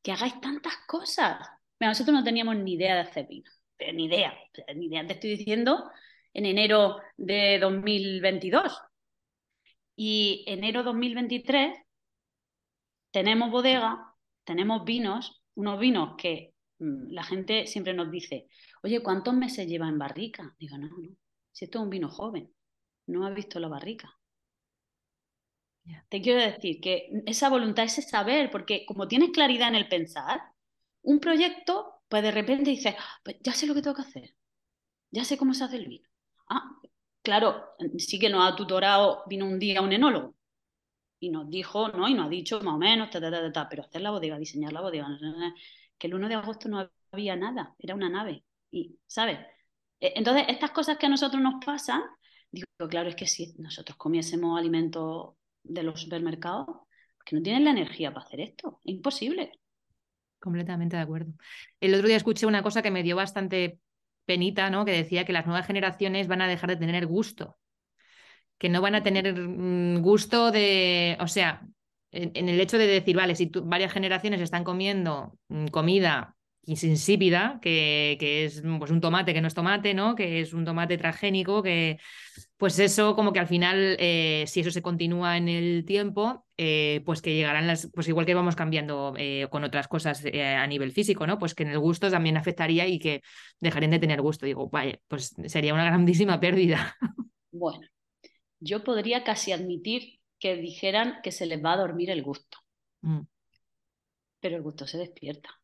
que 0.04 0.12
hagáis 0.12 0.42
tantas 0.42 0.74
cosas? 0.86 1.48
nosotros 1.80 2.14
no 2.14 2.26
teníamos 2.26 2.58
ni 2.58 2.74
idea 2.74 2.96
de 2.96 3.02
hacer 3.04 3.28
vino, 3.28 3.50
pero 3.78 3.94
ni 3.94 4.08
idea, 4.08 4.34
ni 4.76 4.88
idea. 4.88 5.08
Te 5.08 5.14
estoy 5.14 5.38
diciendo 5.38 5.90
en 6.34 6.48
enero 6.48 6.98
de 7.16 7.60
2022. 7.60 8.78
Y 9.96 10.44
enero 10.46 10.84
2023 10.84 11.78
tenemos 13.10 13.52
bodega, 13.52 14.16
tenemos 14.44 14.84
vinos, 14.84 15.42
unos 15.56 15.80
vinos 15.80 16.16
que 16.18 16.56
mm, 16.80 17.14
la 17.14 17.24
gente 17.24 17.68
siempre 17.68 17.94
nos 17.94 18.12
dice, 18.12 18.50
oye, 18.84 19.02
¿cuántos 19.02 19.34
meses 19.34 19.66
lleva 19.66 19.88
en 19.88 19.98
barrica? 19.98 20.58
Digo, 20.60 20.78
no, 20.78 20.90
no, 20.90 21.16
Si 21.54 21.64
esto 21.64 21.78
es 21.78 21.84
un 21.86 21.90
vino 21.90 22.10
joven, 22.10 22.54
no 23.10 23.26
has 23.26 23.34
visto 23.36 23.60
la 23.60 23.68
barrica. 23.68 24.18
Te 26.10 26.22
quiero 26.22 26.40
decir 26.40 26.80
que 26.82 27.10
esa 27.26 27.50
voluntad, 27.50 27.86
ese 27.86 28.02
saber, 28.02 28.52
porque 28.52 28.86
como 28.86 29.08
tienes 29.08 29.32
claridad 29.32 29.70
en 29.70 29.76
el 29.76 29.88
pensar, 29.88 30.40
un 31.02 31.20
proyecto, 31.20 32.02
pues 32.08 32.22
de 32.24 32.32
repente 32.32 32.70
dices, 32.72 32.96
ah, 32.98 33.20
pues 33.24 33.38
ya 33.42 33.54
sé 33.54 33.66
lo 33.68 33.74
que 33.74 33.82
tengo 33.82 33.96
que 33.96 34.04
hacer, 34.04 34.36
ya 35.12 35.26
sé 35.26 35.38
cómo 35.38 35.54
se 35.54 35.64
hace 35.66 35.78
el 35.78 35.88
vino. 35.88 36.10
Ah, 36.50 36.64
claro, 37.24 37.66
sí 37.98 38.20
que 38.20 38.30
nos 38.30 38.52
ha 38.52 38.56
tutorado, 38.56 39.24
vino 39.28 39.46
un 39.48 39.60
día 39.60 39.82
un 39.82 39.94
enólogo 39.94 40.36
y 41.20 41.30
nos 41.30 41.50
dijo, 41.50 41.90
¿no? 41.90 42.08
Y 42.08 42.14
nos 42.14 42.28
ha 42.28 42.30
dicho 42.30 42.62
más 42.62 42.76
o 42.76 42.78
menos, 42.78 43.10
pero 43.12 43.84
hacer 43.84 44.02
la 44.02 44.12
bodega, 44.12 44.40
diseñar 44.40 44.74
la 44.74 44.82
bodega, 44.82 45.08
que 45.98 46.08
el 46.08 46.16
1 46.16 46.30
de 46.30 46.36
agosto 46.36 46.70
no 46.70 46.90
había 47.12 47.36
nada, 47.36 47.76
era 47.80 47.96
una 47.96 48.10
nave. 48.10 48.44
Y, 48.72 48.98
¿sabes? 49.08 49.40
E, 50.00 50.14
entonces, 50.16 50.46
estas 50.50 50.72
cosas 50.72 50.98
que 50.98 51.08
a 51.08 51.10
nosotros 51.10 51.42
nos 51.42 51.64
pasan, 51.66 52.02
digo, 52.52 52.68
claro, 52.90 53.10
es 53.10 53.16
que 53.16 53.28
si 53.28 53.54
nosotros 53.58 53.98
comiésemos 53.98 54.58
alimentos 54.58 55.36
de 55.64 55.84
los 55.84 56.02
supermercados, 56.02 56.68
que 57.26 57.36
no 57.36 57.42
tienen 57.42 57.66
la 57.66 57.72
energía 57.72 58.14
para 58.14 58.26
hacer 58.26 58.40
esto, 58.40 58.80
es 58.84 58.94
imposible. 58.94 59.52
Completamente 60.40 60.96
de 60.96 61.04
acuerdo. 61.04 61.34
El 61.80 61.94
otro 61.94 62.08
día 62.08 62.18
escuché 62.18 62.46
una 62.46 62.64
cosa 62.64 62.82
que 62.82 62.92
me 62.92 63.04
dio 63.04 63.16
bastante 63.16 63.80
penita, 64.26 64.70
¿no? 64.70 64.86
Que 64.86 64.92
decía 64.92 65.26
que 65.26 65.34
las 65.34 65.46
nuevas 65.46 65.68
generaciones 65.68 66.28
van 66.28 66.42
a 66.42 66.48
dejar 66.48 66.70
de 66.70 66.78
tener 66.78 67.06
gusto, 67.08 67.58
que 68.58 68.70
no 68.70 68.82
van 68.82 68.96
a 68.96 69.04
tener 69.04 69.34
mm, 69.34 70.02
gusto 70.02 70.52
de, 70.52 71.18
o 71.20 71.28
sea, 71.28 71.68
en, 72.12 72.50
el 72.50 72.60
hecho 72.60 72.78
de 72.78 72.88
decir, 72.88 73.16
vale, 73.16 73.36
si 73.36 73.52
varias 73.64 73.94
generaciones 73.94 74.42
están 74.42 74.64
comiendo 74.64 75.38
mm, 75.50 75.68
insípida, 76.66 77.60
que, 77.62 78.18
que, 78.20 78.46
es 78.46 78.62
pues, 78.78 78.92
un 78.92 79.02
tomate 79.02 79.34
que 79.34 79.42
no 79.42 79.48
es 79.48 79.54
tomate, 79.54 79.94
¿no? 79.94 80.16
Que 80.16 80.42
es 80.42 80.54
un 80.54 80.66
tomate 80.66 80.98
transgénico, 80.98 81.64
que 81.64 82.00
pues 82.58 82.78
eso 82.80 83.16
como 83.16 83.32
que 83.32 83.40
al 83.40 83.48
final, 83.48 83.96
eh, 84.00 84.44
si 84.48 84.60
eso 84.60 84.70
se 84.70 84.82
continúa 84.82 85.38
en 85.38 85.48
el 85.48 85.86
tiempo, 85.86 86.46
eh, 86.58 87.02
pues 87.06 87.22
que 87.22 87.34
llegarán 87.34 87.68
las, 87.68 87.90
pues 87.94 88.08
igual 88.08 88.26
que 88.26 88.34
vamos 88.34 88.56
cambiando 88.56 89.14
eh, 89.18 89.48
con 89.50 89.64
otras 89.64 89.88
cosas 89.88 90.24
a 90.26 90.68
nivel 90.68 90.92
físico, 90.92 91.26
¿no? 91.26 91.40
Pues 91.40 91.56
que 91.56 91.64
en 91.64 91.70
el 91.70 91.80
gusto 91.80 92.12
también 92.12 92.38
afectaría 92.38 92.86
y 92.88 93.00
que 93.00 93.22
dejarían 93.60 93.92
de 93.92 94.00
tener 94.00 94.22
gusto. 94.22 94.46
Digo, 94.46 94.70
vaya, 94.70 95.00
pues 95.08 95.36
sería 95.46 95.74
una 95.74 95.86
grandísima 95.86 96.40
pérdida. 96.40 96.96
Bueno, 97.52 97.88
yo 98.60 98.84
podría 98.84 99.24
casi 99.24 99.52
admitir 99.52 100.20
que 100.38 100.56
dijeran 100.56 101.16
que 101.24 101.32
se 101.32 101.46
les 101.46 101.64
va 101.64 101.74
a 101.74 101.78
dormir 101.78 102.10
el 102.10 102.22
gusto. 102.22 102.60
Mm. 103.02 103.22
Pero 104.40 104.56
el 104.58 104.62
gusto 104.62 104.86
se 104.86 104.98
despierta. 104.98 105.59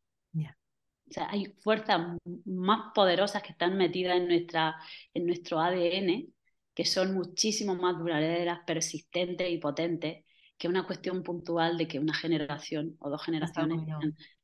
O 1.08 1.14
sea, 1.14 1.30
hay 1.30 1.46
fuerzas 1.62 2.18
más 2.46 2.92
poderosas 2.94 3.44
que 3.44 3.52
están 3.52 3.78
metidas 3.78 4.18
en, 4.18 4.28
nuestra, 4.28 4.76
en 5.14 5.26
nuestro 5.26 5.60
ADN, 5.60 6.28
que 6.74 6.86
son 6.86 7.14
muchísimo 7.14 7.76
más 7.76 7.98
duraderas, 7.98 8.60
persistentes 8.66 9.50
y 9.50 9.58
potentes 9.58 10.26
que 10.58 10.68
una 10.68 10.86
cuestión 10.86 11.22
puntual 11.22 11.78
de 11.78 11.88
que 11.88 12.00
una 12.00 12.14
generación 12.14 12.96
o 13.00 13.10
dos 13.10 13.24
generaciones. 13.24 13.86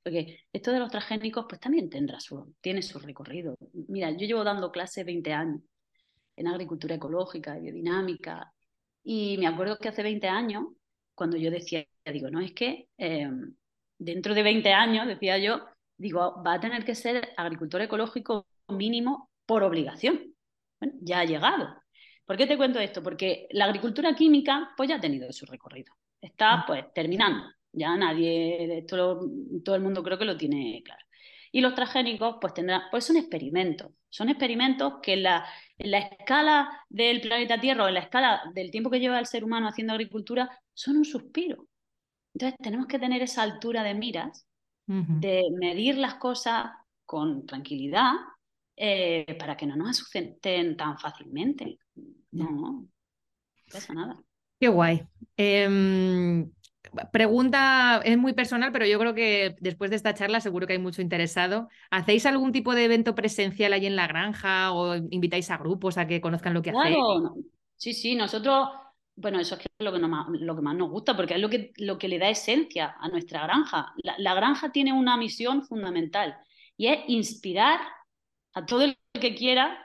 Porque 0.03 0.39
esto 0.51 0.71
de 0.71 0.79
los 0.79 0.91
transgénicos, 0.91 1.45
pues 1.47 1.61
también 1.61 1.89
tendrá 1.89 2.19
su, 2.19 2.53
tiene 2.61 2.81
su 2.81 2.99
recorrido. 2.99 3.55
Mira, 3.87 4.11
yo 4.11 4.27
llevo 4.27 4.43
dando 4.43 4.71
clases 4.71 5.05
20 5.05 5.33
años 5.33 5.61
en 6.35 6.47
agricultura 6.47 6.95
ecológica, 6.95 7.57
biodinámica, 7.57 8.53
y 9.03 9.37
me 9.37 9.47
acuerdo 9.47 9.77
que 9.77 9.89
hace 9.89 10.03
20 10.03 10.27
años, 10.27 10.65
cuando 11.15 11.37
yo 11.37 11.51
decía, 11.51 11.85
digo, 12.05 12.29
no, 12.29 12.39
es 12.39 12.53
que 12.53 12.87
eh, 12.97 13.29
dentro 13.97 14.33
de 14.33 14.43
20 14.43 14.71
años, 14.73 15.07
decía 15.07 15.37
yo, 15.37 15.65
digo, 16.01 16.41
va 16.43 16.55
a 16.55 16.59
tener 16.59 16.83
que 16.83 16.95
ser 16.95 17.29
agricultor 17.37 17.81
ecológico 17.81 18.47
mínimo 18.69 19.29
por 19.45 19.63
obligación. 19.63 20.33
Bueno, 20.79 20.97
ya 21.01 21.19
ha 21.19 21.25
llegado. 21.25 21.75
¿Por 22.25 22.37
qué 22.37 22.47
te 22.47 22.57
cuento 22.57 22.79
esto? 22.79 23.03
Porque 23.03 23.47
la 23.51 23.65
agricultura 23.65 24.15
química 24.15 24.71
pues 24.75 24.89
ya 24.89 24.95
ha 24.95 24.99
tenido 24.99 25.31
su 25.31 25.45
recorrido. 25.45 25.93
Está 26.19 26.57
mm. 26.57 26.63
pues 26.65 26.93
terminando. 26.93 27.43
Ya 27.71 27.95
nadie, 27.95 28.79
esto 28.79 29.21
todo 29.63 29.75
el 29.75 29.81
mundo 29.81 30.03
creo 30.03 30.17
que 30.17 30.25
lo 30.25 30.37
tiene 30.37 30.81
claro. 30.83 31.05
Y 31.51 31.61
los 31.61 31.75
transgénicos 31.75 32.37
pues 32.41 32.53
tendrán, 32.53 32.83
pues 32.89 33.05
son 33.05 33.17
experimentos. 33.17 33.91
Son 34.09 34.27
experimentos 34.29 34.95
que 35.03 35.13
en 35.13 35.23
la, 35.23 35.45
en 35.77 35.91
la 35.91 35.99
escala 35.99 36.83
del 36.89 37.21
planeta 37.21 37.59
Tierra 37.59 37.85
o 37.85 37.87
en 37.87 37.93
la 37.93 37.99
escala 38.01 38.41
del 38.53 38.71
tiempo 38.71 38.89
que 38.89 38.99
lleva 38.99 39.19
el 39.19 39.27
ser 39.27 39.43
humano 39.43 39.67
haciendo 39.67 39.93
agricultura 39.93 40.49
son 40.73 40.97
un 40.97 41.05
suspiro. 41.05 41.67
Entonces 42.33 42.57
tenemos 42.59 42.87
que 42.87 42.99
tener 42.99 43.21
esa 43.21 43.43
altura 43.43 43.83
de 43.83 43.93
miras 43.93 44.47
de 45.19 45.43
medir 45.59 45.97
las 45.97 46.15
cosas 46.15 46.71
con 47.05 47.45
tranquilidad 47.45 48.13
eh, 48.75 49.35
para 49.39 49.55
que 49.55 49.65
no 49.65 49.75
nos 49.75 49.89
asusten 49.89 50.37
tan 50.75 50.97
fácilmente. 50.97 51.79
No, 52.31 52.49
no, 52.51 52.87
pasa 53.71 53.93
nada. 53.93 54.21
Qué 54.59 54.67
guay. 54.67 55.03
Em, 55.37 56.51
pregunta, 57.11 58.01
es 58.03 58.17
muy 58.17 58.33
personal, 58.33 58.71
pero 58.71 58.85
yo 58.85 58.99
creo 58.99 59.13
que 59.13 59.55
después 59.59 59.89
de 59.89 59.95
esta 59.95 60.13
charla 60.13 60.39
seguro 60.39 60.67
que 60.67 60.73
hay 60.73 60.79
mucho 60.79 61.01
interesado. 61.01 61.69
¿Hacéis 61.89 62.25
algún 62.25 62.51
tipo 62.51 62.75
de 62.75 62.85
evento 62.85 63.15
presencial 63.15 63.73
ahí 63.73 63.85
en 63.85 63.95
la 63.95 64.07
granja 64.07 64.71
o 64.71 64.95
invitáis 64.95 65.49
a 65.51 65.57
grupos 65.57 65.97
a 65.97 66.07
que 66.07 66.21
conozcan 66.21 66.53
lo 66.53 66.61
que 66.61 66.71
hacéis? 66.71 66.97
Sí, 67.75 67.93
sí, 67.93 68.15
nosotros 68.15 68.69
bueno, 69.21 69.39
eso 69.39 69.55
es 69.55 69.67
lo 69.79 69.93
que, 69.93 69.99
más, 69.99 70.75
nos 70.75 70.89
gusta, 70.89 71.15
porque 71.15 71.35
es 71.35 71.39
lo 71.77 71.97
que, 71.97 72.07
le 72.07 72.19
da 72.19 72.29
esencia 72.29 72.95
a 72.99 73.07
nuestra 73.09 73.43
granja. 73.43 73.93
La, 74.17 74.33
granja 74.33 74.71
tiene 74.71 74.93
una 74.93 75.15
misión 75.17 75.63
fundamental 75.63 76.37
y 76.75 76.87
es 76.87 76.99
inspirar 77.07 77.79
a 78.53 78.65
todo 78.65 78.83
el 78.83 78.97
que 79.13 79.35
quiera 79.35 79.77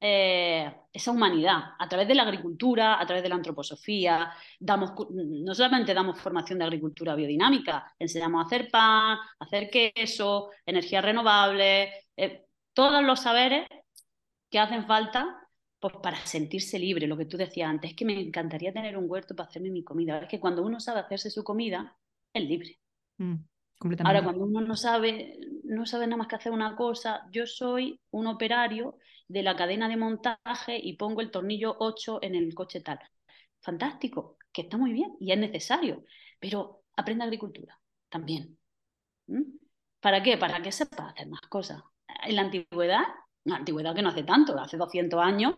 eh, 0.00 0.74
esa 0.92 1.12
humanidad 1.12 1.74
a 1.78 1.88
través 1.88 2.08
de 2.08 2.14
la 2.14 2.24
agricultura, 2.24 3.00
a 3.00 3.06
través 3.06 3.22
de 3.22 3.28
la 3.28 3.36
antroposofía. 3.36 4.32
No 4.58 5.54
solamente 5.54 5.94
damos 5.94 6.20
formación 6.20 6.58
de 6.58 6.64
agricultura 6.64 7.14
biodinámica, 7.14 7.94
enseñamos 7.98 8.42
a 8.42 8.46
hacer 8.46 8.70
pan, 8.70 9.18
hacer 9.38 9.70
queso, 9.70 10.50
energías 10.66 11.04
renovables, 11.04 11.90
eh, 12.16 12.46
todos 12.72 13.02
los 13.04 13.20
saberes 13.20 13.68
que 14.50 14.58
hacen 14.58 14.86
falta 14.86 15.39
pues 15.80 15.94
para 16.02 16.24
sentirse 16.26 16.78
libre, 16.78 17.06
lo 17.06 17.16
que 17.16 17.26
tú 17.26 17.36
decías 17.36 17.70
antes, 17.70 17.90
es 17.90 17.96
que 17.96 18.04
me 18.04 18.20
encantaría 18.20 18.72
tener 18.72 18.96
un 18.96 19.10
huerto 19.10 19.34
para 19.34 19.48
hacerme 19.48 19.70
mi 19.70 19.82
comida. 19.84 20.18
Es 20.18 20.28
que 20.28 20.40
cuando 20.40 20.62
uno 20.62 20.80
sabe 20.80 21.00
hacerse 21.00 21.30
su 21.30 21.42
comida, 21.44 21.96
es 22.34 22.44
libre. 22.44 22.78
Mm, 23.18 23.36
Ahora, 24.04 24.22
cuando 24.22 24.44
uno 24.44 24.60
no 24.60 24.76
sabe, 24.76 25.38
no 25.64 25.86
sabe 25.86 26.06
nada 26.06 26.18
más 26.18 26.26
que 26.28 26.36
hacer 26.36 26.52
una 26.52 26.76
cosa, 26.76 27.26
yo 27.32 27.46
soy 27.46 28.00
un 28.10 28.26
operario 28.26 28.98
de 29.28 29.42
la 29.42 29.56
cadena 29.56 29.88
de 29.88 29.96
montaje 29.96 30.78
y 30.82 30.96
pongo 30.96 31.20
el 31.20 31.30
tornillo 31.30 31.76
8 31.78 32.18
en 32.22 32.34
el 32.34 32.54
coche 32.54 32.80
tal. 32.80 32.98
Fantástico, 33.60 34.38
que 34.52 34.62
está 34.62 34.76
muy 34.76 34.92
bien 34.92 35.16
y 35.20 35.32
es 35.32 35.38
necesario, 35.38 36.04
pero 36.38 36.82
aprende 36.96 37.24
agricultura 37.24 37.78
también. 38.08 38.58
¿Para 40.00 40.22
qué? 40.22 40.36
Para 40.38 40.62
que 40.62 40.72
sepa 40.72 41.08
hacer 41.10 41.28
más 41.28 41.42
cosas. 41.42 41.82
En 42.24 42.36
la 42.36 42.42
antigüedad 42.42 43.04
la 43.44 43.56
antigüedad 43.56 43.94
que 43.94 44.02
no 44.02 44.10
hace 44.10 44.22
tanto, 44.22 44.58
hace 44.58 44.76
200 44.76 45.20
años, 45.20 45.54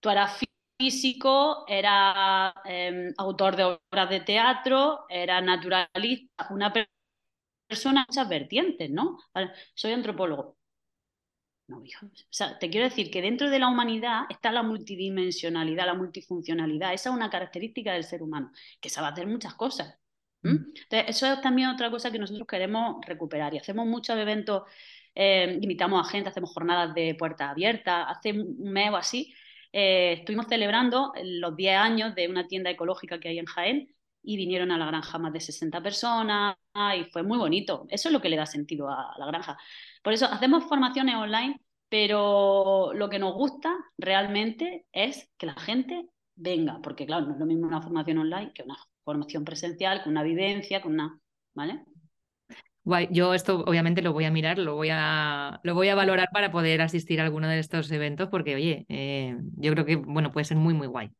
tú 0.00 0.10
eras 0.10 0.40
físico, 0.78 1.64
eras 1.66 2.54
em, 2.64 3.12
autor 3.18 3.56
de 3.56 3.64
obras 3.64 4.10
de 4.10 4.20
teatro, 4.20 5.06
eras 5.08 5.42
naturalista, 5.42 6.48
una 6.50 6.72
persona 7.68 8.04
muchas 8.08 8.28
vertientes, 8.28 8.90
¿no? 8.90 9.18
Soy 9.74 9.92
antropólogo. 9.92 10.56
No, 11.68 11.84
hijo. 11.84 12.06
O 12.06 12.10
sea, 12.30 12.58
te 12.58 12.70
quiero 12.70 12.88
decir 12.88 13.10
que 13.10 13.20
dentro 13.20 13.50
de 13.50 13.58
la 13.58 13.68
humanidad 13.68 14.22
está 14.30 14.50
la 14.50 14.62
multidimensionalidad, 14.62 15.84
la 15.84 15.94
multifuncionalidad. 15.94 16.94
Esa 16.94 17.10
es 17.10 17.14
una 17.14 17.28
característica 17.28 17.92
del 17.92 18.04
ser 18.04 18.22
humano, 18.22 18.52
que 18.80 18.88
sabe 18.88 19.08
hacer 19.08 19.26
muchas 19.26 19.54
cosas. 19.54 19.98
Mm. 20.42 20.56
Entonces, 20.82 21.04
eso 21.08 21.26
es 21.26 21.40
también 21.42 21.68
otra 21.68 21.90
cosa 21.90 22.10
que 22.10 22.18
nosotros 22.18 22.46
queremos 22.46 23.04
recuperar 23.04 23.52
y 23.52 23.58
hacemos 23.58 23.86
muchos 23.86 24.16
eventos 24.16 24.62
eh, 25.20 25.58
invitamos 25.60 26.06
a 26.06 26.08
gente, 26.08 26.28
hacemos 26.28 26.52
jornadas 26.54 26.94
de 26.94 27.16
puertas 27.16 27.50
abiertas. 27.50 28.06
Hace 28.08 28.32
un 28.32 28.70
mes 28.70 28.90
o 28.92 28.96
así 28.96 29.34
eh, 29.72 30.12
estuvimos 30.20 30.46
celebrando 30.46 31.12
los 31.24 31.56
10 31.56 31.76
años 31.76 32.14
de 32.14 32.28
una 32.28 32.46
tienda 32.46 32.70
ecológica 32.70 33.18
que 33.18 33.28
hay 33.28 33.38
en 33.40 33.46
Jaén 33.46 33.88
y 34.22 34.36
vinieron 34.36 34.70
a 34.70 34.78
la 34.78 34.86
granja 34.86 35.18
más 35.18 35.32
de 35.32 35.40
60 35.40 35.82
personas 35.82 36.56
y 36.96 37.04
fue 37.10 37.24
muy 37.24 37.36
bonito. 37.36 37.86
Eso 37.88 38.08
es 38.08 38.12
lo 38.12 38.20
que 38.20 38.28
le 38.28 38.36
da 38.36 38.46
sentido 38.46 38.88
a 38.90 39.12
la 39.18 39.26
granja. 39.26 39.58
Por 40.04 40.12
eso 40.12 40.26
hacemos 40.26 40.64
formaciones 40.66 41.16
online, 41.16 41.60
pero 41.88 42.92
lo 42.94 43.08
que 43.08 43.18
nos 43.18 43.34
gusta 43.34 43.76
realmente 43.98 44.86
es 44.92 45.28
que 45.36 45.46
la 45.46 45.54
gente 45.54 46.08
venga, 46.36 46.78
porque 46.80 47.06
claro, 47.06 47.26
no 47.26 47.32
es 47.32 47.40
lo 47.40 47.46
mismo 47.46 47.66
una 47.66 47.82
formación 47.82 48.18
online 48.18 48.52
que 48.54 48.62
una 48.62 48.76
formación 49.02 49.44
presencial, 49.44 50.02
con 50.04 50.12
una 50.12 50.22
vivencia, 50.22 50.80
con 50.80 50.92
una... 50.94 51.18
¿Vale? 51.54 51.84
Yo 53.10 53.34
esto 53.34 53.64
obviamente 53.66 54.02
lo 54.02 54.12
voy 54.12 54.24
a 54.24 54.30
mirar, 54.30 54.58
lo 54.58 54.74
voy 54.74 54.88
a, 54.90 55.60
lo 55.62 55.74
voy 55.74 55.88
a 55.88 55.94
valorar 55.94 56.30
para 56.32 56.50
poder 56.50 56.80
asistir 56.80 57.20
a 57.20 57.24
alguno 57.24 57.48
de 57.48 57.58
estos 57.58 57.90
eventos 57.90 58.28
porque, 58.30 58.54
oye, 58.54 58.86
eh, 58.88 59.36
yo 59.56 59.72
creo 59.72 59.84
que 59.84 59.96
bueno, 59.96 60.32
puede 60.32 60.44
ser 60.44 60.56
muy, 60.56 60.74
muy 60.74 60.86
guay. 60.86 61.10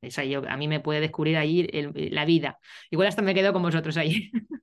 a 0.48 0.56
mí 0.56 0.68
me 0.68 0.80
puede 0.80 1.00
descubrir 1.00 1.36
ahí 1.36 1.68
la 2.10 2.24
vida. 2.24 2.58
Igual 2.90 3.08
hasta 3.08 3.22
me 3.22 3.34
quedo 3.34 3.52
con 3.52 3.62
vosotros 3.62 3.96
ahí. 3.96 4.30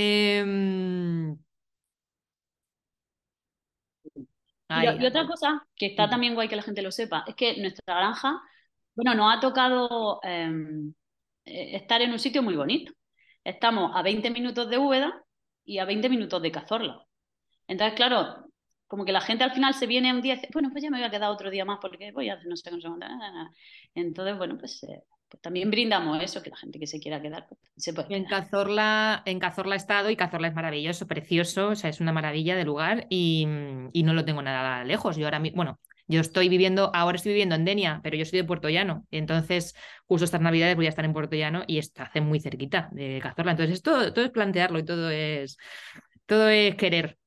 Em, 0.00 1.36
y, 4.70 5.06
otra 5.06 5.26
cosa 5.26 5.66
que 5.74 5.86
está 5.86 6.08
también 6.08 6.34
guay 6.34 6.48
que 6.48 6.56
la 6.56 6.62
gente 6.62 6.82
lo 6.82 6.92
sepa, 6.92 7.24
es 7.26 7.34
que 7.34 7.60
nuestra 7.60 7.96
granja, 7.96 8.40
bueno, 8.94 9.14
nos 9.14 9.36
ha 9.36 9.40
tocado 9.40 10.20
em, 10.22 10.92
eh, 11.44 11.76
estar 11.76 12.02
en 12.02 12.12
un 12.12 12.18
sitio 12.18 12.42
muy 12.42 12.54
bonito. 12.54 12.92
Estamos 13.48 13.92
a 13.94 14.02
20 14.02 14.30
minutos 14.30 14.68
de 14.68 14.76
Úbeda 14.76 15.24
y 15.64 15.78
a 15.78 15.86
20 15.86 16.10
minutos 16.10 16.42
de 16.42 16.52
Cazorla. 16.52 17.06
Entonces, 17.66 17.96
claro, 17.96 18.44
como 18.86 19.06
que 19.06 19.12
la 19.12 19.22
gente 19.22 19.42
al 19.42 19.52
final 19.52 19.72
se 19.72 19.86
viene 19.86 20.12
un 20.12 20.20
día 20.20 20.34
y 20.34 20.36
dice, 20.36 20.50
bueno, 20.52 20.68
pues 20.70 20.84
ya 20.84 20.90
me 20.90 20.98
voy 20.98 21.06
a 21.06 21.10
quedar 21.10 21.30
otro 21.30 21.48
día 21.48 21.64
más 21.64 21.78
porque 21.80 22.12
voy 22.12 22.28
a 22.28 22.34
hacer 22.34 22.46
no 22.46 22.56
sé, 22.56 22.70
no 22.70 22.78
sé 22.78 22.88
Entonces, 23.94 24.36
bueno, 24.36 24.58
pues, 24.58 24.82
eh, 24.82 25.02
pues, 25.30 25.40
también 25.40 25.70
brindamos 25.70 26.22
eso, 26.22 26.42
que 26.42 26.50
la 26.50 26.56
gente 26.58 26.78
que 26.78 26.86
se 26.86 27.00
quiera 27.00 27.22
quedar 27.22 27.46
pues, 27.48 27.58
se 27.78 27.94
puede. 27.94 28.14
En 28.14 28.26
Cazorla, 28.26 29.22
en 29.24 29.38
Cazorla 29.38 29.76
he 29.76 29.78
estado 29.78 30.10
y 30.10 30.16
Cazorla 30.16 30.48
es 30.48 30.54
maravilloso, 30.54 31.06
precioso, 31.06 31.68
o 31.68 31.74
sea, 31.74 31.88
es 31.88 32.00
una 32.02 32.12
maravilla 32.12 32.54
de 32.54 32.64
lugar 32.64 33.06
y, 33.08 33.46
y 33.94 34.02
no 34.02 34.12
lo 34.12 34.26
tengo 34.26 34.42
nada 34.42 34.84
lejos. 34.84 35.16
Yo 35.16 35.24
ahora 35.24 35.38
mismo, 35.38 35.56
bueno, 35.56 35.80
yo 36.08 36.20
estoy 36.20 36.48
viviendo, 36.48 36.90
ahora 36.94 37.16
estoy 37.16 37.32
viviendo 37.32 37.54
en 37.54 37.64
Denia, 37.64 38.00
pero 38.02 38.16
yo 38.16 38.24
soy 38.24 38.38
de 38.38 38.44
Puerto 38.44 38.68
Llano. 38.68 39.06
Entonces, 39.10 39.74
justo 40.06 40.24
estas 40.24 40.40
navidades 40.40 40.74
voy 40.74 40.86
a 40.86 40.88
estar 40.88 41.04
en 41.04 41.12
Puerto 41.12 41.36
Llano 41.36 41.64
y 41.66 41.78
está 41.78 42.04
hace 42.04 42.20
muy 42.20 42.40
cerquita 42.40 42.88
de 42.92 43.20
Cazorla. 43.22 43.52
Entonces, 43.52 43.82
todo, 43.82 44.12
todo 44.12 44.24
es 44.24 44.30
plantearlo 44.30 44.78
y 44.78 44.84
todo 44.84 45.10
es, 45.10 45.58
todo 46.26 46.48
es 46.48 46.74
querer. 46.76 47.18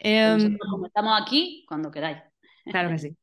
Como 0.00 0.86
estamos 0.86 1.20
aquí, 1.20 1.64
cuando 1.68 1.90
queráis. 1.90 2.18
Claro 2.64 2.90
que 2.90 2.98
sí. 2.98 3.16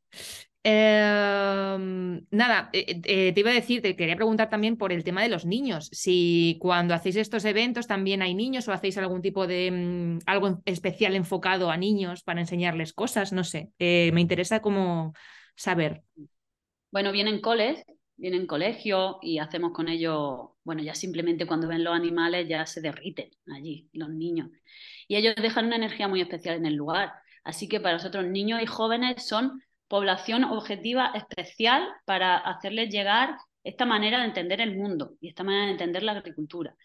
Em, 0.67 2.25
nada, 2.31 2.71
eh, 2.73 2.99
eh, 3.05 3.33
te 3.33 3.39
iba 3.39 3.51
a 3.51 3.53
decir, 3.53 3.83
te 3.83 3.95
quería 3.95 4.15
preguntar 4.15 4.49
también 4.49 4.77
por 4.77 4.91
el 4.91 5.03
tema 5.03 5.21
de 5.21 5.29
los 5.29 5.45
niños. 5.45 5.89
Si 5.91 6.57
cuando 6.59 6.95
hacéis 6.95 7.17
estos 7.17 7.45
eventos 7.45 7.85
también 7.85 8.23
hay 8.23 8.33
niños 8.33 8.67
o 8.67 8.73
hacéis 8.73 8.97
algún 8.97 9.21
tipo 9.21 9.45
de 9.45 9.69
mm, 9.69 10.19
algo 10.25 10.63
especial 10.65 11.13
enfocado 11.15 11.69
a 11.69 11.77
niños 11.77 12.23
para 12.23 12.41
enseñarles 12.41 12.93
cosas, 12.93 13.31
no 13.31 13.43
sé. 13.43 13.69
Eh, 13.77 14.09
me 14.15 14.21
interesa 14.21 14.59
como 14.59 15.13
saber. 15.55 16.01
Bueno, 16.89 17.11
vienen 17.11 17.41
coles, 17.41 17.85
vienen 18.15 18.47
colegio 18.47 19.19
y 19.21 19.37
hacemos 19.37 19.71
con 19.71 19.87
ellos, 19.87 20.49
bueno, 20.63 20.81
ya 20.81 20.95
simplemente 20.95 21.45
cuando 21.45 21.67
ven 21.67 21.83
los 21.83 21.93
animales 21.93 22.47
ya 22.49 22.65
se 22.65 22.81
derriten 22.81 23.29
allí 23.55 23.87
los 23.93 24.09
niños. 24.09 24.49
Y 25.07 25.15
ellos 25.15 25.35
dejan 25.39 25.67
una 25.67 25.75
energía 25.75 26.07
muy 26.07 26.21
especial 26.21 26.55
en 26.55 26.65
el 26.65 26.73
lugar. 26.73 27.13
Así 27.43 27.67
que 27.67 27.79
para 27.79 27.97
nosotros 27.97 28.25
niños 28.25 28.63
y 28.63 28.65
jóvenes 28.65 29.27
son 29.27 29.61
población 29.87 30.43
objetiva 30.45 31.11
especial 31.15 31.87
para 32.05 32.37
hacerles 32.37 32.89
llegar 32.89 33.37
esta 33.63 33.85
manera 33.85 34.19
de 34.19 34.25
entender 34.25 34.61
el 34.61 34.77
mundo 34.77 35.13
y 35.19 35.29
esta 35.29 35.43
manera 35.43 35.65
de 35.65 35.71
entender 35.71 36.03
la 36.03 36.13
agricultura. 36.13 36.75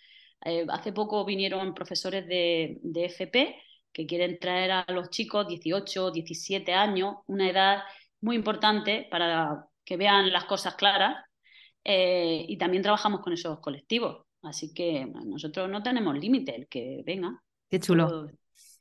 Eh, 0.45 0.67
hace 0.71 0.93
poco 0.93 1.25
vinieron 1.25 1.75
profesores 1.75 2.27
de, 2.27 2.81
FP 2.83 3.57
que 3.93 4.07
quieren 4.07 4.39
traer 4.39 4.71
a 4.71 4.87
los 4.89 5.11
chicos 5.11 5.47
18, 5.47 6.11
17 6.11 6.73
años, 6.73 7.17
una 7.27 7.51
edad 7.51 7.83
muy 8.21 8.37
importante 8.37 9.07
para 9.11 9.67
que 9.85 9.97
vean 9.97 10.33
las 10.33 10.45
cosas 10.45 10.77
claras 10.77 11.25
eh, 11.85 12.45
y 12.49 12.57
también 12.57 12.83
trabajamos 12.83 13.21
con 13.21 13.33
esos 13.33 13.61
colectivos. 13.61 14.25
Así 14.43 14.73
que 14.73 15.07
nosotros 15.07 15.69
no 15.69 15.83
tenemos 15.83 16.17
límite, 16.19 16.57
el 16.57 16.69
que 16.69 17.03
venga. 17.05 17.43
Qué 17.69 17.79
chulo. 17.79 18.31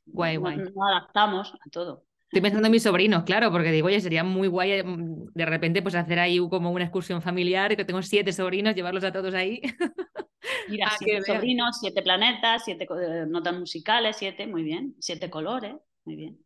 guay, 0.06 0.36
guay. 0.36 0.56
Nos 0.56 0.72
adaptamos 0.76 1.52
a 1.54 1.70
todo. 1.70 2.04
Estoy 2.30 2.42
pensando 2.42 2.66
en 2.66 2.70
mis 2.70 2.84
sobrinos, 2.84 3.24
claro, 3.24 3.50
porque 3.50 3.72
digo, 3.72 3.88
oye, 3.88 4.00
sería 4.00 4.22
muy 4.22 4.46
guay 4.46 4.70
eh, 4.70 4.84
de 4.84 5.46
repente 5.46 5.82
pues 5.82 5.96
hacer 5.96 6.20
ahí 6.20 6.38
como 6.38 6.70
una 6.70 6.84
excursión 6.84 7.20
familiar, 7.20 7.76
que 7.76 7.84
tengo 7.84 8.00
siete 8.02 8.32
sobrinos, 8.32 8.76
llevarlos 8.76 9.02
a 9.02 9.10
todos 9.10 9.34
ahí. 9.34 9.60
Mira, 10.68 10.92
siete 10.96 11.22
sobrinos, 11.22 11.78
siete 11.80 12.02
planetas, 12.02 12.62
siete 12.64 12.84
eh, 12.84 13.24
notas 13.28 13.58
musicales, 13.58 14.14
siete, 14.16 14.46
muy 14.46 14.62
bien, 14.62 14.94
siete 15.00 15.28
colores, 15.28 15.74
muy 16.04 16.14
bien. 16.14 16.38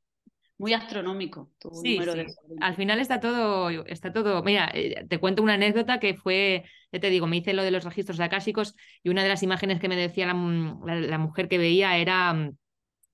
Muy 0.57 0.73
astronómico 0.73 1.51
tu 1.59 1.69
número 1.69 2.15
de 2.15 2.29
Al 2.63 2.77
final 2.77 2.99
está 2.99 3.21
todo, 3.21 3.69
está 3.85 4.11
todo. 4.11 4.43
Mira, 4.43 4.71
eh, 4.73 5.05
te 5.07 5.19
cuento 5.19 5.43
una 5.43 5.55
anécdota 5.55 6.01
que 6.01 6.15
fue, 6.15 6.65
ya 6.93 7.01
te 7.01 7.11
digo, 7.11 7.27
me 7.27 7.37
hice 7.37 7.53
lo 7.53 7.63
de 7.63 7.73
los 7.73 7.85
registros 7.85 8.21
acásicos 8.21 8.75
y 9.03 9.11
una 9.11 9.23
de 9.23 9.29
las 9.29 9.43
imágenes 9.43 9.81
que 9.81 9.89
me 9.89 9.97
decía 9.97 10.25
la 10.29 11.19
mujer 11.19 11.49
que 11.49 11.59
veía 11.59 11.99
era 11.99 12.33
mm, 12.33 12.57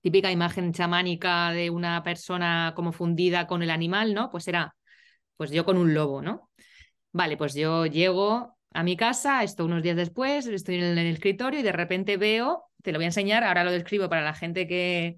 típica 0.01 0.31
imagen 0.31 0.73
chamánica 0.73 1.51
de 1.51 1.69
una 1.69 2.03
persona 2.03 2.73
como 2.75 2.91
fundida 2.91 3.47
con 3.47 3.63
el 3.63 3.69
animal, 3.69 4.13
¿no? 4.13 4.29
Pues 4.29 4.47
era, 4.47 4.75
pues 5.37 5.51
yo 5.51 5.63
con 5.63 5.77
un 5.77 5.93
lobo, 5.93 6.21
¿no? 6.21 6.49
Vale, 7.11 7.37
pues 7.37 7.53
yo 7.53 7.85
llego 7.85 8.57
a 8.73 8.83
mi 8.83 8.97
casa, 8.97 9.43
esto 9.43 9.65
unos 9.65 9.83
días 9.83 9.95
después, 9.95 10.47
estoy 10.47 10.75
en 10.75 10.97
el, 10.97 11.07
escritorio 11.07 11.59
y 11.59 11.63
de 11.63 11.71
repente 11.71 12.17
veo, 12.17 12.65
te 12.81 12.91
lo 12.91 12.97
voy 12.97 13.05
a 13.05 13.07
enseñar, 13.09 13.43
ahora 13.43 13.63
lo 13.63 13.71
describo 13.71 14.09
para 14.09 14.23
la 14.23 14.33
gente 14.33 14.67
que, 14.67 15.17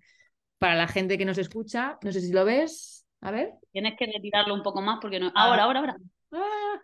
para 0.57 0.75
la 0.75 0.87
gente 0.87 1.17
que 1.17 1.25
nos 1.25 1.37
escucha, 1.37 1.97
no 2.03 2.11
sé 2.11 2.19
si 2.19 2.33
lo 2.33 2.45
ves, 2.45 3.05
a 3.21 3.31
ver. 3.31 3.51
Tienes 3.71 3.93
que 3.97 4.05
retirarlo 4.05 4.53
un 4.53 4.63
poco 4.63 4.81
más 4.81 4.99
porque 5.01 5.19
no... 5.19 5.31
Ahora, 5.35 5.63
ahora, 5.63 5.79
ahora. 5.79 5.95
Ah, 6.31 6.79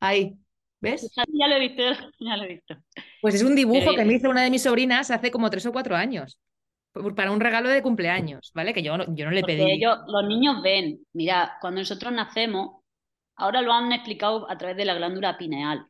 ahí, 0.00 0.36
¿ves? 0.80 1.10
Ya 1.16 1.48
lo 1.48 1.54
he 1.54 1.60
visto, 1.60 1.82
ya 2.20 2.36
lo 2.36 2.44
he 2.44 2.48
visto. 2.48 2.76
Pues 3.22 3.34
es 3.34 3.42
un 3.42 3.56
dibujo 3.56 3.94
que 3.96 4.04
me 4.04 4.14
hizo 4.14 4.30
una 4.30 4.42
de 4.42 4.50
mis 4.50 4.62
sobrinas 4.62 5.10
hace 5.10 5.30
como 5.30 5.50
tres 5.50 5.66
o 5.66 5.72
cuatro 5.72 5.96
años 5.96 6.38
para 6.92 7.30
un 7.30 7.40
regalo 7.40 7.68
de 7.68 7.82
cumpleaños, 7.82 8.50
¿vale? 8.54 8.74
Que 8.74 8.82
yo 8.82 8.96
no, 8.96 9.04
yo 9.14 9.24
no 9.24 9.30
le 9.30 9.42
pedí. 9.42 9.62
Ellos, 9.62 9.98
los 10.06 10.26
niños 10.26 10.62
ven, 10.62 11.06
mira, 11.12 11.56
cuando 11.60 11.80
nosotros 11.80 12.12
nacemos, 12.12 12.82
ahora 13.36 13.62
lo 13.62 13.72
han 13.72 13.92
explicado 13.92 14.50
a 14.50 14.58
través 14.58 14.76
de 14.76 14.84
la 14.84 14.94
glándula 14.94 15.38
pineal, 15.38 15.86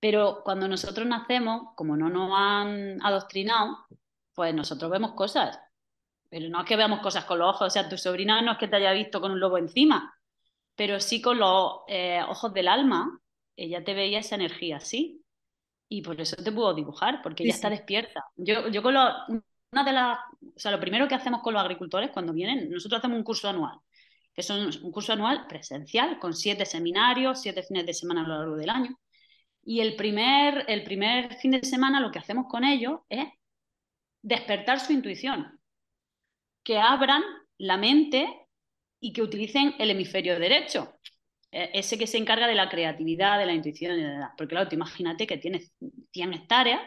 pero 0.00 0.42
cuando 0.44 0.68
nosotros 0.68 1.06
nacemos, 1.06 1.74
como 1.76 1.96
no 1.96 2.10
nos 2.10 2.32
han 2.34 3.00
adoctrinado, 3.02 3.86
pues 4.34 4.54
nosotros 4.54 4.90
vemos 4.90 5.12
cosas, 5.12 5.58
pero 6.28 6.48
no 6.48 6.60
es 6.60 6.66
que 6.66 6.76
veamos 6.76 7.00
cosas 7.00 7.24
con 7.24 7.38
los 7.38 7.48
ojos, 7.48 7.68
o 7.68 7.70
sea, 7.70 7.88
tu 7.88 7.96
sobrina 7.96 8.42
no 8.42 8.52
es 8.52 8.58
que 8.58 8.68
te 8.68 8.76
haya 8.76 8.92
visto 8.92 9.20
con 9.20 9.32
un 9.32 9.40
lobo 9.40 9.58
encima, 9.58 10.14
pero 10.74 11.00
sí 11.00 11.20
con 11.20 11.38
los 11.38 11.80
eh, 11.88 12.20
ojos 12.28 12.52
del 12.52 12.68
alma, 12.68 13.20
ella 13.56 13.84
te 13.84 13.94
veía 13.94 14.20
esa 14.20 14.34
energía 14.34 14.78
así. 14.78 15.18
Y 15.88 16.00
por 16.00 16.18
eso 16.18 16.36
te 16.36 16.50
puedo 16.50 16.72
dibujar, 16.72 17.20
porque 17.22 17.42
ella 17.42 17.52
está 17.52 17.68
despierta. 17.68 18.24
Yo, 18.34 18.68
yo 18.68 18.82
con 18.82 18.94
los, 18.94 19.12
una 19.72 19.84
de 19.84 19.92
las, 19.92 20.18
o 20.54 20.58
sea, 20.58 20.70
lo 20.70 20.80
primero 20.80 21.08
que 21.08 21.14
hacemos 21.14 21.40
con 21.42 21.54
los 21.54 21.62
agricultores 21.62 22.10
cuando 22.10 22.32
vienen, 22.32 22.70
nosotros 22.70 22.98
hacemos 22.98 23.16
un 23.16 23.24
curso 23.24 23.48
anual, 23.48 23.78
que 24.34 24.42
es 24.42 24.50
un 24.50 24.92
curso 24.92 25.14
anual 25.14 25.46
presencial 25.46 26.18
con 26.18 26.34
siete 26.34 26.66
seminarios, 26.66 27.40
siete 27.40 27.62
fines 27.62 27.86
de 27.86 27.94
semana 27.94 28.20
a 28.22 28.28
lo 28.28 28.38
largo 28.38 28.56
del 28.56 28.70
año. 28.70 28.98
Y 29.64 29.80
el 29.80 29.96
primer, 29.96 30.64
el 30.68 30.82
primer 30.84 31.34
fin 31.36 31.52
de 31.52 31.64
semana 31.64 32.00
lo 32.00 32.10
que 32.10 32.18
hacemos 32.18 32.46
con 32.48 32.64
ellos 32.64 33.00
es 33.08 33.26
despertar 34.20 34.78
su 34.78 34.92
intuición, 34.92 35.58
que 36.62 36.78
abran 36.78 37.22
la 37.58 37.76
mente 37.76 38.26
y 39.00 39.12
que 39.12 39.22
utilicen 39.22 39.74
el 39.78 39.90
hemisferio 39.90 40.38
derecho, 40.38 40.94
e, 41.50 41.70
ese 41.74 41.98
que 41.98 42.06
se 42.06 42.18
encarga 42.18 42.46
de 42.46 42.54
la 42.54 42.68
creatividad, 42.68 43.38
de 43.38 43.46
la 43.46 43.54
intuición, 43.54 43.98
porque 44.36 44.54
claro, 44.54 44.68
imagínate 44.70 45.26
que 45.26 45.38
tienes 45.38 45.72
100 46.12 46.34
hectáreas 46.34 46.80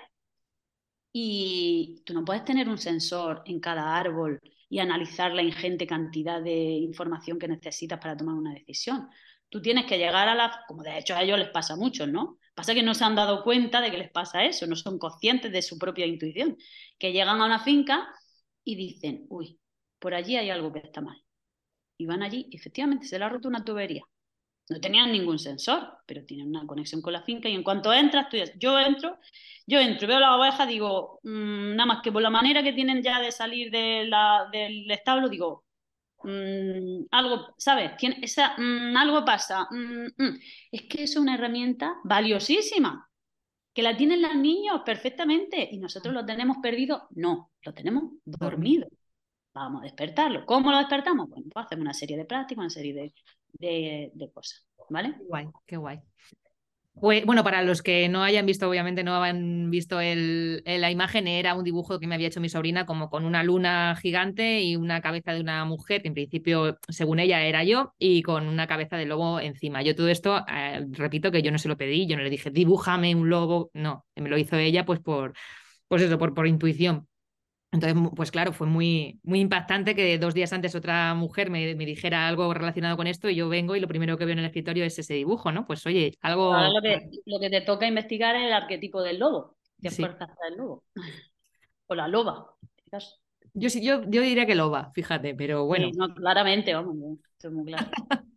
y 1.18 2.01
tú 2.05 2.13
no 2.13 2.26
puedes 2.26 2.43
tener 2.43 2.68
un 2.68 2.78
sensor 2.78 3.41
en 3.45 3.61
cada 3.61 3.95
árbol 3.95 4.38
y 4.68 4.80
analizar 4.80 5.34
la 5.34 5.43
ingente 5.43 5.88
cantidad 5.88 6.41
de 6.41 6.51
información 6.53 7.39
que 7.39 7.47
necesitas 7.47 7.99
para 7.99 8.18
tomar 8.18 8.36
una 8.36 8.53
decisión. 8.53 9.07
Tú 9.47 9.61
tienes 9.61 9.86
que 9.86 9.97
llegar 9.97 10.28
a 10.28 10.36
la, 10.36 10.66
como 10.68 10.84
de 10.84 10.97
hecho 10.97 11.16
a 11.16 11.24
ellos 11.24 11.39
les 11.39 11.47
pasa 11.51 11.78
mucho, 11.78 12.05
¿no? 12.05 12.38
Pasa 12.53 12.74
que 12.74 12.84
no 12.84 12.93
se 12.93 13.05
han 13.05 13.16
dado 13.16 13.45
cuenta 13.45 13.80
de 13.80 13.91
que 13.91 13.97
les 13.97 14.11
pasa 14.11 14.43
eso, 14.43 14.68
no 14.68 14.76
son 14.76 14.99
conscientes 14.99 15.53
de 15.53 15.61
su 15.61 15.78
propia 15.80 16.05
intuición, 16.05 16.57
que 16.99 17.13
llegan 17.13 17.39
a 17.39 17.45
una 17.45 17.63
finca 17.63 18.09
y 18.66 18.76
dicen, 18.76 19.26
uy, 19.30 19.57
por 19.99 20.16
allí 20.16 20.36
hay 20.36 20.49
algo 20.49 20.74
que 20.74 20.80
está 20.80 20.99
mal. 20.99 21.24
Y 21.97 22.07
van 22.07 22.24
allí 22.24 22.49
efectivamente 22.51 23.07
se 23.07 23.18
le 23.20 23.24
ha 23.24 23.30
roto 23.30 23.47
una 23.47 23.63
tubería. 23.63 24.03
No 24.70 24.80
tenían 24.80 25.11
ningún 25.11 25.38
sensor, 25.38 25.99
pero 26.07 26.26
tienen 26.26 26.49
una 26.49 26.66
conexión 26.66 27.01
con 27.01 27.13
la 27.13 27.22
finca 27.22 27.47
y 27.47 27.53
en 27.53 27.63
cuanto 27.63 27.93
entras, 27.93 28.30
tú 28.30 28.38
yo 28.59 28.80
entro, 28.80 29.20
yo 29.68 29.80
entro, 29.80 30.07
veo 30.07 30.20
la 30.20 30.36
oveja, 30.38 30.66
digo, 30.66 31.20
mm, 31.24 31.76
nada 31.76 31.86
más 31.86 32.01
que 32.01 32.11
por 32.11 32.22
la 32.22 32.32
manera 32.32 32.63
que 32.63 32.74
tienen 32.74 33.03
ya 33.03 33.20
de 33.20 33.32
salir 33.32 33.70
del 33.72 34.89
establo, 34.89 35.30
digo, 35.30 35.66
mm, 36.24 37.05
algo, 37.11 37.53
¿sabes? 37.57 37.95
Tiene, 37.97 38.18
esa, 38.22 38.55
mm, 38.57 38.97
algo 38.97 39.24
pasa. 39.24 39.68
Es 40.72 40.84
que 40.84 41.03
es 41.03 41.16
una 41.16 41.36
herramienta 41.36 41.95
valiosísima, 42.03 43.07
que 43.74 43.84
la 43.84 43.95
tienen 43.97 44.22
los 44.22 44.36
niños 44.36 44.82
perfectamente 44.86 45.68
y 45.72 45.78
nosotros 45.78 46.13
lo 46.13 46.26
tenemos 46.26 46.57
perdido. 46.57 47.07
No, 47.11 47.51
lo 47.61 47.74
tenemos 47.74 48.03
dormido. 48.26 48.88
Vamos 49.53 49.82
a 49.82 49.84
despertarlo. 49.84 50.45
¿Cómo 50.45 50.72
lo 50.72 50.78
despertamos? 50.78 51.30
Bueno, 51.30 51.47
pues 51.53 51.66
hacemos 51.66 51.84
una 51.84 51.93
serie 51.93 52.18
de 52.18 52.26
prácticas, 52.26 52.61
una 52.61 52.70
serie 52.70 52.93
de, 52.93 53.13
de, 53.59 54.11
cosas, 54.33 54.65
¿vale? 54.89 55.13
Qué 55.17 55.23
guay, 55.23 55.47
qué 55.65 55.77
guay. 55.77 56.01
Pues, 56.97 57.25
bueno, 57.25 57.43
para 57.43 57.61
los 57.61 57.81
que 57.81 58.07
no 58.07 58.23
hayan 58.23 58.45
visto, 58.45 58.69
obviamente 58.69 59.03
no 59.03 59.21
han 59.21 59.69
visto 59.69 59.99
el, 59.99 60.63
la 60.65 60.89
imagen, 60.89 61.27
era 61.27 61.53
un 61.53 61.65
dibujo 61.65 61.99
que 61.99 62.07
me 62.07 62.15
había 62.15 62.29
hecho 62.29 62.39
mi 62.39 62.47
sobrina 62.47 62.85
como 62.85 63.09
con 63.09 63.25
una 63.25 63.43
luna 63.43 63.97
gigante 64.01 64.61
y 64.61 64.77
una 64.77 65.01
cabeza 65.01 65.33
de 65.33 65.41
una 65.41 65.65
mujer, 65.65 66.01
que 66.01 66.07
en 66.07 66.13
principio, 66.13 66.79
según 66.87 67.19
ella, 67.19 67.43
era 67.45 67.65
yo, 67.65 67.93
y 67.99 68.21
con 68.23 68.47
una 68.47 68.65
cabeza 68.65 68.95
de 68.95 69.05
lobo 69.05 69.41
encima. 69.41 69.81
Yo 69.81 69.93
todo 69.93 70.07
esto, 70.07 70.45
eh, 70.47 70.85
repito 70.91 71.31
que 71.31 71.41
yo 71.41 71.51
no 71.51 71.57
se 71.57 71.67
lo 71.67 71.77
pedí, 71.77 72.07
yo 72.07 72.15
no 72.15 72.23
le 72.23 72.29
dije, 72.29 72.49
dibújame 72.49 73.13
un 73.13 73.29
lobo, 73.29 73.71
no, 73.73 74.05
me 74.15 74.29
lo 74.29 74.37
hizo 74.37 74.55
ella 74.55 74.85
pues 74.85 75.01
por, 75.01 75.33
pues 75.89 76.01
eso, 76.01 76.17
por, 76.17 76.33
por 76.33 76.47
intuición. 76.47 77.07
Entonces, 77.76 78.11
pues 78.15 78.32
claro, 78.32 78.53
fue 78.53 78.67
muy, 78.67 79.19
muy 79.23 79.41
impactante 79.41 79.95
que 79.95 80.17
dos 80.17 80.34
días 80.34 80.53
antes 80.53 80.76
otra 80.76 81.13
mujer 81.13 81.49
me, 81.49 81.76
me, 81.76 81.86
dijera 81.86 82.26
algo 82.26 82.53
relacionado 82.53 82.95
con 82.95 83.05
esto 83.05 83.30
y 83.30 83.36
yo 83.36 83.49
vengo 83.49 83.76
y 83.76 83.82
lo 83.82 83.88
primero 83.89 84.17
que 84.17 84.23
veo 84.23 84.32
en 84.32 84.39
el 84.39 84.45
escritorio 84.45 84.86
es 84.86 84.97
ese 84.97 85.13
dibujo, 85.15 85.51
¿no? 85.51 85.67
Pues 85.67 85.86
oye, 85.86 86.17
algo... 86.21 86.53
Ahora 86.53 86.69
lo 86.69 86.82
que, 86.82 87.09
lo 87.26 87.38
que 87.38 87.49
te 87.49 87.61
toca 87.61 87.86
investigar 87.86 88.36
es 88.36 88.45
el 88.45 88.53
arquetipo 88.53 89.03
del 89.03 89.19
lobo, 89.19 89.57
qué 89.82 89.89
sí. 89.89 90.01
fuerza 90.01 90.26
del 90.47 90.57
lobo, 90.57 90.84
o 91.88 91.95
la 91.95 92.07
loba. 92.07 92.55
Yo, 93.53 93.67
yo, 93.67 94.03
yo 94.07 94.21
diría 94.21 94.45
que 94.45 94.55
loba, 94.55 94.91
fíjate, 94.93 95.36
pero 95.36 95.65
bueno. 95.65 95.88
Sí, 95.91 95.97
no, 95.97 96.13
claramente, 96.15 96.73
vamos, 96.73 96.95
esto 97.34 97.49
es 97.49 97.53
muy 97.53 97.65
claro. 97.65 97.88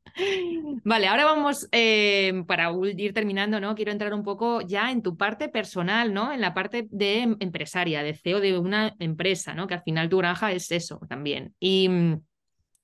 Vale, 0.85 1.07
ahora 1.07 1.25
vamos, 1.25 1.69
eh, 1.73 2.43
para 2.47 2.73
ir 2.97 3.13
terminando, 3.13 3.61
¿no? 3.61 3.75
Quiero 3.75 3.93
entrar 3.93 4.13
un 4.15 4.23
poco 4.23 4.61
ya 4.61 4.91
en 4.91 5.03
tu 5.03 5.17
parte 5.17 5.49
personal, 5.49 6.13
¿no? 6.13 6.33
En 6.33 6.41
la 6.41 6.55
parte 6.55 6.89
de 6.91 7.21
em, 7.21 7.37
empresaria, 7.41 8.03
de 8.03 8.15
CEO 8.15 8.41
de 8.41 8.59
una 8.59 8.95
empresa, 8.99 9.55
¿no? 9.55 9.67
Que 9.67 9.75
al 9.75 9.83
final 9.83 10.09
tu 10.09 10.19
granja 10.19 10.53
es 10.53 10.71
eso 10.73 11.01
también. 11.09 11.55
Y, 11.61 11.89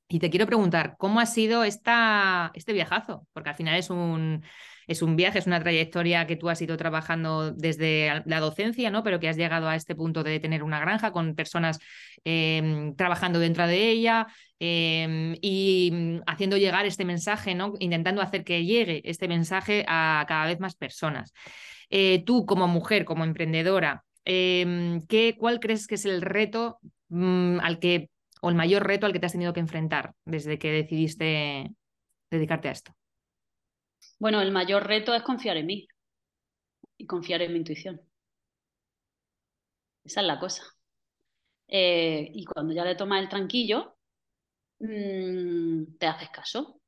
y 0.09 0.18
te 0.18 0.30
quiero 0.30 0.47
preguntar, 0.47 0.97
¿cómo 0.99 1.20
ha 1.20 1.26
sido 1.26 1.64
esta, 1.64 2.51
este 2.55 2.72
viajazo? 2.72 3.26
Porque 3.32 3.51
al 3.51 3.57
final 3.57 3.76
es 3.76 3.91
un 3.91 4.43
es 4.87 5.03
un 5.03 5.16
viaje, 5.16 5.39
es 5.39 5.47
una 5.47 5.61
trayectoria 5.61 6.26
que 6.26 6.37
tú 6.37 6.49
has 6.49 6.61
ido 6.62 6.76
trabajando 6.76 7.53
desde 7.53 8.22
la 8.26 8.41
docencia, 8.41 8.91
¿no? 8.91 9.03
Pero 9.03 9.20
que 9.20 9.28
has 9.28 9.37
llegado 9.37 9.68
a 9.68 9.76
este 9.76 9.95
punto 9.95 10.22
de 10.22 10.41
tener 10.41 10.62
una 10.62 10.80
granja 10.80 11.12
con 11.12 11.35
personas 11.35 11.78
em, 12.24 12.95
trabajando 12.97 13.39
dentro 13.39 13.66
de 13.66 13.89
ella 13.89 14.26
em, 14.59 15.37
y 15.41 16.20
haciendo 16.26 16.57
llegar 16.57 16.87
este 16.87 17.05
mensaje, 17.05 17.55
¿no? 17.55 17.74
Intentando 17.78 18.22
hacer 18.22 18.45
que 18.45 18.64
llegue 18.64 19.03
este 19.05 19.28
mensaje 19.28 19.85
a 19.89 20.24
cada 20.28 20.47
vez 20.47 20.61
más 20.61 20.74
personas. 20.76 21.32
Eh, 21.91 22.22
tú, 22.24 22.47
como 22.47 22.68
mujer, 22.68 23.05
como 23.05 23.24
emprendedora, 23.24 24.05
em, 24.24 25.01
¿qué, 25.07 25.37
¿cuál 25.39 25.61
crees 25.61 25.87
que 25.87 25.97
es 25.97 26.05
el 26.05 26.22
reto 26.22 26.78
mm, 27.09 27.61
al 27.61 27.78
que, 27.78 28.11
o 28.41 28.49
el 28.51 28.55
mayor 28.55 28.87
reto 28.87 29.07
al 29.07 29.12
que 29.12 29.20
te 29.20 29.26
has 29.26 29.32
tenido 29.32 29.53
que 29.53 29.61
enfrentar 29.61 30.14
desde 30.24 30.59
que 30.59 30.70
decidiste 30.70 31.70
dedicarte 32.30 32.68
a 32.68 32.72
esto? 32.72 32.95
Bueno, 34.19 34.41
el 34.41 34.51
mayor 34.51 34.87
reto 34.87 35.15
es 35.15 35.23
confiar 35.23 35.57
en 35.57 35.67
mí 35.67 35.87
y 36.99 37.07
confiar 37.07 37.43
en 37.43 37.53
mi 37.53 37.59
intuición. 37.59 38.01
Esa 40.05 40.21
es 40.21 40.27
la 40.27 40.39
cosa. 40.39 40.62
Eh, 41.69 42.31
y 42.35 42.45
cuando 42.45 42.73
ya 42.75 42.85
le 42.85 42.95
tomas 42.97 43.23
el 43.23 43.29
tranquillo, 43.29 43.97
mmm, 44.81 45.97
te 45.99 46.07
haces 46.07 46.31
caso. 46.31 46.81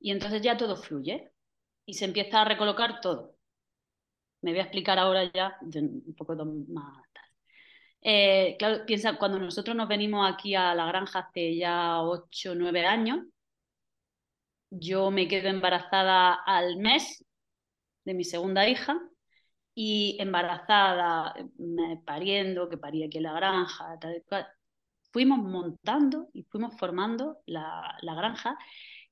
Y 0.00 0.12
entonces 0.12 0.42
ya 0.42 0.56
todo 0.56 0.76
fluye 0.76 1.32
y 1.86 1.94
se 1.94 2.06
empieza 2.06 2.42
a 2.42 2.46
recolocar 2.46 3.00
todo. 3.00 3.36
Me 4.42 4.50
voy 4.52 4.60
a 4.60 4.62
explicar 4.64 4.98
ahora 4.98 5.30
ya 5.32 5.56
un 5.62 6.14
poco 6.16 6.34
más. 6.68 7.08
Eh, 8.00 8.56
claro, 8.58 8.84
piensa, 8.86 9.16
cuando 9.18 9.38
nosotros 9.38 9.76
nos 9.76 9.88
venimos 9.88 10.30
aquí 10.30 10.54
a 10.54 10.74
la 10.74 10.86
granja 10.86 11.20
hace 11.20 11.56
ya 11.56 12.00
8 12.02 12.52
o 12.52 12.54
9 12.54 12.86
años, 12.86 13.26
yo 14.70 15.10
me 15.10 15.28
quedo 15.28 15.48
embarazada 15.48 16.34
al 16.34 16.76
mes 16.76 17.24
de 18.04 18.14
mi 18.14 18.24
segunda 18.24 18.68
hija 18.68 18.98
y 19.74 20.16
embarazada, 20.20 21.34
pariendo, 22.04 22.68
que 22.68 22.78
paría 22.78 23.06
aquí 23.06 23.18
en 23.18 23.24
la 23.24 23.32
granja, 23.32 23.98
fuimos 25.12 25.38
montando 25.38 26.28
y 26.32 26.42
fuimos 26.44 26.76
formando 26.78 27.38
la, 27.46 27.96
la 28.02 28.14
granja, 28.14 28.58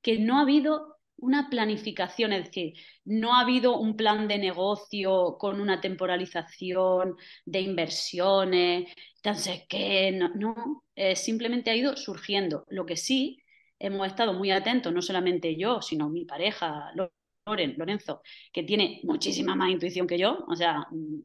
que 0.02 0.18
no 0.18 0.38
ha 0.38 0.42
habido 0.42 0.96
una 1.18 1.48
planificación, 1.48 2.32
es 2.32 2.46
decir, 2.46 2.74
no 3.04 3.34
ha 3.34 3.40
habido 3.40 3.78
un 3.78 3.96
plan 3.96 4.28
de 4.28 4.38
negocio 4.38 5.36
con 5.38 5.60
una 5.60 5.80
temporalización 5.80 7.16
de 7.44 7.60
inversiones, 7.60 8.92
entonces 9.16 9.62
que 9.68 10.12
no, 10.12 10.30
no 10.34 10.84
eh, 10.94 11.16
simplemente 11.16 11.70
ha 11.70 11.76
ido 11.76 11.96
surgiendo. 11.96 12.64
Lo 12.68 12.84
que 12.86 12.96
sí 12.96 13.38
hemos 13.78 14.06
estado 14.06 14.32
muy 14.32 14.50
atentos, 14.50 14.92
no 14.92 15.02
solamente 15.02 15.56
yo, 15.56 15.82
sino 15.82 16.08
mi 16.08 16.24
pareja, 16.24 16.92
Loren, 17.46 17.74
Lorenzo, 17.76 18.22
que 18.52 18.62
tiene 18.62 19.00
muchísima 19.04 19.54
más 19.54 19.70
intuición 19.70 20.06
que 20.06 20.18
yo, 20.18 20.44
o 20.48 20.56
sea, 20.56 20.86
mm, 20.90 21.20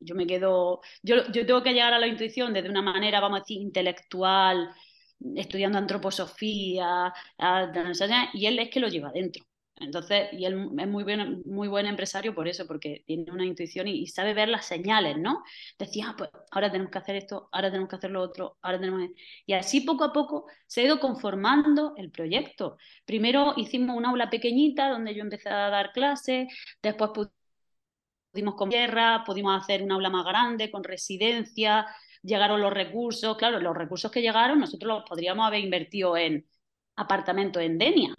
yo 0.00 0.14
me 0.14 0.26
quedo, 0.26 0.80
yo, 1.02 1.16
yo 1.32 1.46
tengo 1.46 1.62
que 1.62 1.72
llegar 1.72 1.94
a 1.94 1.98
la 1.98 2.06
intuición 2.06 2.52
desde 2.52 2.70
una 2.70 2.82
manera, 2.82 3.20
vamos 3.20 3.38
a 3.38 3.42
decir, 3.42 3.60
intelectual, 3.60 4.70
estudiando 5.36 5.78
antroposofía, 5.78 7.12
y 8.34 8.46
él 8.46 8.58
es 8.58 8.70
que 8.70 8.80
lo 8.80 8.88
lleva 8.88 9.10
dentro. 9.12 9.44
Entonces, 9.78 10.28
y 10.32 10.46
él 10.46 10.70
es 10.78 10.88
muy 10.88 11.04
buen, 11.04 11.42
muy 11.44 11.68
buen 11.68 11.86
empresario 11.86 12.34
por 12.34 12.48
eso, 12.48 12.66
porque 12.66 13.04
tiene 13.06 13.30
una 13.30 13.44
intuición 13.44 13.86
y, 13.88 14.06
sabe 14.06 14.32
ver 14.32 14.48
las 14.48 14.64
señales, 14.66 15.18
¿no? 15.18 15.42
Decía, 15.78 16.06
ah, 16.10 16.14
pues 16.16 16.30
ahora 16.50 16.70
tenemos 16.70 16.90
que 16.90 16.98
hacer 16.98 17.16
esto, 17.16 17.48
ahora 17.52 17.70
tenemos 17.70 17.90
que 17.90 17.96
hacer 17.96 18.10
lo 18.10 18.22
otro, 18.22 18.56
ahora 18.62 18.80
tenemos... 18.80 19.10
Y 19.44 19.52
así 19.52 19.82
poco 19.82 20.04
a 20.04 20.12
poco 20.12 20.46
se 20.66 20.80
ha 20.80 20.84
ido 20.84 20.98
conformando 20.98 21.94
el 21.96 22.10
proyecto. 22.10 22.78
Primero 23.04 23.52
hicimos 23.56 23.96
un 23.96 24.06
aula 24.06 24.30
pequeñita 24.30 24.88
donde 24.88 25.14
yo 25.14 25.22
empecé 25.22 25.50
a 25.50 25.68
dar 25.70 25.92
clases, 25.92 26.48
después 26.82 27.10
pudimos 28.32 28.54
con 28.54 28.70
tierra, 28.70 29.24
pudimos 29.24 29.60
hacer 29.62 29.82
un 29.82 29.92
aula 29.92 30.10
más 30.10 30.24
grande 30.24 30.70
con 30.70 30.84
residencia, 30.84 31.86
llegaron 32.22 32.60
los 32.60 32.72
recursos, 32.72 33.36
claro, 33.36 33.60
los 33.60 33.76
recursos 33.76 34.10
que 34.10 34.22
llegaron 34.22 34.58
nosotros 34.60 34.88
los 35.00 35.08
podríamos 35.08 35.46
haber 35.46 35.60
invertido 35.60 36.16
en 36.16 36.46
apartamentos 36.96 37.62
en 37.62 37.78
Denia, 37.78 38.14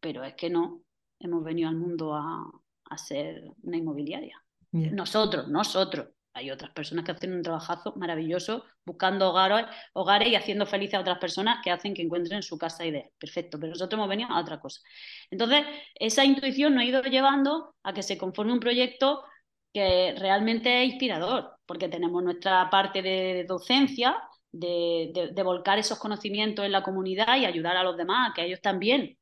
pero 0.00 0.24
es 0.24 0.34
que 0.34 0.50
no, 0.50 0.82
hemos 1.18 1.44
venido 1.44 1.68
al 1.68 1.76
mundo 1.76 2.14
a, 2.14 2.50
a 2.90 2.98
ser 2.98 3.44
una 3.62 3.76
inmobiliaria. 3.76 4.42
Nosotros, 4.72 5.48
nosotros. 5.48 6.08
Hay 6.32 6.48
otras 6.52 6.70
personas 6.70 7.04
que 7.04 7.10
hacen 7.10 7.32
un 7.32 7.42
trabajazo 7.42 7.92
maravilloso 7.96 8.64
buscando 8.84 9.30
hogares, 9.30 9.66
hogares 9.94 10.28
y 10.28 10.36
haciendo 10.36 10.64
felices 10.64 10.94
a 10.94 11.00
otras 11.00 11.18
personas 11.18 11.58
que 11.62 11.72
hacen 11.72 11.92
que 11.92 12.02
encuentren 12.02 12.40
su 12.42 12.56
casa 12.56 12.86
ideal. 12.86 13.10
Perfecto, 13.18 13.58
pero 13.58 13.70
nosotros 13.70 13.98
hemos 13.98 14.08
venido 14.08 14.30
a 14.30 14.40
otra 14.40 14.60
cosa. 14.60 14.80
Entonces, 15.28 15.66
esa 15.96 16.24
intuición 16.24 16.74
nos 16.74 16.82
ha 16.82 16.86
ido 16.86 17.02
llevando 17.02 17.74
a 17.82 17.92
que 17.92 18.04
se 18.04 18.16
conforme 18.16 18.52
un 18.52 18.60
proyecto 18.60 19.24
que 19.72 20.14
realmente 20.18 20.84
es 20.84 20.90
inspirador, 20.90 21.56
porque 21.66 21.88
tenemos 21.88 22.22
nuestra 22.22 22.70
parte 22.70 23.02
de 23.02 23.44
docencia, 23.48 24.16
de, 24.52 25.10
de, 25.12 25.28
de 25.32 25.42
volcar 25.42 25.80
esos 25.80 25.98
conocimientos 25.98 26.64
en 26.64 26.72
la 26.72 26.82
comunidad 26.82 27.38
y 27.38 27.44
ayudar 27.44 27.76
a 27.76 27.82
los 27.82 27.96
demás, 27.96 28.30
a 28.30 28.34
que 28.34 28.44
ellos 28.44 28.60
también 28.60 29.16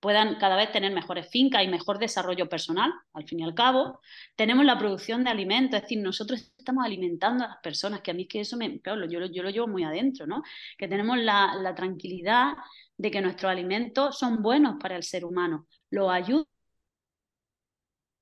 puedan 0.00 0.36
cada 0.36 0.56
vez 0.56 0.72
tener 0.72 0.92
mejores 0.92 1.28
fincas 1.30 1.64
y 1.64 1.68
mejor 1.68 1.98
desarrollo 1.98 2.48
personal, 2.48 2.92
al 3.12 3.24
fin 3.26 3.40
y 3.40 3.44
al 3.44 3.54
cabo. 3.54 4.00
Tenemos 4.36 4.64
la 4.64 4.78
producción 4.78 5.24
de 5.24 5.30
alimentos, 5.30 5.76
es 5.76 5.82
decir, 5.82 6.02
nosotros 6.02 6.52
estamos 6.56 6.84
alimentando 6.84 7.44
a 7.44 7.48
las 7.48 7.58
personas, 7.62 8.00
que 8.02 8.10
a 8.10 8.14
mí 8.14 8.22
es 8.22 8.28
que 8.28 8.40
eso 8.40 8.56
me, 8.56 8.80
claro, 8.80 9.06
yo, 9.06 9.24
yo 9.26 9.42
lo 9.42 9.50
llevo 9.50 9.68
muy 9.68 9.84
adentro, 9.84 10.26
¿no? 10.26 10.42
Que 10.78 10.88
tenemos 10.88 11.18
la, 11.18 11.54
la 11.56 11.74
tranquilidad 11.74 12.54
de 12.96 13.10
que 13.10 13.20
nuestros 13.20 13.50
alimentos 13.50 14.18
son 14.18 14.42
buenos 14.42 14.76
para 14.80 14.96
el 14.96 15.02
ser 15.02 15.24
humano, 15.24 15.66
lo 15.90 16.10
ayudan 16.10 16.46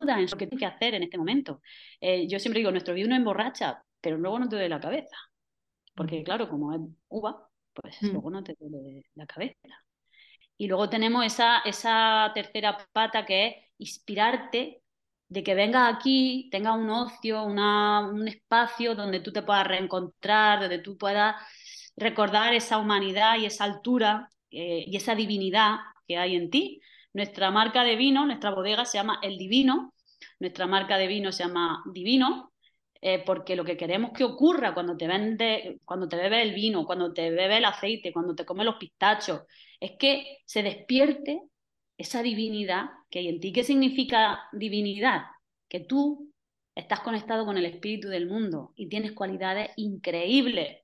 en 0.00 0.26
lo 0.30 0.36
que 0.36 0.46
tiene 0.46 0.58
que 0.58 0.66
hacer 0.66 0.94
en 0.94 1.02
este 1.02 1.18
momento. 1.18 1.60
Eh, 2.00 2.26
yo 2.28 2.38
siempre 2.38 2.60
digo, 2.60 2.70
nuestro 2.70 2.94
vino 2.94 3.14
emborracha, 3.14 3.82
pero 4.00 4.18
luego 4.18 4.38
no 4.38 4.48
te 4.48 4.56
duele 4.56 4.68
la 4.68 4.80
cabeza. 4.80 5.16
Porque 5.94 6.22
claro, 6.24 6.48
como 6.48 6.74
es 6.74 6.80
uva, 7.08 7.48
pues 7.72 8.02
mm. 8.02 8.08
luego 8.08 8.30
no 8.30 8.42
te 8.42 8.56
duele 8.58 9.04
la 9.14 9.26
cabeza. 9.26 9.83
Y 10.56 10.68
luego 10.68 10.88
tenemos 10.88 11.24
esa, 11.24 11.58
esa 11.60 12.30
tercera 12.34 12.78
pata 12.92 13.26
que 13.26 13.46
es 13.46 13.54
inspirarte 13.78 14.82
de 15.28 15.42
que 15.42 15.54
vengas 15.54 15.94
aquí, 15.94 16.48
tengas 16.52 16.76
un 16.76 16.90
ocio, 16.90 17.44
una, 17.44 18.08
un 18.08 18.28
espacio 18.28 18.94
donde 18.94 19.20
tú 19.20 19.32
te 19.32 19.42
puedas 19.42 19.66
reencontrar, 19.66 20.60
donde 20.60 20.78
tú 20.78 20.96
puedas 20.96 21.36
recordar 21.96 22.54
esa 22.54 22.78
humanidad 22.78 23.38
y 23.38 23.46
esa 23.46 23.64
altura 23.64 24.28
eh, 24.50 24.84
y 24.86 24.96
esa 24.96 25.14
divinidad 25.14 25.78
que 26.06 26.18
hay 26.18 26.36
en 26.36 26.50
ti. 26.50 26.80
Nuestra 27.12 27.50
marca 27.50 27.82
de 27.84 27.96
vino, 27.96 28.26
nuestra 28.26 28.50
bodega 28.50 28.84
se 28.84 28.98
llama 28.98 29.18
El 29.22 29.38
Divino, 29.38 29.94
nuestra 30.40 30.66
marca 30.66 30.98
de 30.98 31.06
vino 31.06 31.32
se 31.32 31.44
llama 31.44 31.82
Divino, 31.92 32.52
eh, 33.00 33.22
porque 33.24 33.56
lo 33.56 33.64
que 33.64 33.76
queremos 33.76 34.12
que 34.12 34.24
ocurra 34.24 34.72
cuando 34.74 34.96
te 34.96 35.06
vende, 35.06 35.80
cuando 35.84 36.08
te 36.08 36.16
bebe 36.16 36.42
el 36.42 36.54
vino, 36.54 36.86
cuando 36.86 37.12
te 37.12 37.30
bebe 37.30 37.58
el 37.58 37.64
aceite, 37.64 38.12
cuando 38.12 38.34
te 38.34 38.44
come 38.44 38.64
los 38.64 38.76
pistachos, 38.76 39.42
es 39.84 39.92
que 39.98 40.38
se 40.46 40.62
despierte 40.62 41.42
esa 41.98 42.22
divinidad 42.22 42.86
que 43.10 43.18
hay 43.18 43.28
en 43.28 43.38
ti. 43.38 43.52
¿Qué 43.52 43.62
significa 43.62 44.48
divinidad? 44.52 45.24
Que 45.68 45.80
tú 45.80 46.32
estás 46.74 47.00
conectado 47.00 47.44
con 47.44 47.58
el 47.58 47.66
espíritu 47.66 48.08
del 48.08 48.26
mundo 48.26 48.72
y 48.76 48.88
tienes 48.88 49.12
cualidades 49.12 49.72
increíbles. 49.76 50.80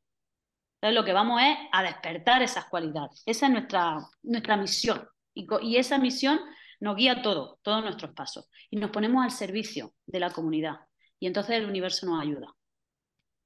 Entonces 0.74 0.94
lo 0.94 1.05
que 1.05 1.14
vamos 1.14 1.40
es 1.40 1.57
a 1.72 1.82
despertar 1.82 2.42
esas 2.42 2.66
cualidades. 2.66 3.22
Esa 3.24 3.46
es 3.46 3.53
nuestra, 3.53 3.98
nuestra 4.22 4.59
misión. 4.59 5.09
Y, 5.32 5.46
y 5.62 5.76
esa 5.76 5.96
misión 5.96 6.38
nos 6.78 6.94
guía 6.94 7.22
todo, 7.22 7.59
todos 7.62 7.82
nuestros 7.82 8.12
pasos. 8.12 8.51
Y 8.68 8.76
nos 8.76 8.90
ponemos 8.90 9.24
al 9.24 9.30
servicio 9.30 9.94
de 10.05 10.20
la 10.20 10.30
comunidad. 10.30 10.76
Y 11.18 11.26
entonces 11.26 11.57
el 11.57 11.64
universo 11.64 12.05
nos 12.05 12.22
ayuda. 12.22 12.55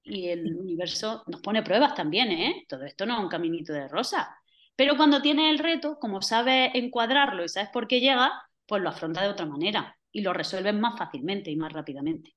Y 0.02 0.30
el 0.30 0.56
universo 0.56 1.22
nos 1.28 1.40
pone 1.40 1.62
pruebas 1.62 1.94
también, 1.94 2.32
¿eh? 2.32 2.64
Todo 2.68 2.82
esto 2.84 3.06
no 3.06 3.14
es 3.14 3.20
un 3.20 3.28
caminito 3.28 3.72
de 3.72 3.86
rosa. 3.86 4.36
Pero 4.76 4.96
cuando 4.96 5.22
tienes 5.22 5.50
el 5.50 5.58
reto, 5.58 5.98
como 6.00 6.22
sabes 6.22 6.70
encuadrarlo 6.74 7.44
y 7.44 7.48
sabes 7.48 7.70
por 7.70 7.86
qué 7.86 8.00
llega, 8.00 8.32
pues 8.66 8.82
lo 8.82 8.88
afronta 8.88 9.22
de 9.22 9.28
otra 9.28 9.46
manera 9.46 9.96
y 10.10 10.22
lo 10.22 10.32
resuelves 10.32 10.74
más 10.74 10.98
fácilmente 10.98 11.50
y 11.50 11.56
más 11.56 11.72
rápidamente. 11.72 12.34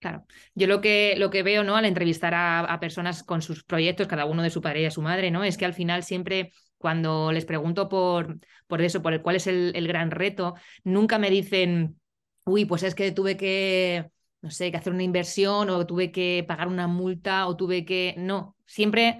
Claro, 0.00 0.24
yo 0.54 0.66
lo 0.68 0.80
que, 0.80 1.14
lo 1.16 1.30
que 1.30 1.42
veo 1.42 1.64
¿no? 1.64 1.76
al 1.76 1.84
entrevistar 1.84 2.32
a, 2.34 2.78
personas 2.80 3.24
con 3.24 3.42
sus 3.42 3.64
proyectos, 3.64 4.06
cada 4.06 4.26
uno 4.26 4.42
de 4.42 4.50
su 4.50 4.60
padre 4.60 4.80
y 4.80 4.84
de 4.84 4.90
su 4.92 5.02
madre, 5.02 5.30
¿no? 5.30 5.42
es 5.42 5.56
que 5.56 5.64
al 5.64 5.74
final 5.74 6.04
siempre 6.04 6.52
cuando 6.76 7.32
les 7.32 7.44
pregunto 7.44 7.88
por, 7.88 8.38
por 8.68 8.80
eso, 8.80 9.02
por 9.02 9.12
el 9.12 9.22
cuál 9.22 9.36
es 9.36 9.48
el, 9.48 9.72
el 9.74 9.88
gran 9.88 10.12
reto, 10.12 10.54
nunca 10.84 11.18
me 11.18 11.30
dicen, 11.30 12.00
uy, 12.44 12.64
pues 12.64 12.84
es 12.84 12.94
que 12.94 13.10
tuve 13.10 13.36
que, 13.36 14.10
no 14.40 14.50
sé, 14.50 14.70
que 14.70 14.76
hacer 14.76 14.92
una 14.92 15.02
inversión 15.02 15.68
o 15.70 15.86
tuve 15.86 16.12
que 16.12 16.44
pagar 16.46 16.68
una 16.68 16.86
multa 16.86 17.48
o 17.48 17.56
tuve 17.56 17.84
que... 17.84 18.14
No, 18.18 18.56
siempre 18.66 19.18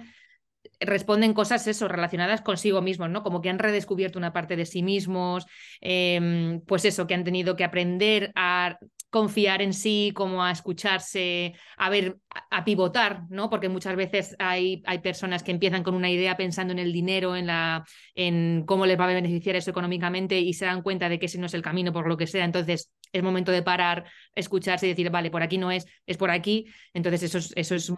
responden 0.79 1.33
cosas 1.33 1.67
eso, 1.67 1.87
relacionadas 1.87 2.41
consigo 2.41 2.81
mismos, 2.81 3.09
¿no? 3.09 3.23
Como 3.23 3.41
que 3.41 3.49
han 3.49 3.59
redescubierto 3.59 4.17
una 4.17 4.33
parte 4.33 4.55
de 4.55 4.65
sí 4.65 4.83
mismos, 4.83 5.45
em, 5.81 6.61
pues 6.61 6.85
eso, 6.85 7.07
que 7.07 7.13
han 7.13 7.23
tenido 7.23 7.55
que 7.55 7.63
aprender 7.63 8.31
a 8.35 8.77
confiar 9.09 9.61
en 9.61 9.73
sí, 9.73 10.11
como 10.15 10.43
a 10.43 10.51
escucharse, 10.51 11.55
a 11.77 11.89
ver, 11.89 12.17
a 12.51 12.63
pivotar, 12.63 13.23
¿no? 13.29 13.49
Porque 13.49 13.67
muchas 13.67 13.95
veces 13.95 14.35
hay, 14.39 14.83
hay 14.85 14.99
personas 14.99 15.41
que 15.41 15.51
empiezan 15.51 15.83
con 15.83 15.95
una 15.95 16.11
idea 16.11 16.37
pensando 16.37 16.73
en 16.73 16.79
el 16.79 16.93
dinero, 16.93 17.35
en, 17.35 17.47
la, 17.47 17.83
en 18.13 18.63
cómo 18.65 18.85
les 18.85 18.99
va 18.99 19.05
a 19.05 19.13
beneficiar 19.13 19.55
eso 19.55 19.71
económicamente 19.71 20.39
y 20.39 20.53
se 20.53 20.65
dan 20.65 20.83
cuenta 20.83 21.09
de 21.09 21.17
que 21.17 21.25
ese 21.25 21.39
no 21.39 21.47
es 21.47 21.53
el 21.55 21.63
camino 21.63 21.91
por 21.91 22.07
lo 22.07 22.17
que 22.17 22.27
sea. 22.27 22.45
Entonces 22.45 22.91
es 23.11 23.23
momento 23.23 23.51
de 23.51 23.63
parar, 23.63 24.05
escucharse 24.35 24.85
y 24.85 24.89
decir, 24.89 25.09
vale, 25.09 25.31
por 25.31 25.41
aquí 25.41 25.57
no 25.57 25.71
es, 25.71 25.85
es 26.05 26.17
por 26.17 26.29
aquí. 26.29 26.67
Entonces 26.93 27.23
eso 27.23 27.39
es, 27.39 27.51
eso 27.55 27.75
es 27.75 27.89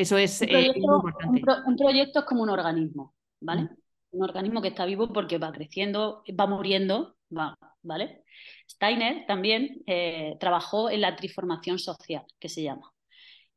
eso 0.00 0.18
es 0.18 0.40
un 0.40 0.48
proyecto, 0.48 0.78
importante. 0.78 1.42
Un, 1.66 1.76
proyecto 1.76 2.18
es 2.20 2.24
como 2.24 2.42
un 2.42 2.50
organismo, 2.50 3.14
¿vale? 3.40 3.68
Un 4.10 4.22
organismo 4.22 4.62
que 4.62 4.68
está 4.68 4.84
vivo 4.84 5.12
porque 5.12 5.38
va 5.38 5.52
creciendo, 5.52 6.22
va 6.38 6.46
muriendo, 6.46 7.16
va, 7.36 7.58
¿vale? 7.82 8.24
Steiner 8.68 9.26
también 9.26 9.82
eh, 9.86 10.36
trabajó 10.40 10.90
en 10.90 11.00
la 11.00 11.16
triformación 11.16 11.78
social, 11.78 12.24
que 12.38 12.48
se 12.48 12.62
llama. 12.62 12.92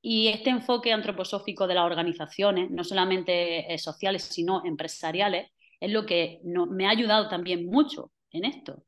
Y 0.02 0.28
este 0.28 0.50
enfoque 0.50 0.94
antroposófico 0.94 1.68
de 1.68 1.76
las 1.76 1.86
organizaciones, 1.86 2.72
no 2.72 2.84
solamente 2.84 3.74
eh, 3.74 3.78
sociales, 3.78 4.24
sino 4.24 4.64
empresariales, 4.66 5.52
es 5.80 5.92
lo 5.92 6.06
que 6.06 6.42
me 6.44 6.88
ha 6.88 6.92
ayudado 6.92 7.28
también 7.28 7.66
mucho 7.66 8.12
en 8.32 8.46
esto. 8.46 8.84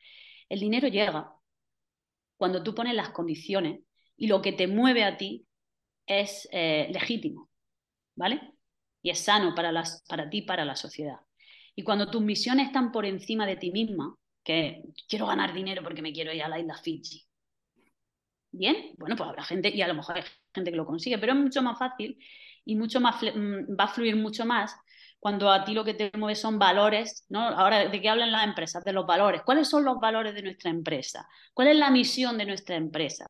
El 0.50 0.60
dinero 0.60 0.88
llega 0.88 1.34
cuando 2.38 2.64
tú 2.64 2.74
pones 2.74 2.96
las 2.96 3.10
condiciones 3.10 3.82
y 4.18 4.28
lo 4.28 4.42
que 4.42 4.52
te 4.54 4.68
mueve 4.68 5.04
a 5.04 5.18
ti 5.18 5.46
es 6.06 6.48
eh, 6.52 6.90
legítimo, 6.92 7.50
¿vale? 8.16 8.54
Y 9.02 9.10
es 9.10 9.20
sano 9.20 9.56
para, 9.56 9.72
las, 9.72 10.04
para 10.08 10.30
ti, 10.30 10.42
para 10.42 10.66
la 10.66 10.76
sociedad. 10.76 11.20
Y 11.76 11.84
cuando 11.84 12.10
tus 12.10 12.22
misiones 12.22 12.68
están 12.68 12.92
por 12.92 13.06
encima 13.06 13.46
de 13.46 13.56
ti 13.56 13.72
misma, 13.72 14.16
que 14.44 14.84
quiero 15.08 15.28
ganar 15.28 15.54
dinero 15.54 15.84
porque 15.84 16.02
me 16.02 16.14
quiero 16.14 16.34
ir 16.34 16.44
a 16.44 16.50
la 16.50 16.60
isla 16.60 16.78
Fiji. 16.78 17.26
Bien, 18.52 18.94
bueno, 18.98 19.16
pues 19.16 19.30
habrá 19.30 19.44
gente, 19.44 19.70
y 19.70 19.82
a 19.82 19.88
lo 19.88 19.94
mejor 19.94 20.18
hay 20.18 20.24
gente 20.54 20.72
que 20.72 20.78
lo 20.78 20.86
consigue, 20.86 21.18
pero 21.18 21.34
es 21.34 21.40
mucho 21.40 21.62
más 21.62 21.80
fácil 21.80 22.18
y 22.66 22.76
mucho 22.76 23.00
más 23.00 23.22
mm, 23.24 23.76
va 23.80 23.86
a 23.86 23.88
fluir 23.88 24.16
mucho 24.16 24.46
más 24.46 24.76
cuando 25.20 25.52
a 25.52 25.64
ti 25.64 25.74
lo 25.74 25.86
que 25.86 25.94
te 25.94 26.12
mueve 26.18 26.36
son 26.36 26.58
valores, 26.60 27.26
¿no? 27.30 27.42
Ahora, 27.42 27.88
¿de 27.88 28.02
qué 28.02 28.10
hablan 28.10 28.32
las 28.32 28.44
empresas? 28.44 28.84
De 28.84 28.92
los 28.92 29.06
valores. 29.06 29.44
¿Cuáles 29.44 29.70
son 29.70 29.86
los 29.86 30.00
valores 30.00 30.34
de 30.34 30.42
nuestra 30.42 30.72
empresa? 30.72 31.28
¿Cuál 31.54 31.70
es 31.70 31.78
la 31.78 31.92
misión 31.92 32.38
de 32.40 32.46
nuestra 32.46 32.76
empresa? 32.76 33.28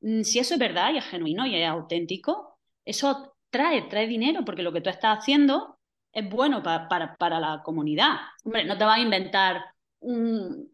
Mm, 0.00 0.22
si 0.22 0.38
eso 0.38 0.54
es 0.54 0.60
verdad 0.60 0.92
y 0.92 0.98
es 0.98 1.04
genuino 1.04 1.46
y 1.46 1.56
es 1.56 1.68
auténtico, 1.68 2.58
eso 2.84 3.36
trae, 3.50 3.82
trae 3.82 4.06
dinero, 4.06 4.44
porque 4.44 4.62
lo 4.62 4.72
que 4.72 4.80
tú 4.80 4.90
estás 4.90 5.18
haciendo 5.18 5.78
es 6.12 6.28
bueno 6.28 6.62
para, 6.62 7.16
para, 7.16 7.40
la 7.40 7.62
comunidad. 7.64 8.16
Hombre, 8.44 8.64
no 8.64 8.76
te 8.78 8.84
vas 8.84 8.98
a 8.98 9.02
inventar 9.02 9.64
un... 10.00 10.70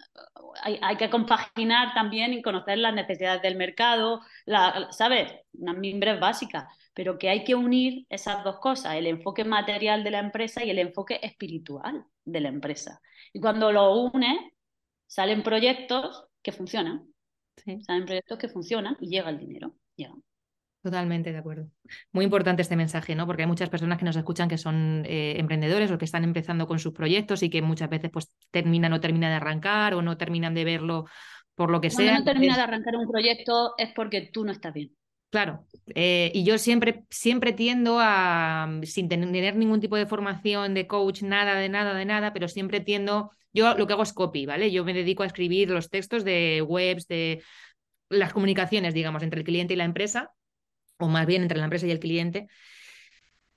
Hay, 0.63 0.79
hay, 0.83 0.97
que 0.97 1.11
compaginar 1.11 1.95
también 1.95 2.33
y 2.33 2.43
conocer 2.43 2.79
las 2.79 2.95
necesidades 2.95 3.43
del 3.43 3.57
mercado, 3.57 4.21
la, 4.47 4.89
¿sabes? 4.93 5.33
Unas 5.55 5.77
mimbres 5.77 6.21
básicas, 6.21 6.67
pero 6.95 7.19
que 7.19 7.29
hay 7.29 7.45
que 7.45 7.55
unir 7.57 8.07
esas 8.09 8.45
dos 8.45 8.61
cosas, 8.61 8.95
el 8.95 9.07
enfoque 9.07 9.45
material 9.45 10.05
de 10.05 10.13
la 10.13 10.21
empresa 10.21 10.65
y 10.65 10.71
el 10.71 10.79
enfoque 10.79 11.19
espiritual 11.23 12.05
de 12.25 12.41
la 12.41 12.49
empresa. 12.49 13.01
Y 13.33 13.41
cuando 13.41 13.73
lo 13.73 13.95
unes, 13.95 14.39
salen 15.07 15.43
proyectos 15.43 16.25
que 16.43 16.53
funcionan. 16.53 17.14
Sí. 17.57 17.81
Salen 17.83 18.05
proyectos 18.05 18.39
que 18.39 18.49
funcionan 18.49 18.97
y 19.01 19.09
llega 19.09 19.31
el 19.31 19.39
dinero. 19.39 19.75
Totalmente 20.83 21.33
de 21.33 21.39
acuerdo. 21.39 21.71
Muy 22.13 22.27
importante 22.27 22.61
este 22.61 22.77
mensaje, 22.77 23.15
¿no? 23.15 23.27
Porque 23.27 23.43
hay 23.43 23.49
muchas 23.49 23.71
personas 23.71 23.99
que 23.99 24.05
nos 24.05 24.17
escuchan 24.17 24.51
que 24.51 24.59
son 24.59 25.03
eh, 25.07 25.37
emprendedores 25.39 25.91
o 25.91 25.97
que 25.97 26.05
están 26.05 26.25
empezando 26.25 26.67
con 26.67 26.79
sus 26.79 26.93
proyectos 26.93 27.43
y 27.43 27.49
que 27.49 27.63
muchas 27.63 27.89
veces 27.89 28.11
pues 28.11 28.31
terminan 28.51 28.93
o 28.93 29.01
terminan 29.01 29.31
de 29.31 29.37
arrancar 29.37 29.95
o 29.95 30.03
no 30.03 30.19
terminan 30.19 30.53
de 30.53 30.65
verlo 30.65 31.07
por 31.55 31.71
lo 31.71 31.81
que 31.81 31.89
Cuando 31.89 32.11
sea. 32.11 32.19
no 32.19 32.25
termina 32.25 32.57
de 32.57 32.63
arrancar 32.63 32.97
un 32.97 33.11
proyecto 33.11 33.73
es 33.79 33.93
porque 33.95 34.29
tú 34.31 34.45
no 34.45 34.53
estás 34.53 34.75
bien. 34.75 34.95
Claro, 35.31 35.65
eh, 35.95 36.31
y 36.35 36.45
yo 36.45 36.59
siempre, 36.59 37.07
siempre 37.09 37.53
tiendo 37.53 37.97
a, 37.99 38.69
sin 38.83 39.09
tener 39.09 39.57
ningún 39.57 39.81
tipo 39.81 39.97
de 39.97 40.07
formación 40.07 40.75
de 40.75 40.87
coach, 40.87 41.23
nada, 41.23 41.55
de 41.55 41.71
nada, 41.71 41.95
de 41.95 42.05
nada, 42.05 42.33
pero 42.35 42.47
siempre 42.47 42.81
tiendo 42.81 43.31
yo 43.55 43.75
lo 43.77 43.87
que 43.87 43.93
hago 43.93 44.03
es 44.03 44.13
copy, 44.13 44.45
¿vale? 44.45 44.71
Yo 44.71 44.85
me 44.85 44.93
dedico 44.93 45.23
a 45.23 45.27
escribir 45.27 45.71
los 45.71 45.89
textos 45.89 46.25
de 46.25 46.61
webs, 46.61 47.07
de 47.07 47.43
las 48.11 48.33
comunicaciones, 48.33 48.93
digamos, 48.93 49.23
entre 49.23 49.41
el 49.41 49.47
cliente 49.47 49.75
y 49.75 49.77
la 49.77 49.85
empresa, 49.85 50.33
o 50.99 51.09
más 51.09 51.27
bien 51.27 51.43
entre 51.43 51.59
la 51.59 51.65
empresa 51.65 51.87
y 51.87 51.91
el 51.91 52.01
cliente. 52.01 52.49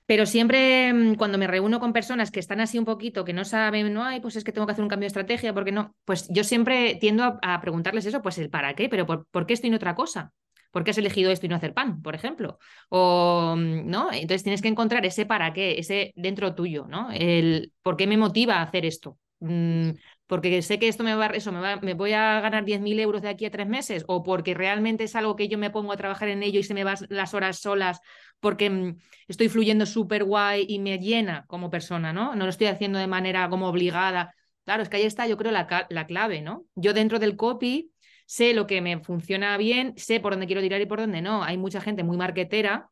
Pero 0.06 0.24
siempre 0.24 0.92
mm, 0.92 1.16
cuando 1.16 1.36
me 1.36 1.46
reúno 1.46 1.80
con 1.80 1.92
personas 1.92 2.30
que 2.30 2.40
están 2.40 2.60
así 2.60 2.78
un 2.78 2.86
poquito, 2.86 3.24
que 3.24 3.34
no 3.34 3.44
saben, 3.44 3.92
no, 3.92 4.04
hay, 4.04 4.20
pues 4.20 4.36
es 4.36 4.44
que 4.44 4.52
tengo 4.52 4.66
que 4.66 4.72
hacer 4.72 4.82
un 4.82 4.88
cambio 4.88 5.04
de 5.04 5.08
estrategia, 5.08 5.52
porque 5.52 5.72
no, 5.72 5.94
pues 6.04 6.28
yo 6.30 6.44
siempre 6.44 6.96
tiendo 7.00 7.38
a, 7.42 7.60
preguntarles 7.60 8.06
eso, 8.06 8.22
pues 8.22 8.38
el 8.38 8.48
para 8.48 8.74
qué, 8.74 8.88
pero 8.88 9.04
por, 9.04 9.26
por, 9.30 9.44
qué 9.46 9.52
esto 9.52 9.66
y 9.66 9.70
no 9.70 9.76
otra 9.76 9.94
cosa. 9.94 10.32
¿Por 10.70 10.84
qué 10.84 10.90
has 10.92 10.98
elegido 10.98 11.30
esto 11.30 11.46
y 11.46 11.48
no 11.48 11.56
hacer 11.56 11.74
pan, 11.74 12.02
por 12.02 12.14
ejemplo? 12.14 12.58
O, 12.88 13.54
mm, 13.56 13.88
¿no? 13.88 14.12
Entonces 14.12 14.42
tienes 14.42 14.62
que 14.62 14.68
encontrar 14.68 15.04
ese 15.04 15.26
para 15.26 15.52
qué, 15.52 15.78
ese 15.78 16.12
dentro 16.16 16.54
tuyo, 16.54 16.86
¿no? 16.88 17.10
El 17.10 17.72
por 17.82 17.96
qué 17.96 18.06
me 18.06 18.16
motiva 18.16 18.56
a 18.56 18.62
hacer 18.62 18.86
esto. 18.86 19.18
Mm, 19.40 19.90
porque 20.26 20.62
sé 20.62 20.78
que 20.78 20.88
esto 20.88 21.04
me 21.04 21.14
va, 21.14 21.26
eso, 21.28 21.52
me, 21.52 21.60
va, 21.60 21.76
me 21.76 21.94
voy 21.94 22.12
a 22.12 22.40
ganar 22.40 22.64
10.000 22.64 22.98
euros 22.98 23.22
de 23.22 23.28
aquí 23.28 23.46
a 23.46 23.50
tres 23.50 23.68
meses, 23.68 24.04
o 24.08 24.22
porque 24.22 24.52
realmente 24.54 25.04
es 25.04 25.14
algo 25.16 25.36
que 25.36 25.48
yo 25.48 25.58
me 25.58 25.70
pongo 25.70 25.92
a 25.92 25.96
trabajar 25.96 26.28
en 26.28 26.42
ello 26.42 26.58
y 26.60 26.64
se 26.64 26.74
me 26.74 26.84
van 26.84 26.96
las 27.08 27.34
horas 27.34 27.58
solas 27.60 28.00
porque 28.40 28.68
mm, 28.70 28.96
estoy 29.28 29.48
fluyendo 29.48 29.86
súper 29.86 30.24
guay 30.24 30.66
y 30.68 30.78
me 30.80 30.98
llena 30.98 31.44
como 31.46 31.70
persona, 31.70 32.12
¿no? 32.12 32.34
No 32.34 32.44
lo 32.44 32.50
estoy 32.50 32.66
haciendo 32.66 32.98
de 32.98 33.06
manera 33.06 33.48
como 33.48 33.68
obligada. 33.68 34.34
Claro, 34.64 34.82
es 34.82 34.88
que 34.88 34.96
ahí 34.98 35.04
está, 35.04 35.26
yo 35.26 35.36
creo, 35.36 35.52
la, 35.52 35.86
la 35.88 36.06
clave, 36.06 36.42
¿no? 36.42 36.64
Yo 36.74 36.92
dentro 36.92 37.18
del 37.18 37.36
copy 37.36 37.92
sé 38.26 38.52
lo 38.54 38.66
que 38.66 38.80
me 38.82 38.98
funciona 39.02 39.56
bien, 39.56 39.94
sé 39.96 40.20
por 40.20 40.32
dónde 40.32 40.46
quiero 40.46 40.60
tirar 40.60 40.80
y 40.80 40.86
por 40.86 41.00
dónde 41.00 41.22
no. 41.22 41.42
Hay 41.44 41.56
mucha 41.56 41.80
gente 41.80 42.02
muy 42.04 42.16
marquetera 42.16 42.90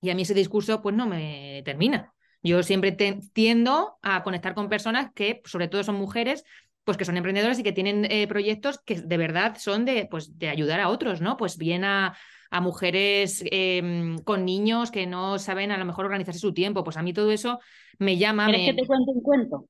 y 0.00 0.10
a 0.10 0.14
mí 0.14 0.22
ese 0.22 0.34
discurso 0.34 0.82
pues 0.82 0.94
no 0.96 1.06
me 1.06 1.62
termina. 1.64 2.14
Yo 2.42 2.62
siempre 2.62 2.92
tiendo 3.32 3.98
a 4.02 4.22
conectar 4.22 4.54
con 4.54 4.68
personas 4.68 5.12
que, 5.14 5.42
sobre 5.44 5.68
todo 5.68 5.84
son 5.84 5.94
mujeres, 5.94 6.44
pues 6.84 6.96
que 6.96 7.04
son 7.04 7.16
emprendedoras 7.16 7.58
y 7.58 7.62
que 7.62 7.72
tienen 7.72 8.06
eh, 8.10 8.26
proyectos 8.26 8.80
que 8.80 9.00
de 9.00 9.16
verdad 9.16 9.56
son 9.58 9.84
de, 9.84 10.08
pues, 10.10 10.38
de 10.38 10.48
ayudar 10.48 10.80
a 10.80 10.88
otros, 10.88 11.20
¿no? 11.20 11.36
Pues 11.36 11.56
bien 11.56 11.84
a, 11.84 12.16
a 12.50 12.60
mujeres 12.60 13.44
em, 13.50 14.18
con 14.18 14.44
niños 14.44 14.90
que 14.90 15.06
no 15.06 15.38
saben 15.38 15.70
a 15.70 15.78
lo 15.78 15.84
mejor 15.84 16.04
organizarse 16.04 16.40
su 16.40 16.52
tiempo. 16.52 16.82
Pues 16.82 16.96
a 16.96 17.02
mí 17.02 17.12
todo 17.12 17.30
eso 17.30 17.60
me 17.98 18.18
llama. 18.18 18.46
¿Quieres 18.46 18.74
que 18.74 18.82
te 18.82 18.86
cuente 18.86 19.10
un 19.12 19.22
cuento? 19.22 19.68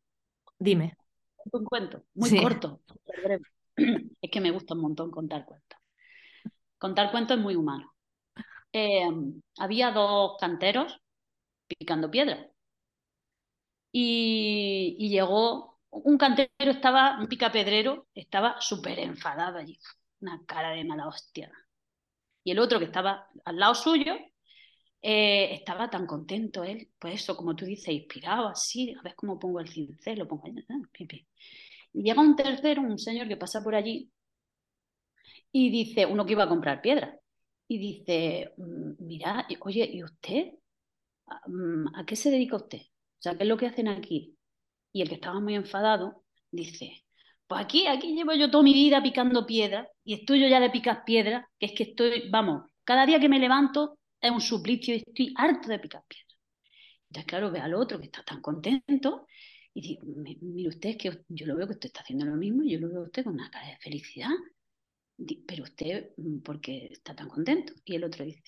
Dime. 0.58 0.94
Un 1.50 1.64
cuento, 1.64 2.04
muy 2.14 2.40
corto, 2.40 2.80
Es 3.76 4.30
que 4.30 4.40
me 4.40 4.50
gusta 4.52 4.74
un 4.74 4.80
montón 4.80 5.10
contar 5.10 5.44
cuentos. 5.44 5.78
Contar 6.78 7.10
cuentos 7.10 7.36
es 7.36 7.42
muy 7.42 7.56
humano. 7.56 7.92
Em, 8.72 9.40
había 9.58 9.90
dos 9.90 10.36
canteros 10.40 11.00
picando 11.66 12.10
piedras 12.10 12.51
y, 13.92 15.08
llegó, 15.10 15.78
un 15.90 16.18
cantero 16.18 16.50
estaba, 16.58 17.18
un 17.20 17.28
picapedrero, 17.28 18.08
estaba 18.14 18.60
súper 18.60 18.98
enfadado 18.98 19.58
allí, 19.58 19.78
una 20.20 20.42
cara 20.46 20.70
de 20.70 20.84
mala 20.84 21.08
hostia. 21.08 21.52
Y 22.44 22.52
el 22.52 22.58
otro 22.58 22.78
que 22.78 22.86
estaba 22.86 23.28
al 23.44 23.58
lado 23.58 23.74
suyo, 23.74 24.14
eh, 25.02 25.54
estaba 25.54 25.90
tan 25.90 26.06
contento 26.06 26.64
él, 26.64 26.90
pues 26.98 27.14
eso, 27.22 27.36
como 27.36 27.56
tú 27.56 27.64
dices, 27.66 27.88
inspirado 27.94 28.48
así, 28.48 28.94
a 28.98 29.02
ver 29.02 29.14
cómo 29.16 29.38
pongo 29.38 29.60
el 29.60 29.68
cincel, 29.68 30.18
lo 30.20 30.28
pongo 30.28 30.46
allá, 30.46 30.62
pipi. 30.92 31.26
Y 31.94 32.02
llega 32.04 32.20
un 32.20 32.36
tercero, 32.36 32.82
un 32.82 32.98
señor 32.98 33.28
que 33.28 33.36
pasa 33.36 33.62
por 33.62 33.74
allí, 33.74 34.10
y 35.52 35.70
dice, 35.70 36.06
uno 36.06 36.24
que 36.26 36.32
iba 36.32 36.44
a 36.44 36.48
comprar 36.48 36.80
piedra, 36.82 37.18
y 37.68 37.78
dice, 37.78 38.52
mm, 38.56 38.92
mira, 39.04 39.46
oye, 39.60 39.88
¿y 39.92 40.02
usted? 40.04 40.54
¿A 41.26 41.48
mm, 41.48 42.04
qué 42.06 42.16
se 42.16 42.30
dedica 42.30 42.56
usted? 42.56 42.82
O 43.22 43.24
sea, 43.24 43.36
¿qué 43.36 43.44
es 43.44 43.48
lo 43.48 43.56
que 43.56 43.66
hacen 43.66 43.86
aquí? 43.86 44.36
Y 44.92 45.02
el 45.02 45.08
que 45.08 45.14
estaba 45.14 45.38
muy 45.40 45.54
enfadado 45.54 46.24
dice, 46.50 47.04
pues 47.46 47.64
aquí, 47.64 47.86
aquí 47.86 48.14
llevo 48.16 48.34
yo 48.34 48.50
toda 48.50 48.64
mi 48.64 48.74
vida 48.74 49.00
picando 49.00 49.46
piedra 49.46 49.88
y 50.02 50.14
estoy 50.14 50.40
yo 50.40 50.48
ya 50.48 50.58
de 50.58 50.70
picar 50.70 51.04
piedra, 51.04 51.48
que 51.56 51.66
es 51.66 51.72
que 51.72 51.84
estoy, 51.84 52.28
vamos, 52.30 52.64
cada 52.82 53.06
día 53.06 53.20
que 53.20 53.28
me 53.28 53.38
levanto 53.38 53.98
es 54.20 54.30
un 54.32 54.40
suplicio 54.40 54.94
y 54.96 55.04
estoy 55.06 55.32
harto 55.36 55.68
de 55.68 55.78
picar 55.78 56.02
piedra. 56.08 56.34
Entonces, 57.10 57.28
claro, 57.28 57.52
ve 57.52 57.60
al 57.60 57.74
otro 57.74 58.00
que 58.00 58.06
está 58.06 58.24
tan 58.24 58.40
contento 58.42 59.26
y 59.72 59.80
dice, 59.82 60.00
mire 60.42 60.68
usted, 60.70 60.96
que 60.98 61.22
yo 61.28 61.46
lo 61.46 61.54
veo 61.56 61.68
que 61.68 61.74
usted 61.74 61.86
está 61.88 62.00
haciendo 62.00 62.24
lo 62.26 62.34
mismo 62.36 62.64
yo 62.64 62.80
lo 62.80 62.88
veo 62.88 63.00
a 63.02 63.04
usted 63.04 63.22
con 63.24 63.34
una 63.34 63.50
cara 63.50 63.68
de 63.68 63.76
felicidad. 63.78 64.30
pero 65.46 65.64
usted, 65.64 66.10
mm, 66.16 66.40
¿por 66.40 66.60
qué 66.60 66.88
está 66.90 67.14
tan 67.14 67.28
contento? 67.28 67.72
Y 67.84 67.94
el 67.96 68.04
otro 68.04 68.24
dice, 68.24 68.42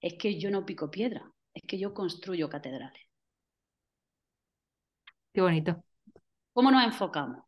es 0.00 0.14
que 0.14 0.38
yo 0.40 0.50
no 0.50 0.66
pico 0.66 0.90
piedra, 0.90 1.32
es 1.54 1.62
que 1.66 1.78
yo 1.78 1.94
construyo 1.94 2.48
catedrales. 2.48 3.07
Qué 5.38 5.42
bonito. 5.42 5.84
¿Cómo 6.52 6.72
nos 6.72 6.82
enfocamos? 6.82 7.44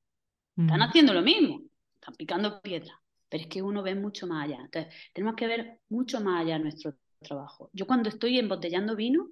Están 0.57 0.81
haciendo 0.81 1.13
lo 1.13 1.23
mismo, 1.23 1.61
están 1.95 2.15
picando 2.15 2.61
piedra, 2.61 3.03
pero 3.29 3.43
es 3.43 3.49
que 3.49 3.63
uno 3.63 3.83
ve 3.83 3.97
mucho 3.97 4.29
más 4.29 4.45
allá. 4.45 4.61
Entonces, 4.61 4.95
tenemos 5.13 5.35
que 5.35 5.49
ver 5.49 5.81
mucho 5.89 6.21
más 6.21 6.41
allá 6.41 6.61
nuestro 6.61 6.95
trabajo. 7.19 7.69
Yo 7.73 7.89
cuando 7.89 8.09
estoy 8.09 8.39
embotellando 8.39 8.95
vino, 8.95 9.31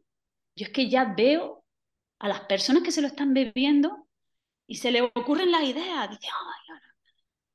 yo 0.56 0.66
es 0.66 0.70
que 0.70 0.90
ya 0.90 1.14
veo 1.16 1.64
a 2.18 2.26
las 2.26 2.40
personas 2.46 2.82
que 2.82 2.90
se 2.90 3.00
lo 3.00 3.06
están 3.06 3.32
bebiendo 3.32 4.08
y 4.66 4.74
se 4.74 4.90
le 4.90 5.02
ocurren 5.02 5.52
las 5.52 5.62
ideas. 5.62 6.10
Dice, 6.10 6.26
ay, 6.26 6.78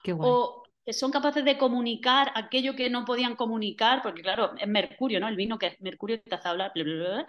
Qué 0.06 0.16
O 0.18 0.64
que 0.86 0.94
son 0.94 1.12
capaces 1.12 1.44
de 1.44 1.58
comunicar 1.58 2.32
aquello 2.34 2.78
que 2.78 2.90
no 2.90 3.04
podían 3.04 3.36
comunicar, 3.36 4.02
porque 4.04 4.22
claro, 4.22 4.56
es 4.58 4.70
mercurio, 4.70 5.20
¿no? 5.20 5.28
El 5.28 5.36
vino 5.36 5.60
que 5.60 5.68
es 5.68 5.82
mercurio 5.82 6.22
te 6.22 6.34
hace 6.34 6.48
hablar, 6.48 6.72
bla, 6.74 6.86
bla, 6.86 6.94
bla. 6.96 7.28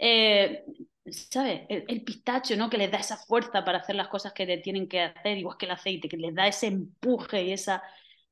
Eh, 0.00 0.64
¿sabes? 1.12 1.62
El, 1.68 2.04
pistacho, 2.04 2.56
¿no? 2.56 2.70
Que 2.70 2.78
les 2.78 2.90
da 2.90 2.98
esa 2.98 3.16
fuerza 3.16 3.64
para 3.64 3.78
hacer 3.78 3.96
las 3.96 4.08
cosas 4.08 4.32
que 4.32 4.46
tienen 4.58 4.88
que 4.88 5.02
hacer, 5.02 5.38
igual 5.38 5.56
que 5.58 5.66
el 5.66 5.72
aceite, 5.72 6.08
que 6.08 6.16
les 6.16 6.34
da 6.34 6.46
ese 6.46 6.66
empuje 6.68 7.44
y 7.44 7.52
esa... 7.52 7.82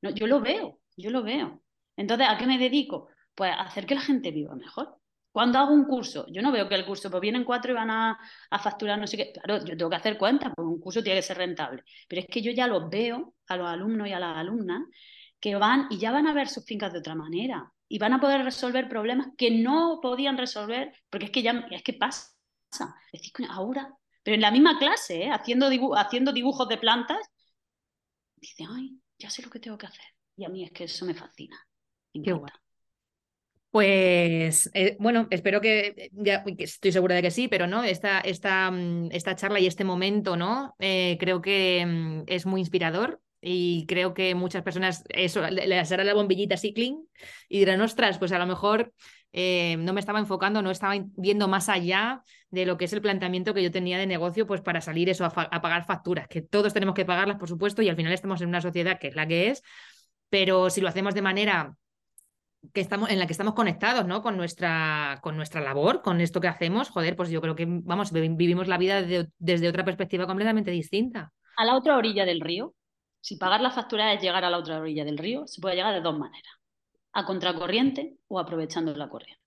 No, 0.03 0.11
yo 0.11 0.27
lo 0.27 0.41
veo, 0.41 0.81
yo 0.97 1.11
lo 1.11 1.23
veo. 1.23 1.63
Entonces, 1.97 2.29
¿a 2.29 2.37
qué 2.37 2.47
me 2.47 2.59
dedico? 2.59 3.09
Pues 3.35 3.51
a 3.53 3.63
hacer 3.63 3.87
que 3.87 3.95
la 3.95 4.01
gente 4.01 4.31
viva 4.31 4.55
mejor. 4.55 4.99
Cuando 5.33 5.59
hago 5.59 5.75
un 5.75 5.85
curso, 5.85 6.27
yo 6.31 6.43
no 6.43 6.53
veo 6.53 6.69
que 6.69 6.77
el 6.77 6.87
curso, 6.87 7.11
pues 7.11 7.21
vienen 7.21 7.45
cuatro 7.45 7.73
y 7.73 7.75
van 7.75 7.91
a, 7.91 8.19
facturar 8.63 8.99
no 8.99 9.07
sé 9.07 9.17
qué. 9.17 9.33
Claro, 9.33 9.65
yo 9.65 9.77
tengo 9.77 9.91
que 9.91 9.97
hacer 9.97 10.17
cuentas, 10.17 10.53
porque 10.55 10.69
un 10.69 10.81
curso 10.81 11.03
tiene 11.03 11.19
que 11.19 11.27
ser 11.27 11.39
rentable. 11.39 11.83
Pero 12.09 12.23
es 12.23 12.29
que 12.29 12.41
yo 12.41 12.53
ya 12.53 12.67
los 12.69 12.89
veo 12.89 13.35
a 13.49 13.57
los 13.57 13.67
alumnos 13.67 14.09
y 14.09 14.13
a 14.13 14.21
las 14.21 14.37
alumnas 14.37 14.83
que 15.41 15.57
van 15.57 15.89
y 15.91 15.99
ya 15.99 16.13
van 16.13 16.27
a 16.29 16.35
ver 16.35 16.49
sus 16.49 16.65
fincas 16.65 16.93
de 16.93 17.01
otra 17.01 17.15
manera 17.15 17.73
y 17.89 17.99
van 17.99 18.13
a 18.13 18.21
poder 18.21 18.45
resolver 18.45 18.89
problemas 18.89 19.29
que 19.37 19.51
no 19.51 19.99
podían 20.03 20.39
resolver, 20.39 20.93
porque 21.11 21.27
es 21.27 21.33
que 21.33 21.43
ya 21.43 21.67
es 21.71 21.83
que 21.83 21.95
pasa. 21.95 22.34
Ahora, 23.51 23.95
pero 24.23 24.35
en 24.35 24.41
la 24.41 24.51
misma 24.51 24.79
clase, 24.79 25.25
¿eh? 25.25 25.31
haciendo, 25.31 25.69
haciendo 25.97 26.33
dibujos 26.33 26.69
de 26.69 26.79
plantas, 26.79 27.31
dice, 28.37 28.65
ay, 28.69 28.99
ya 29.19 29.31
sé 29.31 29.43
lo 29.43 29.51
que 29.51 29.61
tengo 29.61 29.79
que 29.79 29.87
hacer. 29.87 30.05
Y 30.37 30.45
a 30.45 30.49
mí 30.49 30.65
es 30.65 30.73
que 30.73 30.85
eso 30.85 31.05
me 31.05 31.15
fascina. 31.15 31.57
Qué 32.13 32.33
guay. 32.33 32.53
Pues 33.75 34.71
eh, 34.73 34.97
bueno, 35.01 35.27
espero 35.31 35.61
que, 35.61 36.11
ya 36.13 36.45
estoy 36.59 36.93
segura 36.93 37.17
de 37.17 37.23
que 37.23 37.33
sí, 37.33 37.49
pero 37.49 37.67
no, 37.67 37.83
esta, 37.83 38.21
esta, 38.21 38.71
mm, 38.71 39.09
esta 39.11 39.35
charla 39.35 39.59
y 39.59 39.67
este 39.67 39.83
momento, 39.83 40.37
¿no? 40.37 40.77
Eh, 40.79 41.17
creo 41.19 41.41
que 41.43 41.85
mm, 41.85 42.23
es 42.29 42.47
muy 42.47 42.61
inspirador 42.61 43.21
y 43.41 43.85
creo 43.87 44.15
que 44.15 44.37
muchas 44.37 44.63
personas 44.63 45.03
eso, 45.09 45.43
les 45.51 45.91
hará 45.91 46.05
la 46.05 46.15
bombillita 46.15 46.57
cicling 46.57 47.05
y 47.49 47.59
dirán, 47.59 47.81
ostras, 47.81 48.19
pues 48.19 48.31
a 48.31 48.39
lo 48.39 48.47
mejor 48.47 48.95
eh, 49.33 49.77
no 49.81 49.93
me 49.93 49.99
estaba 49.99 50.21
enfocando, 50.21 50.63
no 50.63 50.71
estaba 50.71 50.95
viendo 51.17 51.49
más 51.49 51.69
allá 51.69 52.23
de 52.55 52.67
lo 52.67 52.77
que 52.77 52.87
es 52.87 52.93
el 52.93 53.03
planteamiento 53.03 53.53
que 53.53 53.63
yo 53.63 53.71
tenía 53.71 53.99
de 53.99 54.07
negocio, 54.07 54.47
pues 54.47 54.61
para 54.61 54.81
salir 54.81 55.09
eso 55.09 55.25
a, 55.25 55.29
a 55.29 55.61
pagar 55.61 55.85
facturas, 55.85 56.29
que 56.29 56.43
todos 56.43 56.73
tenemos 56.73 56.95
que 56.95 57.05
pagarlas, 57.05 57.37
por 57.37 57.49
supuesto, 57.49 57.83
y 57.83 57.89
al 57.89 57.97
final 57.97 58.13
estamos 58.13 58.41
en 58.41 58.49
una 58.49 58.61
sociedad 58.61 58.99
que 58.99 59.09
es 59.09 59.17
la 59.17 59.27
que 59.27 59.51
es, 59.51 59.63
pero 60.31 60.71
si 60.71 60.81
lo 60.81 60.89
hacemos 60.89 61.15
de 61.15 61.23
manera 61.23 61.77
que 62.73 62.81
estamos, 62.81 63.11
en 63.11 63.19
la 63.19 63.27
que 63.27 63.33
estamos 63.33 63.55
conectados, 63.55 64.07
¿no? 64.07 64.23
Con 64.23 64.37
nuestra, 64.37 65.19
con 65.23 65.37
nuestra 65.37 65.61
labor, 65.61 66.03
con 66.03 66.21
esto 66.21 66.41
que 66.41 66.49
hacemos, 66.49 66.91
joder, 66.91 67.17
pues 67.17 67.31
yo 67.31 67.41
creo 67.41 67.55
que, 67.55 67.67
vamos, 67.69 68.13
vivimos 68.13 68.69
la 68.69 68.79
vida 68.79 69.03
desde 69.39 69.69
otra 69.69 69.85
perspectiva 69.85 70.27
completamente 70.27 70.71
distinta. 70.71 71.33
A 71.57 71.65
la 71.65 71.77
otra 71.77 71.97
orilla 71.97 72.25
del 72.25 72.41
río, 72.41 72.75
si 73.21 73.37
pagar 73.37 73.61
la 73.61 73.71
factura 73.71 74.13
es 74.13 74.23
llegar 74.23 74.45
a 74.45 74.51
la 74.51 74.59
otra 74.59 74.79
orilla 74.79 75.05
del 75.05 75.19
río, 75.19 75.47
se 75.47 75.61
puede 75.61 75.77
llegar 75.77 75.95
de 75.95 76.01
dos 76.01 76.19
maneras, 76.19 76.53
a 77.13 77.25
contracorriente 77.25 78.17
o 78.29 78.39
aprovechando 78.39 78.95
la 78.95 79.09
corriente. 79.09 79.43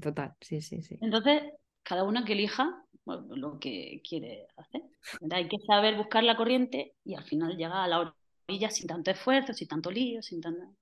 Total, 0.00 0.34
sí, 0.40 0.60
sí, 0.60 0.82
sí. 0.82 0.98
Entonces, 1.00 1.42
cada 1.84 2.02
uno 2.02 2.24
que 2.24 2.32
elija 2.32 2.84
lo 3.06 3.58
que 3.58 4.00
quiere 4.08 4.48
hacer. 4.56 4.82
Hay 5.30 5.48
que 5.48 5.58
saber 5.66 5.96
buscar 5.96 6.24
la 6.24 6.36
corriente 6.36 6.94
y 7.04 7.14
al 7.14 7.24
final 7.24 7.56
llegar 7.56 7.76
a 7.76 7.88
la 7.88 8.14
orilla 8.48 8.70
sin 8.70 8.86
tanto 8.86 9.10
esfuerzo, 9.10 9.52
sin 9.52 9.68
tanto 9.68 9.90
lío, 9.90 10.22
sin 10.22 10.40
tanto... 10.40 10.74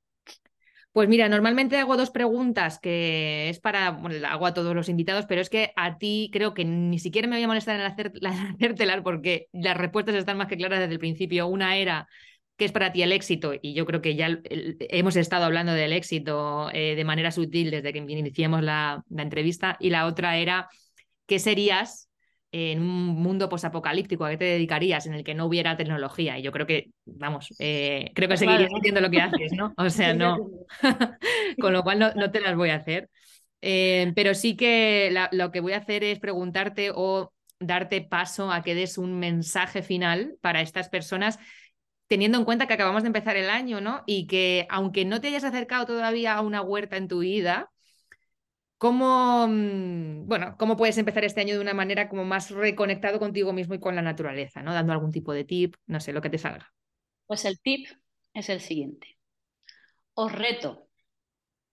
Pues 0.93 1.09
mira, 1.09 1.27
normalmente 1.31 1.79
hago 1.79 1.97
dos 1.97 2.11
preguntas 2.11 2.79
que 2.79 3.49
es 3.49 3.61
para, 3.61 3.93
bueno, 3.93 4.27
hago 4.29 4.45
a 4.45 4.53
todos 4.53 4.75
los 4.75 4.91
invitados, 4.91 5.25
pero 5.27 5.41
es 5.41 5.49
que 5.49 5.73
a 5.75 5.97
ti 5.97 6.29
creo 6.31 6.53
que 6.53 6.67
ni 6.67 6.99
siquiera 6.99 7.27
me 7.27 7.37
voy 7.37 7.45
a 7.45 7.49
molestar 7.49 7.81
en, 8.21 8.27
hacértelas 8.27 9.01
porque 9.03 9.49
las 9.53 9.77
respuestas 9.77 10.15
están 10.15 10.37
más 10.37 10.49
que 10.49 10.59
claras 10.59 10.81
desde 10.81 10.93
el 10.93 10.99
principio. 10.99 11.47
Una 11.47 11.77
era, 11.79 12.07
¿qué 12.59 12.67
es 12.67 12.73
para 12.73 12.93
ti 12.93 13.03
el 13.03 13.13
éxito? 13.13 13.55
Y 13.61 13.73
yo 13.73 13.87
creo 13.87 14.03
que 14.03 14.17
ya 14.17 14.39
hemos 14.45 15.17
estado 15.17 15.47
hablando 15.47 15.73
del 15.73 15.95
éxito 15.95 16.69
eh, 16.75 16.95
de 16.95 17.05
manera 17.05 17.33
sutil 17.33 17.71
desde 17.71 17.93
que 17.95 17.99
iniciamos 17.99 18.63
la 18.63 19.03
entrevista. 19.17 19.79
Y 19.81 19.89
la 19.89 20.05
otra 20.05 20.37
era, 20.37 20.69
¿qué 21.27 21.39
serías 21.39 22.09
en 22.53 22.81
un 22.81 23.15
mundo 23.15 23.49
posapocalíptico, 23.49 24.25
¿a 24.25 24.31
qué 24.31 24.37
te 24.37 24.45
dedicarías 24.45 25.07
en 25.07 25.15
el 25.15 25.25
que 25.25 25.35
no 25.35 25.47
hubiera 25.47 25.77
tecnología? 25.77 26.39
Y 26.39 26.43
yo 26.43 26.53
creo 26.53 26.67
que, 26.67 26.91
vamos, 27.07 27.49
eh, 27.59 28.11
creo 28.15 28.29
que 28.29 28.37
seguirías 28.37 28.71
haciendo 28.77 29.01
lo 29.01 29.11
que 29.11 29.23
haces, 29.23 29.53
¿no? 29.53 29.73
O 29.79 29.89
sea, 29.89 30.13
no. 30.13 30.37
Con 31.61 31.73
lo 31.73 31.83
cual 31.83 31.99
no, 31.99 32.31
te 32.31 32.41
las 32.41 32.55
voy 32.55 32.71
a 32.71 32.77
hacer. 32.77 33.09
Eh, 33.63 34.13
pero 34.15 34.35
sí 34.35 34.57
que 34.57 35.15
lo 35.31 35.51
que 35.51 35.61
voy 35.61 35.73
a 35.73 35.79
hacer 35.79 36.05
es 36.05 36.19
preguntarte 36.19 36.91
o 36.95 37.33
darte 37.59 38.03
paso 38.03 38.53
a 38.53 38.63
que 38.63 38.75
des 38.75 38.99
un 38.99 39.19
mensaje 39.19 39.83
final 39.83 40.35
para 40.41 40.61
estas 40.61 40.89
personas 40.89 41.39
teniendo 42.13 42.37
en 42.37 42.45
cuenta 42.45 42.67
que 42.67 42.75
acabamos 42.75 43.05
de 43.05 43.07
empezar 43.07 43.39
el 43.39 43.49
año, 43.49 43.81
¿no? 43.81 44.03
Y 44.05 44.27
que 44.27 44.67
aunque 44.69 45.07
no 45.07 45.23
te 45.23 45.29
hayas 45.29 45.45
acercado 45.45 45.87
todavía 45.87 46.35
a 46.35 46.43
una 46.43 46.61
huerta 46.61 46.99
en 46.99 47.09
tu 47.09 47.21
vida, 47.21 47.72
¿Cómo, 48.83 49.47
mm, 49.47 50.27
bueno, 50.27 50.57
¿Cómo 50.59 50.77
puedes 50.77 50.99
empezar 50.99 51.23
este 51.25 51.41
año 51.41 51.55
de 51.55 51.61
una 51.61 51.73
manera 51.73 52.09
como 52.09 52.25
más 52.25 52.51
reconectado 52.51 53.21
contigo 53.21 53.53
mismo 53.53 53.75
y 53.75 53.79
con 53.79 53.95
la 53.95 54.03
naturaleza? 54.03 54.61
¿no? 54.61 54.75
Dando 54.75 54.93
algún 54.93 55.13
tipo 55.13 55.33
de 55.33 55.45
tip, 55.45 55.77
no 55.87 56.01
sé, 56.01 56.13
lo 56.13 56.21
que 56.21 56.31
te 56.31 56.39
salga. 56.39 56.75
Pues 57.29 57.45
el 57.45 57.61
tip 57.61 57.87
es 58.35 58.49
el 58.49 58.61
siguiente. 58.61 59.17
Os 60.15 60.33
reto 60.33 60.89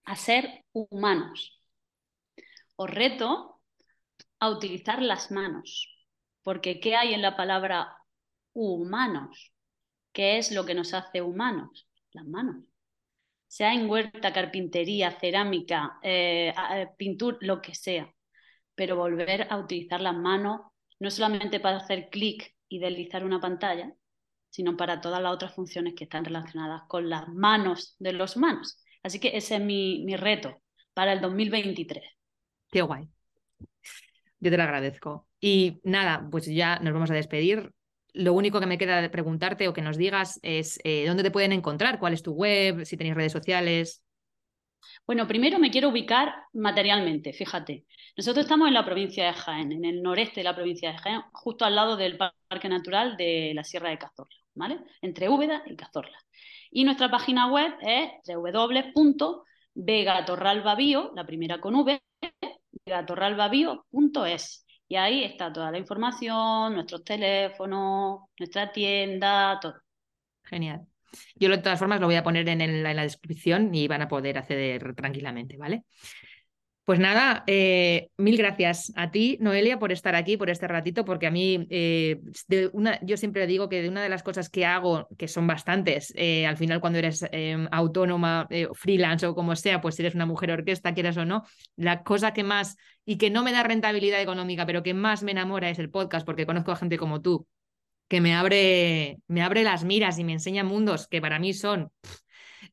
a 0.03 0.15
ser 0.15 0.65
humanos. 0.71 1.59
Os 2.75 2.91
reto 2.91 3.59
a 4.39 4.49
utilizar 4.51 5.01
las 5.01 5.31
manos. 5.31 5.91
Porque 6.43 6.79
¿qué 6.79 6.95
hay 6.95 7.15
en 7.15 7.23
la 7.23 7.35
palabra 7.35 7.91
humanos? 8.53 9.51
¿Qué 10.13 10.37
es 10.37 10.51
lo 10.51 10.63
que 10.63 10.75
nos 10.75 10.93
hace 10.93 11.23
humanos? 11.23 11.89
Las 12.11 12.27
manos 12.27 12.69
sea 13.49 13.73
en 13.73 13.89
huerta, 13.89 14.31
carpintería, 14.31 15.11
cerámica, 15.19 15.97
eh, 16.03 16.53
eh, 16.73 16.87
pintura, 16.97 17.37
lo 17.41 17.61
que 17.61 17.73
sea, 17.73 18.13
pero 18.75 18.95
volver 18.95 19.47
a 19.49 19.57
utilizar 19.57 19.99
las 19.99 20.15
manos 20.15 20.61
no 20.99 21.09
solamente 21.09 21.59
para 21.59 21.77
hacer 21.77 22.09
clic 22.09 22.55
y 22.67 22.77
deslizar 22.77 23.25
una 23.25 23.39
pantalla, 23.39 23.91
sino 24.51 24.77
para 24.77 25.01
todas 25.01 25.21
las 25.21 25.33
otras 25.33 25.55
funciones 25.55 25.95
que 25.95 26.03
están 26.03 26.25
relacionadas 26.25 26.83
con 26.87 27.09
las 27.09 27.27
manos 27.27 27.95
de 27.97 28.13
los 28.13 28.35
humanos. 28.35 28.83
Así 29.01 29.19
que 29.19 29.35
ese 29.35 29.55
es 29.55 29.61
mi, 29.61 30.03
mi 30.05 30.15
reto 30.15 30.61
para 30.93 31.13
el 31.13 31.21
2023. 31.21 32.03
Qué 32.71 32.81
guay. 32.83 33.09
Yo 34.39 34.51
te 34.51 34.57
lo 34.57 34.63
agradezco. 34.63 35.27
Y 35.39 35.79
nada, 35.83 36.27
pues 36.29 36.45
ya 36.45 36.77
nos 36.79 36.93
vamos 36.93 37.09
a 37.09 37.15
despedir 37.15 37.71
lo 38.13 38.33
único 38.33 38.59
que 38.59 38.65
me 38.65 38.77
queda 38.77 39.01
de 39.01 39.09
preguntarte 39.09 39.67
o 39.67 39.73
que 39.73 39.81
nos 39.81 39.97
digas 39.97 40.39
es 40.43 40.79
eh, 40.83 41.05
dónde 41.07 41.23
te 41.23 41.31
pueden 41.31 41.51
encontrar, 41.51 41.99
cuál 41.99 42.13
es 42.13 42.23
tu 42.23 42.33
web, 42.33 42.85
si 42.85 42.97
tenéis 42.97 43.15
redes 43.15 43.31
sociales. 43.31 44.03
Bueno, 45.05 45.27
primero 45.27 45.59
me 45.59 45.71
quiero 45.71 45.89
ubicar 45.89 46.33
materialmente, 46.53 47.33
fíjate. 47.33 47.85
Nosotros 48.15 48.45
estamos 48.45 48.67
en 48.67 48.73
la 48.73 48.85
provincia 48.85 49.25
de 49.25 49.33
Jaén, 49.33 49.71
en 49.71 49.85
el 49.85 50.01
noreste 50.01 50.41
de 50.41 50.43
la 50.43 50.55
provincia 50.55 50.91
de 50.91 50.97
Jaén, 50.97 51.21
justo 51.31 51.65
al 51.65 51.75
lado 51.75 51.95
del 51.97 52.17
Parque 52.17 52.69
Natural 52.69 53.17
de 53.17 53.53
la 53.55 53.63
Sierra 53.63 53.89
de 53.89 53.97
Cazorla, 53.97 54.37
¿vale? 54.55 54.79
Entre 55.01 55.29
Úbeda 55.29 55.63
y 55.65 55.75
Cazorla. 55.75 56.17
Y 56.71 56.83
nuestra 56.83 57.09
página 57.09 57.51
web 57.51 57.73
es 57.81 58.11
www.vegatorralbabio, 58.27 61.11
la 61.15 61.25
primera 61.25 61.59
con 61.59 61.75
V, 61.75 61.99
vegatorralbabio.es. 62.85 64.65
Y 64.89 64.95
ahí 64.95 65.23
está 65.23 65.53
toda 65.53 65.71
la 65.71 65.77
información, 65.77 66.73
nuestros 66.73 67.03
teléfonos, 67.03 68.21
nuestra 68.39 68.71
tienda, 68.71 69.59
todo. 69.61 69.75
Genial. 70.43 70.87
Yo 71.35 71.49
de 71.49 71.59
todas 71.59 71.77
formas 71.77 71.99
lo 71.99 72.07
voy 72.07 72.15
a 72.15 72.23
poner 72.23 72.49
en, 72.49 72.61
en 72.61 72.83
la 72.83 73.03
descripción 73.03 73.73
y 73.73 73.87
van 73.87 74.01
a 74.01 74.07
poder 74.07 74.37
acceder 74.39 74.95
tranquilamente, 74.95 75.57
¿vale? 75.57 75.83
Pues 76.89 76.97
nada, 76.97 77.43
eh, 77.45 78.09
mil 78.17 78.35
gracias 78.35 78.91
a 78.95 79.11
ti, 79.11 79.37
Noelia, 79.41 79.77
por 79.77 79.91
estar 79.91 80.15
aquí, 80.15 80.37
por 80.37 80.49
este 80.49 80.67
ratito, 80.67 81.05
porque 81.05 81.27
a 81.27 81.29
mí, 81.29 81.67
eh, 81.69 82.19
yo 83.03 83.15
siempre 83.15 83.45
digo 83.45 83.69
que 83.69 83.83
de 83.83 83.89
una 83.89 84.01
de 84.01 84.09
las 84.09 84.23
cosas 84.23 84.49
que 84.49 84.65
hago, 84.65 85.07
que 85.15 85.27
son 85.27 85.45
bastantes, 85.45 86.11
eh, 86.15 86.47
al 86.47 86.57
final 86.57 86.81
cuando 86.81 86.97
eres 86.97 87.23
autónoma, 87.69 88.47
freelance 88.73 89.27
o 89.27 89.35
como 89.35 89.55
sea, 89.55 89.81
pues 89.81 89.93
si 89.93 90.01
eres 90.01 90.15
una 90.15 90.25
mujer 90.25 90.49
orquesta, 90.49 90.95
quieras 90.95 91.15
o 91.17 91.25
no, 91.25 91.43
la 91.75 92.01
cosa 92.01 92.33
que 92.33 92.43
más, 92.43 92.75
y 93.05 93.19
que 93.19 93.29
no 93.29 93.43
me 93.43 93.51
da 93.51 93.61
rentabilidad 93.61 94.19
económica, 94.19 94.65
pero 94.65 94.81
que 94.81 94.95
más 94.95 95.21
me 95.21 95.29
enamora 95.29 95.69
es 95.69 95.77
el 95.77 95.91
podcast, 95.91 96.25
porque 96.25 96.47
conozco 96.47 96.71
a 96.71 96.75
gente 96.75 96.97
como 96.97 97.21
tú, 97.21 97.45
que 98.07 98.19
me 98.19 98.33
abre, 98.33 99.19
me 99.27 99.43
abre 99.43 99.61
las 99.61 99.83
miras 99.83 100.17
y 100.17 100.23
me 100.23 100.33
enseña 100.33 100.63
mundos 100.63 101.07
que 101.07 101.21
para 101.21 101.37
mí 101.37 101.53
son 101.53 101.91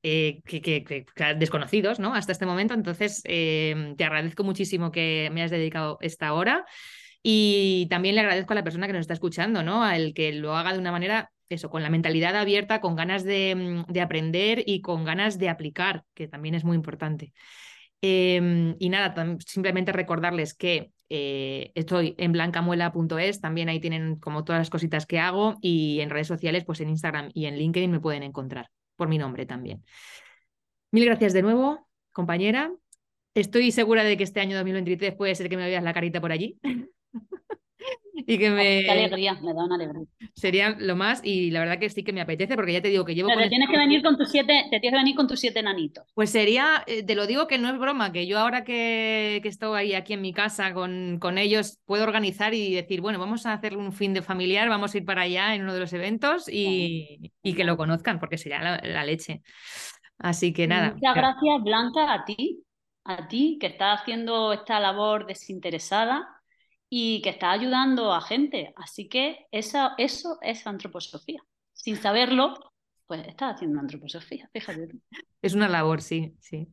eh, 0.02 0.40
que, 0.44 1.06
desconocidos, 1.36 1.98
¿no? 1.98 2.14
Hasta 2.14 2.32
este 2.32 2.46
momento. 2.46 2.74
Entonces, 2.74 3.22
eh, 3.24 3.94
te 3.96 4.04
agradezco 4.04 4.44
muchísimo 4.44 4.90
que 4.90 5.30
me 5.32 5.40
hayas 5.40 5.50
dedicado 5.50 5.98
esta 6.00 6.32
hora. 6.32 6.64
Y 7.22 7.88
también 7.90 8.14
le 8.14 8.20
agradezco 8.20 8.52
a 8.52 8.56
la 8.56 8.62
persona 8.62 8.86
que 8.86 8.92
nos 8.92 9.00
está 9.00 9.14
escuchando, 9.14 9.62
¿no? 9.64 9.82
Al 9.82 10.14
que 10.14 10.32
lo 10.32 10.56
haga 10.56 10.72
de 10.72 10.78
una 10.78 10.92
manera, 10.92 11.32
eso, 11.48 11.70
con 11.70 11.82
la 11.82 11.90
mentalidad 11.90 12.36
abierta, 12.36 12.80
con 12.80 12.94
ganas 12.94 13.24
de, 13.24 13.84
mm, 13.88 13.98
aprender 13.98 14.62
y 14.64 14.80
con 14.80 15.04
ganas 15.04 15.38
de 15.38 15.48
aplicar, 15.48 16.04
que 16.14 16.28
también 16.28 16.54
es 16.54 16.64
muy 16.64 16.76
importante. 16.76 17.32
Em, 18.00 18.76
y 18.78 18.88
nada, 18.90 19.36
simplemente 19.44 19.92
recordarles 19.92 20.54
que 20.54 20.92
eh, 21.08 21.72
estoy 21.74 22.14
en 22.18 22.32
blancamuela.es, 22.32 23.40
también 23.40 23.68
ahí 23.68 23.80
tienen 23.80 24.16
como 24.16 24.44
todas 24.44 24.60
las 24.60 24.70
cositas 24.70 25.06
que 25.06 25.18
hago 25.18 25.56
y 25.60 26.00
en 26.00 26.10
redes 26.10 26.28
sociales, 26.28 26.64
pues 26.64 26.80
en 26.80 26.90
Instagram 26.90 27.30
y 27.34 27.46
en 27.46 27.56
LinkedIn 27.56 27.90
me 27.90 28.00
pueden 28.00 28.22
encontrar 28.22 28.70
por 28.96 29.08
mi 29.08 29.18
nombre 29.18 29.46
también. 29.46 29.84
Mil 30.90 31.04
gracias 31.04 31.32
de 31.32 31.42
nuevo, 31.42 31.88
compañera. 32.12 32.72
Estoy 33.34 33.70
segura 33.70 34.02
de 34.02 34.16
que 34.16 34.24
este 34.24 34.40
año 34.40 34.56
2023 34.56 35.14
puede 35.14 35.34
ser 35.34 35.48
que 35.48 35.56
me 35.56 35.66
veas 35.66 35.84
la 35.84 35.92
carita 35.92 36.20
por 36.20 36.32
allí. 36.32 36.58
y 38.26 38.38
que 38.38 38.50
me... 38.50 38.82
Qué 38.82 38.90
alegría, 38.90 39.34
me 39.34 39.52
da 39.52 39.64
una 39.64 39.74
alegría. 39.74 40.06
Sería 40.34 40.76
lo 40.78 40.96
más 40.96 41.20
y 41.22 41.50
la 41.50 41.60
verdad 41.60 41.78
que 41.78 41.90
sí 41.90 42.02
que 42.02 42.12
me 42.12 42.20
apetece 42.20 42.54
porque 42.54 42.72
ya 42.72 42.80
te 42.80 42.88
digo 42.88 43.04
que 43.04 43.14
llevo... 43.14 43.28
te, 43.28 43.48
tienes 43.48 43.68
que 43.68 43.76
venir 43.76 44.02
con 44.02 44.16
tus 44.16 44.30
siete, 44.30 44.64
te 44.70 44.80
tienes 44.80 44.98
que 44.98 45.02
venir 45.02 45.16
con 45.16 45.28
tus 45.28 45.40
siete 45.40 45.62
nanitos. 45.62 46.04
Pues 46.14 46.30
sería, 46.30 46.82
eh, 46.86 47.02
te 47.02 47.14
lo 47.14 47.26
digo 47.26 47.46
que 47.46 47.58
no 47.58 47.68
es 47.68 47.78
broma, 47.78 48.12
que 48.12 48.26
yo 48.26 48.38
ahora 48.38 48.64
que, 48.64 49.40
que 49.42 49.48
estoy 49.48 49.78
ahí 49.78 49.94
aquí 49.94 50.14
en 50.14 50.22
mi 50.22 50.32
casa 50.32 50.72
con, 50.72 51.18
con 51.20 51.38
ellos 51.38 51.78
puedo 51.84 52.04
organizar 52.04 52.54
y 52.54 52.74
decir, 52.74 53.00
bueno, 53.00 53.18
vamos 53.18 53.46
a 53.46 53.52
hacer 53.52 53.76
un 53.76 53.92
fin 53.92 54.14
de 54.14 54.22
familiar, 54.22 54.68
vamos 54.68 54.94
a 54.94 54.98
ir 54.98 55.04
para 55.04 55.22
allá 55.22 55.54
en 55.54 55.62
uno 55.62 55.74
de 55.74 55.80
los 55.80 55.92
eventos 55.92 56.48
y, 56.48 57.32
y 57.42 57.54
que 57.54 57.64
lo 57.64 57.76
conozcan 57.76 58.18
porque 58.18 58.38
sería 58.38 58.80
la, 58.82 59.04
leche. 59.04 59.42
Así 60.18 60.52
que 60.52 60.66
nada. 60.66 60.94
Muchas 60.94 61.14
gracias, 61.14 61.62
Blanca, 61.62 62.12
a 62.12 62.24
ti, 62.24 62.64
a 63.04 63.28
ti 63.28 63.58
que 63.60 63.68
estás 63.68 64.00
haciendo 64.00 64.52
esta 64.52 64.80
labor 64.80 65.26
desinteresada 65.26 66.35
y 66.98 67.20
que 67.20 67.28
está 67.28 67.50
ayudando 67.50 68.14
a 68.14 68.22
gente. 68.22 68.72
Así 68.74 69.06
que 69.06 69.48
eso, 69.52 69.90
eso 69.98 70.38
es 70.40 70.66
antroposofía. 70.66 71.42
Sin 71.74 71.96
saberlo, 71.96 72.72
pues 73.04 73.20
está 73.28 73.50
haciendo 73.50 73.80
antroposofía, 73.80 74.48
fíjate. 74.50 74.88
Es 75.42 75.52
una 75.52 75.68
labor, 75.68 76.00
sí, 76.00 76.32
sí. 76.40 76.68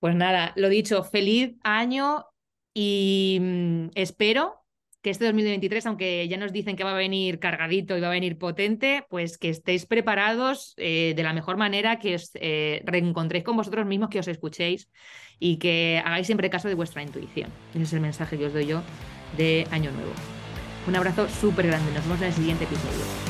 Pues 0.00 0.16
nada, 0.16 0.52
lo 0.56 0.68
dicho, 0.68 1.04
feliz 1.04 1.54
año 1.62 2.26
y 2.74 3.38
mm, 3.40 3.90
espero 3.94 4.64
que 5.02 5.10
este 5.10 5.26
2023, 5.26 5.86
aunque 5.86 6.26
ya 6.26 6.36
nos 6.36 6.52
dicen 6.52 6.74
que 6.74 6.82
va 6.82 6.90
a 6.90 6.94
venir 6.94 7.38
cargadito 7.38 7.96
y 7.96 8.00
va 8.00 8.08
a 8.08 8.10
venir 8.10 8.38
potente, 8.38 9.06
pues 9.08 9.38
que 9.38 9.50
estéis 9.50 9.86
preparados 9.86 10.74
eh, 10.78 11.12
de 11.14 11.22
la 11.22 11.32
mejor 11.32 11.56
manera, 11.56 12.00
que 12.00 12.16
os 12.16 12.32
eh, 12.34 12.82
reencontréis 12.84 13.44
con 13.44 13.56
vosotros 13.56 13.86
mismos, 13.86 14.10
que 14.10 14.18
os 14.18 14.26
escuchéis 14.26 14.90
y 15.38 15.58
que 15.58 16.02
hagáis 16.04 16.26
siempre 16.26 16.50
caso 16.50 16.66
de 16.66 16.74
vuestra 16.74 17.04
intuición. 17.04 17.52
Ese 17.72 17.84
es 17.84 17.92
el 17.92 18.00
mensaje 18.00 18.36
que 18.36 18.46
os 18.46 18.52
doy 18.52 18.66
yo 18.66 18.82
de 19.36 19.66
Año 19.70 19.90
Nuevo. 19.92 20.12
Un 20.86 20.96
abrazo 20.96 21.28
súper 21.28 21.66
grande, 21.66 21.92
nos 21.92 22.04
vemos 22.04 22.20
en 22.20 22.28
el 22.28 22.32
siguiente 22.32 22.64
episodio. 22.64 23.27